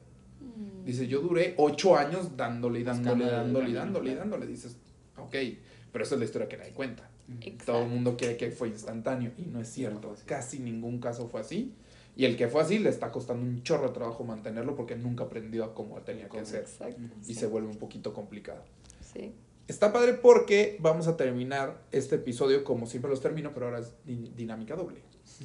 [0.86, 4.46] Dice, yo duré 8 años dándole y dándole, dándole y dándole y dándole.
[4.46, 4.78] Dices,
[5.18, 5.36] ok,
[5.92, 7.10] pero esa es la historia que nadie cuenta.
[7.42, 7.74] Exacto.
[7.74, 10.14] Todo el mundo cree que fue instantáneo y no es cierto.
[10.26, 11.74] Casi ningún caso fue así.
[12.16, 15.26] Y el que fue así le está costando un chorro de trabajo mantenerlo porque nunca
[15.26, 16.62] aprendió a cómo tenía que ser.
[16.62, 17.02] Exacto.
[17.24, 17.34] Y sí.
[17.34, 18.64] se vuelve un poquito complicado.
[19.14, 19.34] Sí.
[19.68, 23.96] Está padre porque vamos a terminar este episodio como siempre los termino, pero ahora es
[24.06, 25.02] di- dinámica doble.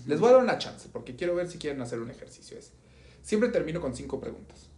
[0.07, 2.59] Les voy a dar una chance porque quiero ver si quieren hacer un ejercicio.
[2.59, 2.72] Es,
[3.22, 4.68] siempre termino con cinco preguntas.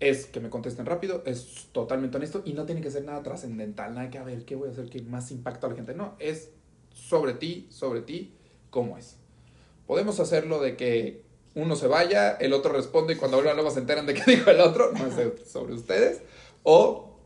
[0.00, 3.94] Es que me contesten rápido, es totalmente honesto y no tiene que ser nada trascendental,
[3.94, 5.94] nada que a ver qué voy a hacer que más impacta a la gente.
[5.94, 6.50] No, es
[6.92, 8.32] sobre ti, sobre ti,
[8.70, 9.16] cómo es.
[9.86, 11.22] Podemos hacerlo de que
[11.54, 14.50] uno se vaya, el otro responde y cuando vuelvan luego se enteran de qué dijo
[14.50, 15.14] el otro, no es
[15.50, 16.22] sobre ustedes.
[16.62, 17.18] O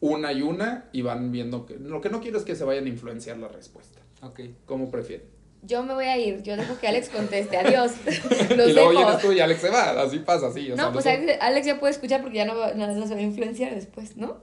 [0.00, 2.84] una y una y van viendo que lo que no quiero es que se vayan
[2.84, 4.00] a influenciar la respuesta.
[4.22, 4.40] Ok.
[4.66, 5.33] ¿Cómo prefieren?
[5.66, 7.92] Yo me voy a ir, yo dejo que Alex conteste, adiós.
[8.04, 9.02] Los y luego dejo.
[9.02, 10.70] vienes tú y Alex se va, así pasa, así.
[10.70, 13.14] o sea, No, pues Alex, Alex ya puede escuchar porque ya no, no, no se
[13.14, 14.36] va a influenciar después, ¿no?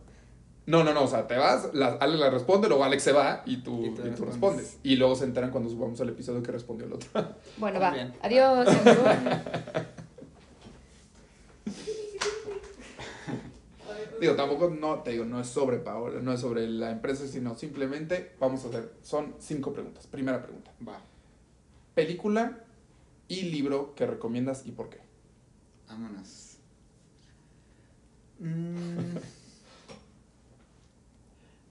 [0.68, 3.42] No, no, no, o sea, te vas, la, Alex la responde, luego Alex se va
[3.46, 4.26] y tú, Y y tú tú respondes.
[4.28, 4.78] respondes.
[4.84, 7.10] Y luego se enteran cuando subamos el episodio que respondió el otro.
[7.58, 7.92] Bueno, Muy va.
[7.92, 8.14] bien.
[8.22, 8.68] Adiós.
[8.86, 9.04] amigo.
[14.20, 17.56] digo, tampoco, no, te digo, no es sobre Paola, no es sobre la empresa, sino
[17.56, 20.06] simplemente vamos a hacer, son cinco preguntas.
[20.08, 20.72] Primera pregunta.
[20.88, 21.00] Va.
[21.94, 22.64] Película
[23.28, 25.00] y libro que recomiendas y por qué.
[25.88, 26.48] Vámonos.
[28.44, 29.18] Mm.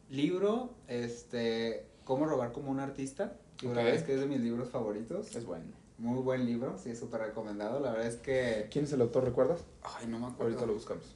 [0.08, 3.36] Libro, este, ¿Cómo robar como un artista?
[3.62, 5.36] La verdad es que es de mis libros favoritos.
[5.36, 5.66] Es bueno.
[5.96, 7.78] Muy buen libro, sí, es súper recomendado.
[7.78, 8.66] La verdad es que...
[8.68, 9.64] ¿Quién es el autor, recuerdas?
[9.82, 10.44] Ay, no me acuerdo.
[10.44, 11.14] Ahorita lo buscamos.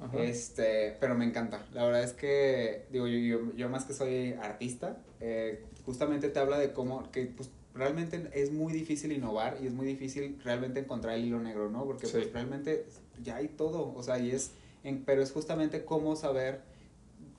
[0.00, 0.18] Ajá.
[0.18, 1.64] Este, pero me encanta.
[1.72, 6.40] La verdad es que, digo, yo, yo, yo más que soy artista, eh, justamente te
[6.40, 10.80] habla de cómo, que pues realmente es muy difícil innovar y es muy difícil realmente
[10.80, 11.84] encontrar el hilo negro, ¿no?
[11.84, 12.12] Porque Sí.
[12.18, 12.86] pues realmente
[13.22, 14.52] ya hay todo, o sea, y es,
[14.84, 16.60] en, pero es justamente cómo saber,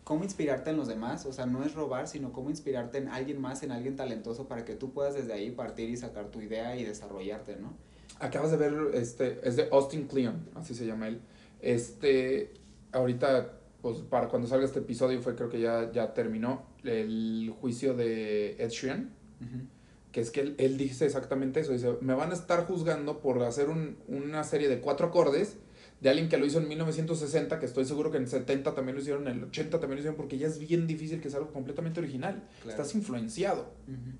[0.04, 3.40] cómo inspirarte en los demás, o sea, no es robar, sino cómo inspirarte en alguien
[3.40, 6.76] más, en alguien talentoso para que tú puedas desde ahí partir y sacar tu idea
[6.76, 7.74] y desarrollarte, ¿no?
[8.20, 11.20] Acabas de ver, este, es de Austin Kleon, así se llama él.
[11.62, 12.52] Este,
[12.92, 17.94] ahorita pues para cuando salga este episodio fue creo que ya, ya terminó el juicio
[17.94, 19.66] de Ed Sheeran, Ujú.
[20.14, 23.44] Que es que él, él dice exactamente eso, dice, me van a estar juzgando por
[23.44, 25.58] hacer un- una serie de cuatro acordes
[26.00, 29.02] de alguien que lo hizo en 1960, que estoy seguro que en 70 también lo
[29.02, 31.52] hicieron, en el 80 también lo hicieron, porque ya es bien difícil que sea algo
[31.52, 32.44] completamente original.
[32.62, 32.70] Claro.
[32.70, 33.72] Estás influenciado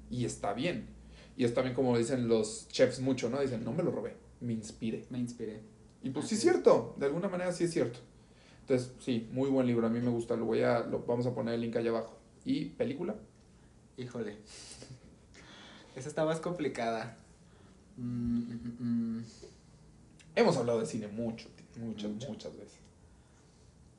[0.10, 0.88] y está bien.
[1.38, 3.40] Y es también como dicen los chefs mucho, ¿no?
[3.42, 5.06] Dicen, no me lo robé, me inspiré.
[5.10, 5.62] Me inspiré.
[6.04, 8.00] Y pues Así sí es cierto, de alguna manera sí es cierto.
[8.62, 11.34] Entonces, sí, muy buen libro, a mí me gusta, lo voy a, lo, vamos a
[11.36, 12.18] poner el link allá abajo.
[12.46, 13.16] ¿Y película?
[13.98, 14.38] Híjole.
[15.96, 17.18] Esa está más complicada.
[17.98, 18.76] Mm, mm,
[19.20, 19.24] mm.
[20.36, 21.48] Hemos hablado de cine mucho,
[21.78, 22.28] muchas, Mucho.
[22.30, 22.80] muchas veces.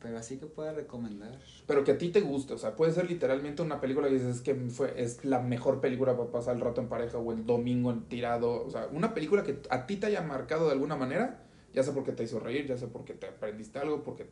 [0.01, 1.39] Pero así que pueda recomendar.
[1.67, 4.37] Pero que a ti te guste, o sea, puede ser literalmente una película que dices
[4.37, 7.47] "Es que fue, es la mejor película para pasar el rato en pareja o el
[7.47, 10.97] domingo en tirado, o sea, una película que a ti te haya marcado de alguna
[10.97, 11.43] manera,
[11.73, 14.27] ya sea porque te hizo reír, ya sea porque te aprendiste algo, porque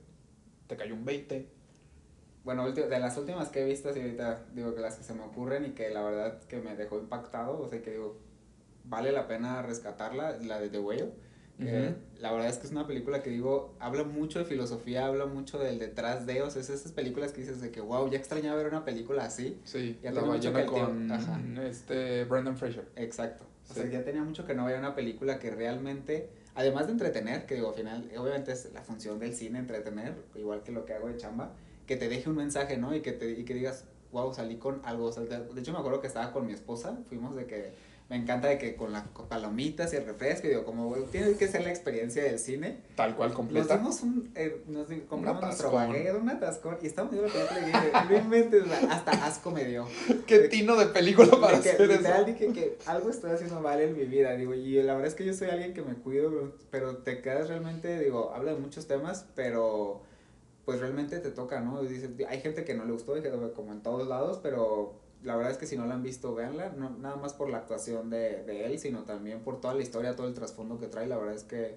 [0.67, 1.49] te cayó un 20.
[2.45, 5.23] Bueno, de las últimas que he visto, así ahorita digo que las que se me
[5.23, 8.17] ocurren y que la verdad que me dejó impactado, o sea, que digo,
[8.85, 11.13] vale la pena rescatarla, la de The Whale.
[11.59, 11.95] que Ujú.
[12.21, 15.59] La verdad es que es una película que digo, habla mucho de filosofía, habla mucho
[15.59, 18.57] del detrás de, o sea, es esas películas que dices de que, wow, ya extrañaba
[18.57, 19.61] ver una película así.
[19.65, 21.41] Sí, Ya la ballena con ajá.
[21.65, 22.89] este Brendan Fraser.
[22.97, 23.45] Exacto.
[23.71, 23.81] O Sí.
[23.83, 27.55] sea, ya tenía mucho que no veía una película que realmente, además de entretener, que
[27.55, 31.07] digo, al final, obviamente es la función del cine, entretener, igual que lo que hago
[31.09, 31.53] de chamba,
[31.87, 32.95] que te deje un mensaje, ¿no?
[32.95, 35.07] Y que, te, y que digas, wow, salí con algo.
[35.07, 37.73] O sea, de de hecho, me acuerdo que estaba con mi esposa, fuimos de que,
[38.13, 41.49] me encanta de que con las palomitas y el refresco, y digo, como, tiene que
[41.49, 42.81] ser la experiencia del cine.
[42.95, 43.79] Tal cual Nos completa.
[43.79, 48.43] dimos un, eh, nos compramos nuestro baguette, un atascón, y estamos viendo la película y
[48.43, 49.87] dije, sea, hasta asco me dio.
[50.27, 52.33] Qué tino de película para De que, hacer literal eso.
[52.33, 55.25] dije que algo estoy haciendo mal en mi vida, digo, y la verdad es que
[55.25, 59.25] yo soy alguien que me cuido, pero te quedas realmente, digo, habla de muchos temas,
[59.35, 60.03] pero
[60.65, 61.83] pues realmente te toca, ¿no?
[61.83, 63.15] Y dices, hay gente que no le gustó,
[63.55, 66.71] como en todos lados, pero la verdad es que si no la han visto, véanla,
[66.71, 70.17] no, nada más por la actuación de, de él, sino también por toda la historia,
[70.17, 71.77] todo el trasfondo que trae, la verdad es que,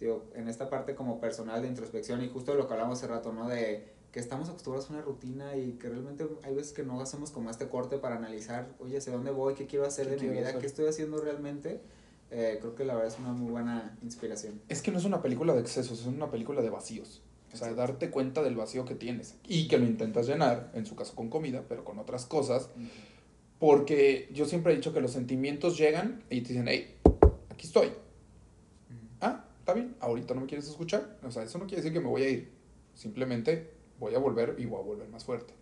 [0.00, 3.06] digo, en esta parte como personal de introspección y justo de lo que hablamos hace
[3.06, 3.48] rato, ¿no?
[3.48, 7.30] De que estamos acostumbrados a una rutina y que realmente hay veces que no hacemos
[7.30, 9.54] como este corte para analizar, oye, ¿hacia dónde voy?
[9.54, 10.48] ¿Qué quiero hacer ¿Qué de mi vida?
[10.48, 10.60] hacer?
[10.60, 11.82] ¿Qué estoy haciendo realmente?
[12.30, 14.60] Eh, creo que la verdad es una muy buena inspiración.
[14.68, 17.22] Es que no es una película de excesos, es una película de vacíos.
[17.56, 20.94] O sea, darte cuenta del vacío que tienes y que lo intentas llenar, en su
[20.94, 22.68] caso con comida, pero con otras cosas,
[23.58, 26.96] porque yo siempre he dicho que los sentimientos llegan y te dicen, hey,
[27.48, 27.92] aquí estoy.
[29.22, 31.16] Ah, está bien, ahorita no me quieres escuchar.
[31.22, 32.52] O sea, eso no quiere decir que me voy a ir.
[32.94, 35.54] Simplemente voy a volver y voy a volver más fuerte.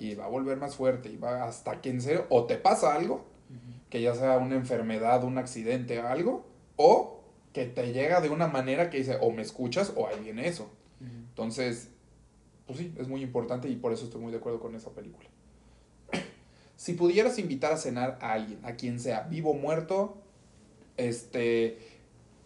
[0.00, 2.94] Y va a volver más fuerte y va hasta que en serio, o te pasa
[2.94, 3.16] algo,
[3.50, 3.90] Ujú.
[3.90, 6.46] que ya sea una enfermedad, un accidente, algo,
[6.76, 7.20] o
[7.52, 10.70] que te llega de una manera que dice, o me escuchas o ahí viene eso.
[11.32, 11.88] Entonces,
[12.66, 15.30] pues sí, es muy importante y por eso estoy muy de acuerdo con esa película.
[16.76, 20.16] Si pudieras invitar a cenar a alguien, a quien sea, vivo o muerto,
[20.98, 21.78] este,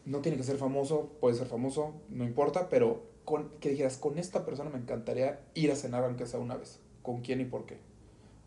[0.05, 4.19] no tiene que ser famoso, puede ser famoso, no importa, pero con, que dijeras, con
[4.19, 6.79] esta persona me encantaría ir a cenar aunque sea una vez.
[7.03, 7.79] ¿Con quién y por qué?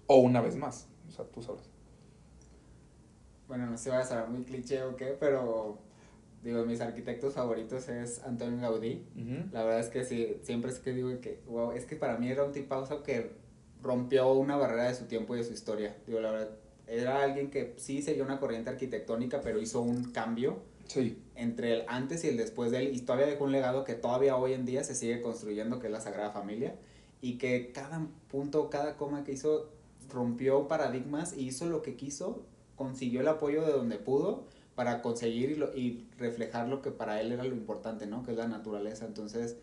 [0.07, 1.69] O una vez más, o sea, tú sabrás.
[3.49, 5.79] Bueno, no sé si va a ser muy cliché o qué, pero
[6.43, 9.05] digo, mis arquitectos favoritos es Antonio Gaudí.
[9.51, 12.29] La verdad es que sí, siempre es que digo que, wow, es que para mí
[12.29, 13.31] era un tipazo que
[13.81, 15.95] rompió una barrera de su tiempo y de su historia.
[16.05, 16.49] Digo, la verdad,
[16.87, 20.57] era alguien que sí seguía una corriente arquitectónica, pero hizo un cambio
[20.89, 23.93] Sí, entre el antes y el después de él y todavía dejó un legado que
[23.93, 26.75] todavía hoy en día se sigue construyendo, que es la Sagrada Familia,
[27.21, 29.69] y que cada punto, cada coma que hizo
[30.11, 32.43] rompió paradigmas y hizo lo que quiso,
[32.75, 34.45] consiguió el apoyo de donde pudo
[34.79, 38.23] para conseguir y, lo- y reflejar lo que para él era lo importante, ¿no?
[38.23, 39.05] Que es la naturaleza.
[39.05, 39.57] Entonces,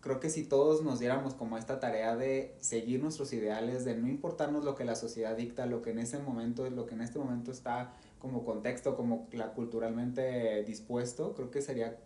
[0.00, 4.08] creo que si todos nos diéramos como esta tarea de seguir nuestros ideales, de no
[4.08, 7.20] importarnos lo que la sociedad dicta, lo que en ese momento, lo que en este
[7.20, 11.98] momento está como contexto, como la culturalmente dispuesto, creo que sería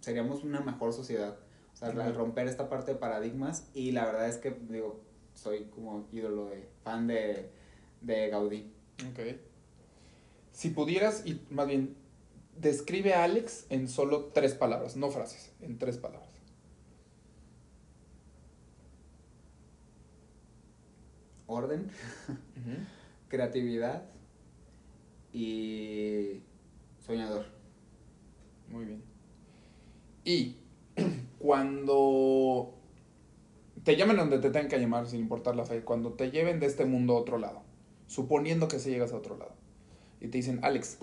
[0.00, 1.36] seríamos una mejor sociedad.
[1.74, 5.00] O sea, al romper esta parte de paradigmas y la verdad es que digo,
[5.34, 7.50] soy como ídolo de fan de,
[8.00, 8.72] de Gaudí.
[9.10, 9.20] ok.
[10.52, 11.96] Si pudieras, y más bien,
[12.58, 16.30] describe a Alex en solo tres palabras, no frases, en tres palabras.
[21.46, 21.90] Orden,
[23.28, 24.04] creatividad
[25.32, 26.40] y
[27.04, 27.46] soñador.
[28.68, 29.02] Muy bien.
[30.24, 30.56] Y
[31.38, 32.74] cuando
[33.84, 36.66] te llamen donde te tengan que llamar, sin importar la fe, cuando te lleven de
[36.66, 37.62] este mundo a otro lado,
[38.06, 39.54] suponiendo que se llegas a otro lado,
[40.22, 40.98] y te dicen, Alex,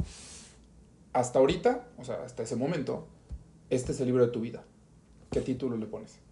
[1.12, 3.06] hasta ahorita, o sea, hasta ese momento,
[3.70, 4.64] este es el libro de tu vida.
[5.30, 6.18] ¿Qué título le pones?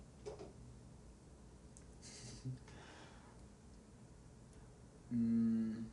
[5.09, 5.85] Mm.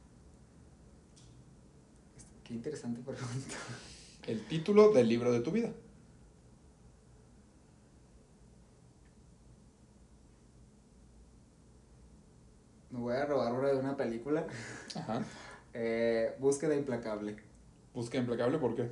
[2.17, 3.55] Este, qué interesante pregunta.
[4.27, 5.71] El título del libro de tu vida.
[12.91, 14.49] Me voy a robar una de una película.
[14.97, 15.23] Ajá.
[15.75, 17.37] Eh, búsqueda implacable.
[17.93, 18.89] Búsqueda implacable, ¿por qué?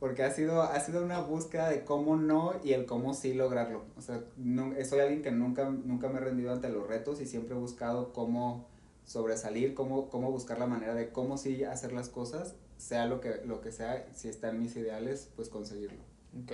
[0.00, 3.84] Porque ha sido, ha sido una búsqueda de cómo no y el cómo sí lograrlo.
[3.96, 7.26] O sea, no, soy alguien que nunca, nunca me he rendido ante los retos y
[7.26, 8.66] siempre he buscado cómo
[9.04, 13.42] sobresalir, cómo, cómo buscar la manera de cómo sí hacer las cosas, sea lo que,
[13.44, 16.00] lo que sea, si están mis ideales, pues conseguirlo.
[16.42, 16.52] Ok.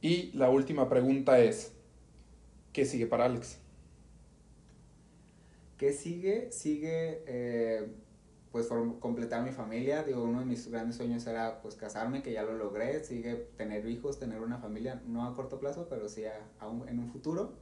[0.00, 1.72] Y la última pregunta es,
[2.72, 3.58] ¿qué sigue para Alex?
[5.78, 6.52] ¿Qué sigue?
[6.52, 7.88] Sigue, eh,
[8.54, 8.68] pues,
[9.00, 10.04] completar mi familia.
[10.04, 13.02] Digo, uno de mis grandes sueños era, pues, casarme, que ya lo logré.
[13.02, 16.88] Sigue tener hijos, tener una familia, no a corto plazo, pero sí a, a un,
[16.88, 17.54] en un futuro.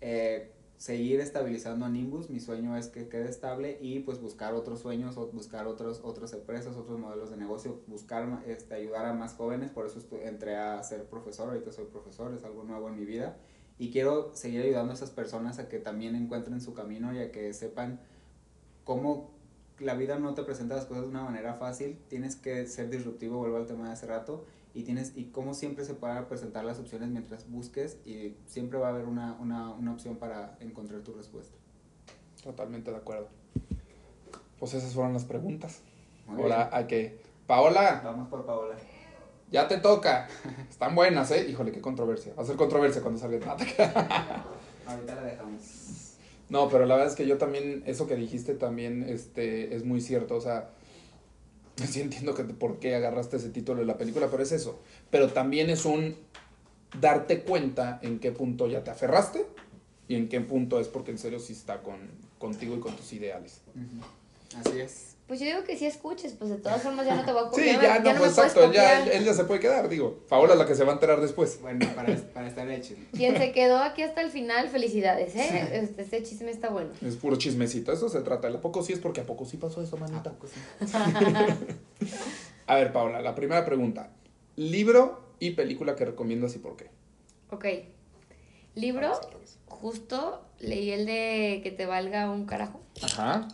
[0.00, 4.80] Eh, seguir estabilizando a Nimbus, mi sueño es que quede estable y pues buscar otros
[4.80, 9.70] sueños, buscar otros, otras empresas, otros modelos de negocio, buscar este, ayudar a más jóvenes,
[9.70, 13.36] por eso entré a ser profesor, ahorita soy profesor, es algo nuevo en mi vida
[13.78, 17.30] y quiero seguir ayudando a esas personas a que también encuentren su camino y a
[17.30, 18.00] que sepan
[18.82, 19.41] cómo
[19.78, 23.38] la vida no te presenta las cosas de una manera fácil, tienes que ser disruptivo,
[23.38, 24.44] vuelvo al tema de hace rato,
[24.74, 28.88] y tienes y como siempre se pueden presentar las opciones mientras busques y siempre va
[28.88, 31.54] a haber una, una, una opción para encontrar tu respuesta.
[32.42, 33.28] Totalmente de acuerdo.
[34.58, 35.80] Pues esas fueron las preguntas.
[36.26, 36.68] Muy Ahora bien.
[36.72, 37.20] hay que...
[37.46, 38.76] Paola, Vamos por Paola.
[39.50, 40.28] ya te toca.
[40.70, 41.46] Están buenas, ¿eh?
[41.50, 42.32] Híjole, qué controversia.
[42.34, 43.54] Va a ser controversia cuando salga.
[44.86, 46.01] Ahorita la dejamos.
[46.52, 50.02] No, pero la verdad es que yo también, eso que dijiste también este, es muy
[50.02, 50.36] cierto.
[50.36, 50.68] O sea,
[51.76, 54.78] sí entiendo que por qué agarraste ese título de la película, pero es eso.
[55.10, 56.14] Pero también es un
[57.00, 59.46] darte cuenta en qué punto ya te aferraste
[60.08, 61.96] y en qué punto es porque en serio sí está con,
[62.38, 63.62] contigo y con tus ideales.
[64.54, 65.16] Así es.
[65.32, 67.44] Pues yo digo que sí escuches, pues de todas formas ya no te voy a
[67.46, 67.80] Sí, copiar.
[67.82, 70.18] ya, no, me pues puedes exacto, él ya, él, ya se puede quedar, digo.
[70.28, 71.58] Paola es la que se va a enterar después.
[71.62, 72.96] Bueno, para, para estar hecho.
[73.12, 75.70] Quien se quedó aquí hasta el final, felicidades, ¿eh?
[75.72, 76.90] Este, este chisme está bueno.
[77.00, 78.48] Es puro chismecito, eso se trata.
[78.48, 80.32] ¿A poco sí es porque a poco sí pasó eso, ¿A manita?
[80.32, 80.60] poco sí?
[82.66, 84.10] A ver, Paola, la primera pregunta.
[84.56, 86.90] Libro y película que recomiendas y por qué.
[87.50, 87.64] Ok.
[88.74, 89.18] Libro,
[89.66, 92.82] justo leí el de que te valga un carajo.
[93.02, 93.48] Ajá.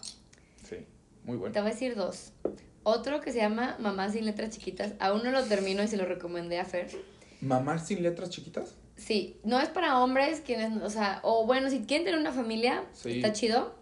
[1.29, 2.33] Muy Te voy a decir dos.
[2.85, 4.95] Otro que se llama Mamá sin letras chiquitas.
[4.99, 6.89] Aún no lo termino y se lo recomendé a Fer.
[7.43, 8.75] ¿Mamar sin letras chiquitas?
[8.97, 12.85] Sí, no es para hombres quienes, o sea, o bueno, si quieren tener una familia,
[12.95, 13.17] Sí.
[13.17, 13.75] está chido.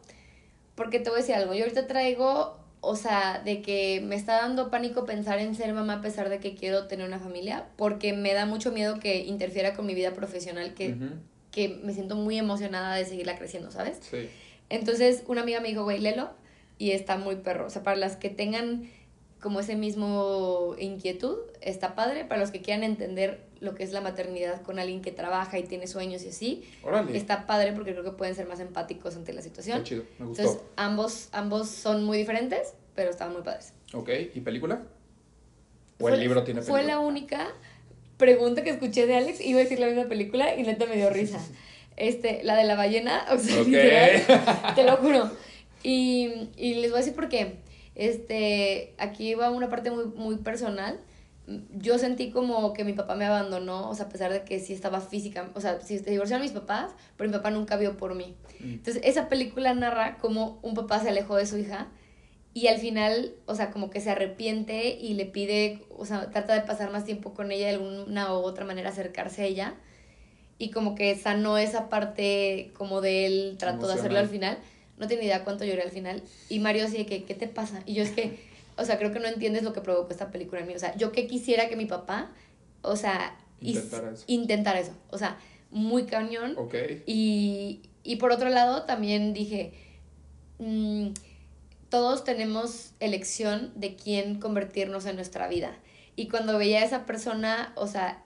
[0.74, 4.39] Porque te voy a decir algo, yo ahorita traigo, o sea, de que me está
[4.43, 8.12] dando pánico pensar en ser mamá a pesar de que quiero tener una familia, porque
[8.12, 10.97] me da mucho miedo que interfiera con mi vida profesional, que,
[11.52, 14.01] que me siento muy emocionada de seguirla creciendo, ¿sabes?
[14.02, 14.28] Sí.
[14.68, 16.31] Entonces, una amiga me dijo, güey, léelo,
[16.78, 17.66] y está muy perro.
[17.66, 18.90] O sea, para las que tengan
[19.40, 22.24] como ese mismo inquietud, está padre.
[22.24, 25.62] Para los que quieran entender lo que es la maternidad con alguien que trabaja y
[25.62, 27.16] tiene sueños y así, Órale.
[27.16, 29.78] está padre porque creo que pueden ser más empáticos ante la situación.
[29.78, 30.43] Está chido, me gustó.
[30.43, 33.73] Entonces, ambos, ambos son muy diferentes, pero están muy padres.
[33.94, 34.82] ok, ¿y película?
[35.98, 36.82] ¿O Fue- el libro tiene película?
[36.82, 37.48] Fue la única
[38.19, 39.40] pregunta que escuché de Alex.
[39.40, 41.39] Iba a decir la misma película y neta me dio risa.
[41.98, 43.69] Este, la de la ballena, o sea, Ok.
[43.69, 44.23] literal,
[44.74, 45.31] te lo juro.
[45.87, 47.59] Y, y les voy a decir por qué.
[47.95, 50.99] Este, aquí va una parte muy, muy personal.
[51.71, 54.73] Yo sentí como que mi papá me abandonó, o sea, a pesar de que sí
[54.73, 58.17] estaba física, o sea, sí se divorciaron mis papás, pero mi papá nunca vio por
[58.17, 58.35] mí.
[58.59, 58.73] Mm.
[58.73, 61.87] Entonces, esa película narra cómo un papá se alejó de su hija
[62.53, 66.55] y al final, o sea, como que se arrepiente y le pide, o sea, trata
[66.55, 69.75] de pasar más tiempo con ella de alguna u otra manera, acercarse a ella.
[70.59, 74.59] Y como que sanó esa parte como de él, trató de hacerlo al final.
[74.98, 76.23] No tiene idea cuánto lloré al final.
[76.48, 77.82] Y Mario así de que, ¿qué te pasa?
[77.86, 78.39] Y yo es que,
[78.77, 80.74] o sea, creo que no entiendes lo que provocó esta película en mí.
[80.74, 82.31] O sea, yo que quisiera que mi papá,
[82.82, 84.24] o sea, Intentara eso.
[84.27, 84.93] intentara eso.
[85.10, 85.39] O sea,
[85.70, 86.55] muy cañón.
[86.56, 86.74] Ok.
[87.06, 89.73] Y, y por otro lado, también dije,
[90.59, 91.09] mm,
[91.89, 95.77] todos tenemos elección de quién convertirnos en nuestra vida.
[96.16, 98.23] Y cuando veía a esa persona, o sea,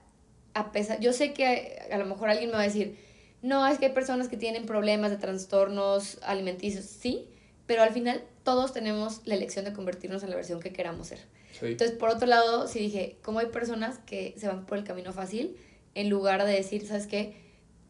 [0.54, 2.96] a pesar, yo sé que a lo mejor alguien me va a decir,
[3.42, 7.26] no, es que hay personas que tienen problemas de trastornos alimenticios, sí,
[7.66, 11.20] pero al final todos tenemos la elección de convertirnos en la versión que queramos ser.
[11.58, 11.66] Sí.
[11.66, 15.12] Entonces, por otro lado, sí dije, ¿cómo hay personas que se van por el camino
[15.12, 15.56] fácil
[15.94, 17.34] en lugar de decir, ¿sabes qué?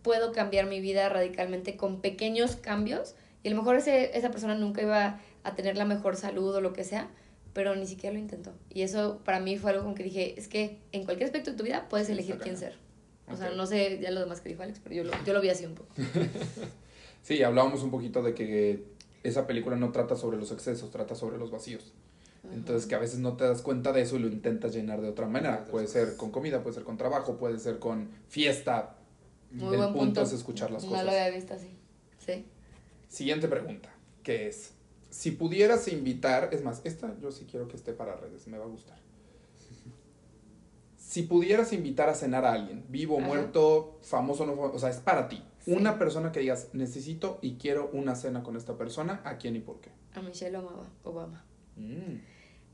[0.03, 4.55] Puedo cambiar mi vida radicalmente con pequeños cambios y a lo mejor ese, esa persona
[4.55, 7.09] nunca iba a tener la mejor salud o lo que sea,
[7.53, 8.53] pero ni siquiera lo intentó.
[8.73, 11.57] Y eso para mí fue algo con que dije, es que en cualquier aspecto de
[11.57, 12.77] tu vida puedes elegir quién ser.
[13.33, 15.41] O sea, no sé ya lo demás que dijo Alex, pero yo lo, yo lo
[15.41, 15.91] vi así un poco.
[17.23, 18.83] Sí, hablábamos un poquito de que
[19.23, 21.93] esa película no trata sobre los excesos, trata sobre los vacíos.
[22.55, 25.09] Entonces que a veces no te das cuenta de eso y lo intentas llenar de
[25.11, 25.67] otra manera.
[25.67, 28.97] Puede ser con comida, puede ser con trabajo, puede ser con fiesta.
[29.51, 30.23] Muy el buen punto, punto.
[30.23, 31.05] es escuchar las No cosas.
[31.05, 31.69] lo había visto así.
[32.25, 32.47] Sí.
[33.09, 33.91] Siguiente pregunta,
[34.23, 34.73] que es,
[35.11, 38.65] si pudieras invitar, es más, esta yo sí quiero que esté para redes, me va
[38.65, 38.99] a gustar.
[41.11, 43.27] Si pudieras invitar a cenar a alguien, vivo, Ajá.
[43.27, 45.43] muerto, famoso, no famoso, o sea, es para ti.
[45.59, 45.73] Sí.
[45.73, 49.59] Una persona que digas, necesito y quiero una cena con esta persona, ¿a quién y
[49.59, 49.91] por qué?
[50.15, 50.89] A Michelle Obama.
[51.03, 51.45] Obama.
[51.75, 52.21] Mm,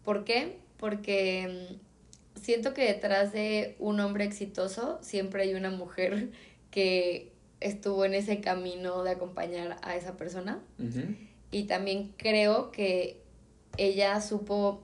[0.05, 0.59] ¿Por qué?
[0.77, 6.31] Porque mm, siento que detrás de un hombre exitoso siempre hay una mujer
[6.71, 10.63] que estuvo en ese camino de acompañar a esa persona.
[11.51, 13.23] Y también creo que
[13.79, 14.83] ella supo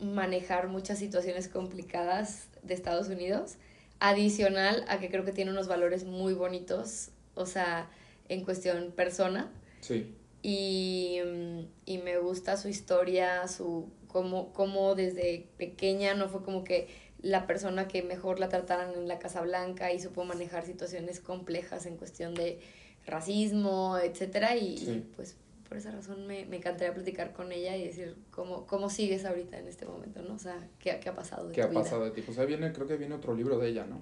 [0.00, 3.56] manejar muchas situaciones complicadas de Estados Unidos,
[4.00, 7.88] adicional a que creo que tiene unos valores muy bonitos, o sea,
[8.28, 9.50] en cuestión persona.
[9.80, 16.42] Sí, Y, mm, y me gusta su historia, su cómo, cómo desde pequeña no fue
[16.42, 16.88] como que
[17.20, 21.86] la persona que mejor la trataran en la Casa Blanca y supo manejar situaciones complejas
[21.86, 22.60] en cuestión de
[23.06, 25.36] racismo, etcétera, y, y, pues
[25.68, 29.58] por esa razón me, me encantaría platicar con ella y decir cómo, cómo sigues ahorita
[29.58, 30.34] en este momento, ¿no?
[30.34, 31.82] O sea, ¿qué, qué ha pasado de ¿qué tu ha vida?
[31.82, 32.22] pasado de ti?
[32.22, 34.00] Pues ahí viene, creo que viene otro libro de ella, ¿no?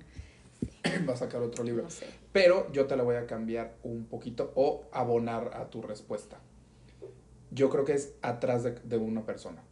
[1.09, 1.85] Va a sacar otro libro.
[1.85, 2.07] No sé.
[2.33, 6.39] Pero yo te la voy a cambiar un poquito o abonar a tu respuesta.
[7.51, 9.63] Yo creo que es atrás de, de una persona.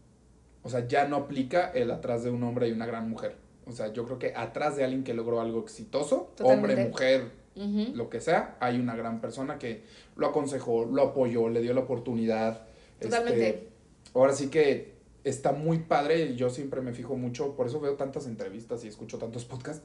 [0.62, 3.36] O sea, ya no aplica el atrás de un hombre y una gran mujer.
[3.66, 7.41] O sea, yo creo que atrás de alguien que logró algo exitoso, hombre, Totalmente.
[7.57, 7.97] Mujer, Ujú.
[7.97, 9.83] lo que sea, hay una gran persona que
[10.16, 12.66] lo aconsejó, lo apoyó, le dio la oportunidad.
[13.01, 13.49] Totalmente.
[13.49, 13.69] Este,
[14.15, 14.93] ahora sí que
[15.24, 18.89] está muy padre y yo siempre me fijo mucho, por eso veo tantas entrevistas y
[18.89, 19.83] escucho tantos podcasts,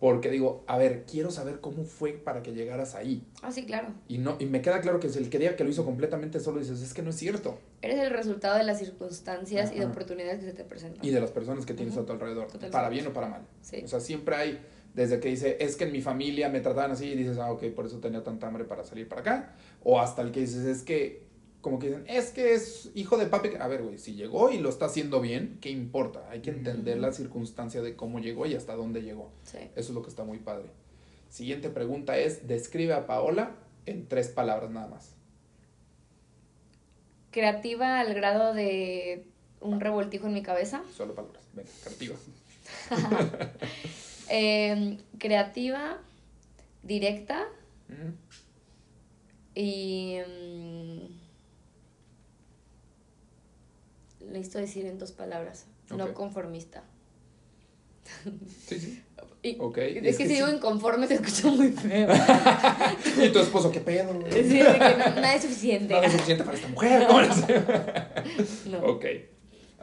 [0.00, 3.22] porque digo, a ver, quiero saber cómo fue para que llegaras ahí.
[3.42, 3.88] Ah, sí, claro.
[4.08, 6.40] Y, no, y me queda claro que es el que diga que lo hizo completamente
[6.40, 7.58] solo, dices, es que no es cierto.
[7.80, 9.92] Eres el resultado de las circunstancias y de Ajá.
[9.92, 11.02] oportunidades que se te presentan.
[11.04, 12.02] Y de las personas que tienes Ujú.
[12.02, 12.72] a tu alrededor, Totalmente.
[12.72, 13.42] para bien o para mal.
[13.62, 13.82] Sí.
[13.84, 14.58] O sea, siempre hay,
[14.94, 17.64] desde que dice, es que en mi familia me trataban así y dices, ah, ok,
[17.74, 19.54] por eso tenía tanta hambre para salir para acá.
[19.82, 21.26] O hasta el que dices, es que,
[21.60, 23.50] como que dicen, es que es hijo de papi.
[23.58, 26.28] A ver, güey, si llegó y lo está haciendo bien, ¿qué importa?
[26.30, 29.32] Hay que entender la circunstancia de cómo llegó y hasta dónde llegó.
[29.42, 29.58] Sí.
[29.74, 30.70] Eso es lo que está muy padre.
[31.28, 33.56] Siguiente pregunta es, describe a Paola
[33.86, 35.16] en tres palabras nada más.
[37.32, 39.26] Creativa al grado de
[39.60, 40.84] un revoltijo en mi cabeza.
[40.96, 41.42] Solo palabras.
[41.52, 42.14] Venga, creativa.
[44.28, 45.98] Eh, creativa,
[46.82, 47.46] directa
[47.88, 48.12] Ujú.
[49.54, 50.18] y...
[50.26, 51.14] mm,
[54.32, 55.66] necesito decir en dos palabras.
[55.90, 56.82] No conformista.
[58.66, 59.02] Sí, sí.
[59.42, 59.58] Y-.
[59.60, 60.54] Es, Es que, que si digo sí.
[60.56, 62.08] inconforme se escucha muy feo.
[63.22, 64.10] y tu esposo, ¿qué pedo?
[64.30, 65.92] Sí, que no- nada es suficiente.
[65.92, 67.06] No es suficiente para esta mujer.
[67.06, 67.62] ¿cómo le hace?
[68.70, 68.78] No.
[68.86, 69.04] Ok.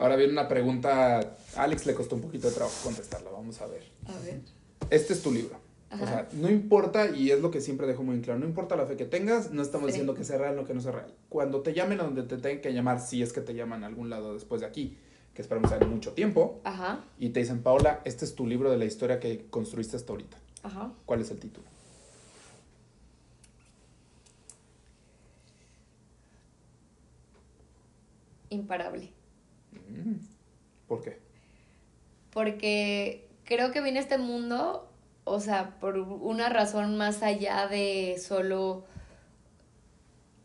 [0.02, 1.20] Ahora viene una pregunta.
[1.56, 3.30] A Alex le costó un poquito de trabajo contestarla.
[3.30, 3.84] Vamos a ver.
[4.08, 4.42] A ver.
[4.90, 5.56] Este es tu libro.
[5.92, 6.04] Ajá.
[6.04, 8.76] O sea, no importa, y es lo que siempre dejo muy en claro, no importa
[8.78, 9.92] la fe que tengas, no estamos Sí.
[9.92, 11.14] diciendo que sea real o que no sea real.
[11.30, 13.88] Cuando te llamen a donde te tengan que llamar, si es que te llaman a
[13.88, 14.98] algún lado después de aquí,
[15.36, 18.78] que esperamos sea mucho tiempo, Ajá, y te dicen, Paola, este es tu libro de
[18.78, 20.38] la historia que construiste hasta ahorita.
[20.64, 20.94] ajá.
[21.06, 21.68] ¿Cuál es el título?
[28.50, 29.12] Imparable.
[30.88, 31.20] ¿Por qué?
[32.32, 34.90] Porque creo que vine a este mundo,
[35.24, 38.86] o sea, por una razón más allá de solo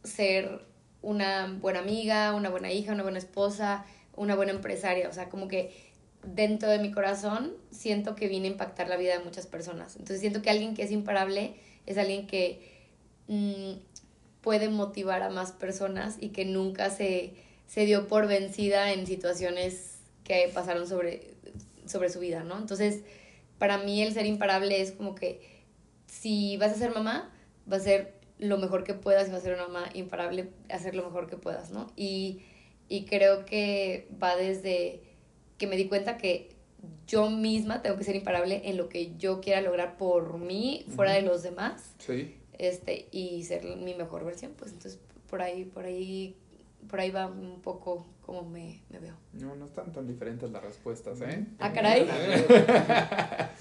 [0.02, 0.64] ser
[1.02, 3.84] una buena amiga, una buena hija, una buena esposa,
[4.16, 5.08] una buena empresaria.
[5.08, 5.72] O sea, como que
[6.24, 9.96] dentro de mi corazón siento que vine a impactar la vida de muchas personas.
[9.96, 11.54] Entonces siento que alguien que es imparable
[11.86, 12.88] es alguien que
[13.28, 13.74] mm,
[14.40, 17.34] puede motivar a más personas y que nunca se,
[17.66, 21.34] se dio por vencida en situaciones que pasaron sobre,
[21.86, 22.58] sobre su vida, ¿no?
[22.58, 23.02] Entonces,
[23.58, 25.40] para mí el ser imparable es como que
[26.06, 27.32] si vas a ser mamá,
[27.70, 30.94] va a ser lo mejor que puedas y vas a ser una mamá imparable, hacer
[30.94, 31.90] lo mejor que puedas, ¿no?
[31.96, 32.42] Y,
[32.88, 35.00] y creo que va desde
[35.58, 36.50] que me di cuenta que
[37.08, 41.12] yo misma tengo que ser imparable en lo que yo quiera lograr por mí, fuera
[41.12, 42.34] de los demás, Sí.
[42.58, 46.36] este, y ser mi mejor versión, pues entonces por ahí, por ahí,
[46.88, 49.14] por ahí va un poco como me, me veo.
[49.34, 51.46] No, no están tan diferentes las respuestas, ¿eh?
[51.58, 52.06] Ah, caray.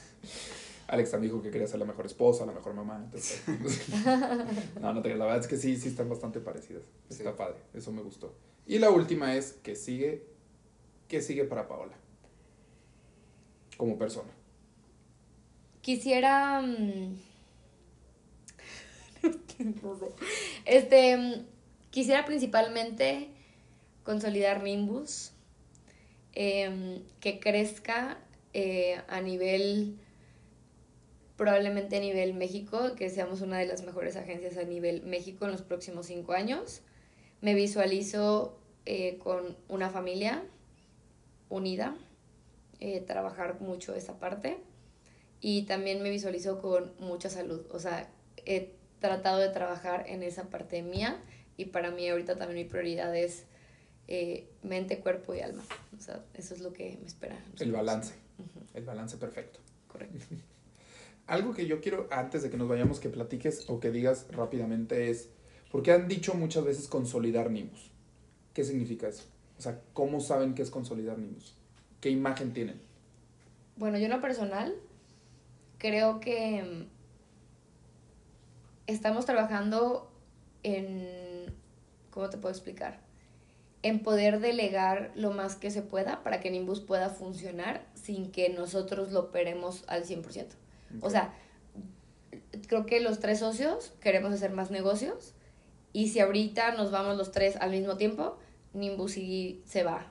[0.88, 3.02] Alex también dijo que quería ser la mejor esposa, la mejor mamá.
[3.04, 3.42] entonces-
[4.80, 6.84] no, no te creas, la verdad es que sí, sí están bastante parecidas.
[7.10, 7.38] Está Sí.
[7.38, 8.36] padre, eso me gustó.
[8.68, 10.26] Y la última es que sigue,
[11.08, 11.94] ¿qué sigue para Paola?
[13.78, 14.30] Como persona.
[15.82, 16.62] Quisiera.
[16.62, 17.16] mm.
[20.66, 21.46] Este.
[21.96, 23.30] Quisiera principalmente
[24.04, 25.32] consolidar Nimbus,
[26.34, 28.18] em, que crezca
[28.52, 29.98] eh, a nivel,
[31.38, 35.52] probablemente a nivel México, que seamos una de las mejores agencias a nivel México en
[35.52, 36.82] los próximos cinco años.
[37.40, 40.44] Me visualizo eh, con una familia
[41.48, 41.96] unida,
[42.82, 44.58] eh, trabajar mucho esa parte.
[45.40, 48.10] Y también me visualizo con mucha salud, o sea,
[48.46, 51.22] he tratado de trabajar en esa parte mía
[51.58, 53.46] y para mí ahorita también mi prioridad es
[54.08, 55.64] eh, mente, cuerpo y alma.
[55.98, 57.38] O sea, eso es lo que me espera.
[57.60, 58.14] El balance.
[58.74, 59.60] El balance perfecto.
[59.88, 60.26] Correcto.
[61.28, 65.10] Algo que yo quiero, antes de que nos vayamos, que platiques o que digas rápidamente
[65.10, 65.30] es,
[65.72, 67.92] porque han dicho muchas veces consolidar Nimbus.
[68.54, 69.24] ¿Qué significa eso?
[69.58, 71.56] O sea, ¿cómo saben qué es consolidar Nimbus?
[72.00, 72.80] ¿Qué imagen tienen?
[73.78, 74.76] Bueno, yo en lo personal
[75.80, 76.88] creo que mm,
[78.88, 80.12] estamos trabajando
[80.64, 81.25] en,
[82.16, 83.00] ¿cómo te puedo explicar?
[83.84, 88.50] En poder delegar lo más que se pueda para que Nimbus pueda funcionar sin que
[88.50, 90.48] nosotros lo operemos al 100%.
[91.02, 91.34] O sea,
[92.68, 95.34] creo que los tres socios queremos hacer más negocios
[95.94, 98.38] y si ahorita nos vamos los tres al mismo tiempo,
[98.74, 100.08] Nimbus sí se va.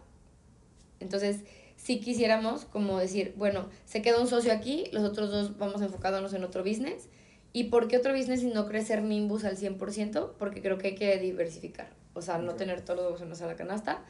[1.00, 1.40] Entonces,
[1.76, 6.34] si quisiéramos como decir, bueno, se queda un socio aquí, los otros dos vamos enfocándonos
[6.34, 7.08] en otro business.
[7.56, 10.32] ¿Y por qué otro business y no crecer Nimbus al 100%?
[10.40, 11.88] Porque creo que hay que diversificar.
[12.12, 14.02] O sea, no tener todos los huevos en una sola canasta.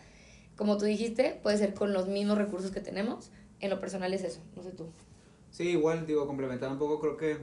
[0.56, 3.30] Como tú dijiste, puede ser con los mismos recursos que tenemos.
[3.60, 4.86] En lo personal es eso, no sé tú.
[5.50, 7.36] Sí, igual, digo, complementando un poco, creo que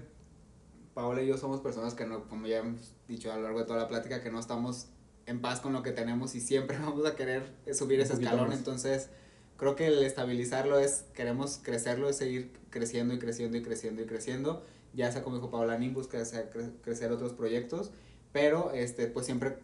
[0.95, 3.65] Paola y yo somos personas que no, como ya hemos dicho a lo largo de
[3.65, 4.87] toda la plática, que no estamos
[5.27, 8.47] en paz con lo que tenemos y siempre vamos a querer subir ese escalón.
[8.47, 8.57] Más.
[8.57, 9.09] Entonces,
[9.55, 14.05] creo que el estabilizarlo es, queremos crecerlo, es seguir creciendo y creciendo y creciendo y
[14.07, 14.63] creciendo,
[14.93, 17.91] ya sea como dijo Paola Nimbus, que sea cre crecer otros proyectos,
[18.31, 19.57] pero este, pues siempre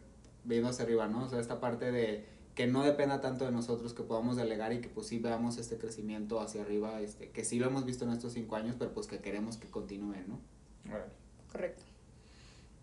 [0.43, 1.25] viendo hacia arriba, ¿no?
[1.25, 2.25] O sea, esta parte de
[2.55, 5.77] que no dependa tanto de nosotros, que podamos delegar y que pues sí veamos este
[5.77, 9.05] crecimiento hacia arriba, este, que sí lo hemos visto en estos cinco años, pero pues
[9.05, 10.39] que queremos que continúe, ¿no?
[10.85, 11.05] Bueno.
[11.51, 11.83] Correcto.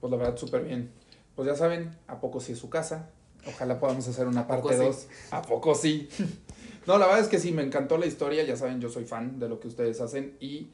[0.00, 0.90] Pues la verdad, súper bien.
[1.34, 3.10] Pues ya saben, ¿a poco sí es su casa?
[3.46, 4.96] Ojalá podamos hacer una parte 2.
[4.96, 5.08] Sí?
[5.30, 6.08] ¿A poco sí?
[6.86, 9.38] No, la verdad es que sí, me encantó la historia, ya saben, yo soy fan
[9.38, 10.68] de lo que ustedes hacen y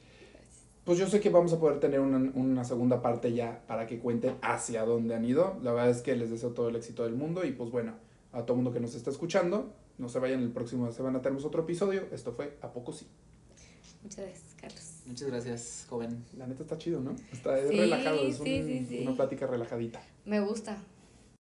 [0.85, 3.99] pues yo sé que vamos a poder tener una, una, segunda parte ya para que
[3.99, 5.59] cuenten hacia dónde han ido.
[5.63, 7.95] La verdad es que les deseo todo el éxito del mundo y pues bueno,
[8.33, 11.63] a todo mundo que nos está escuchando, no se vayan, el próximo semana tenemos otro
[11.63, 12.05] episodio.
[12.13, 13.07] Esto fue ¿A poco sí?
[14.03, 15.03] Muchas gracias, Carlos.
[15.07, 16.25] Muchas gracias, joven.
[16.37, 17.15] La neta está chido, ¿no?
[17.33, 20.01] Está sí, relajado, es un, sí, sí, una plática relajadita.
[20.25, 20.79] Me gusta.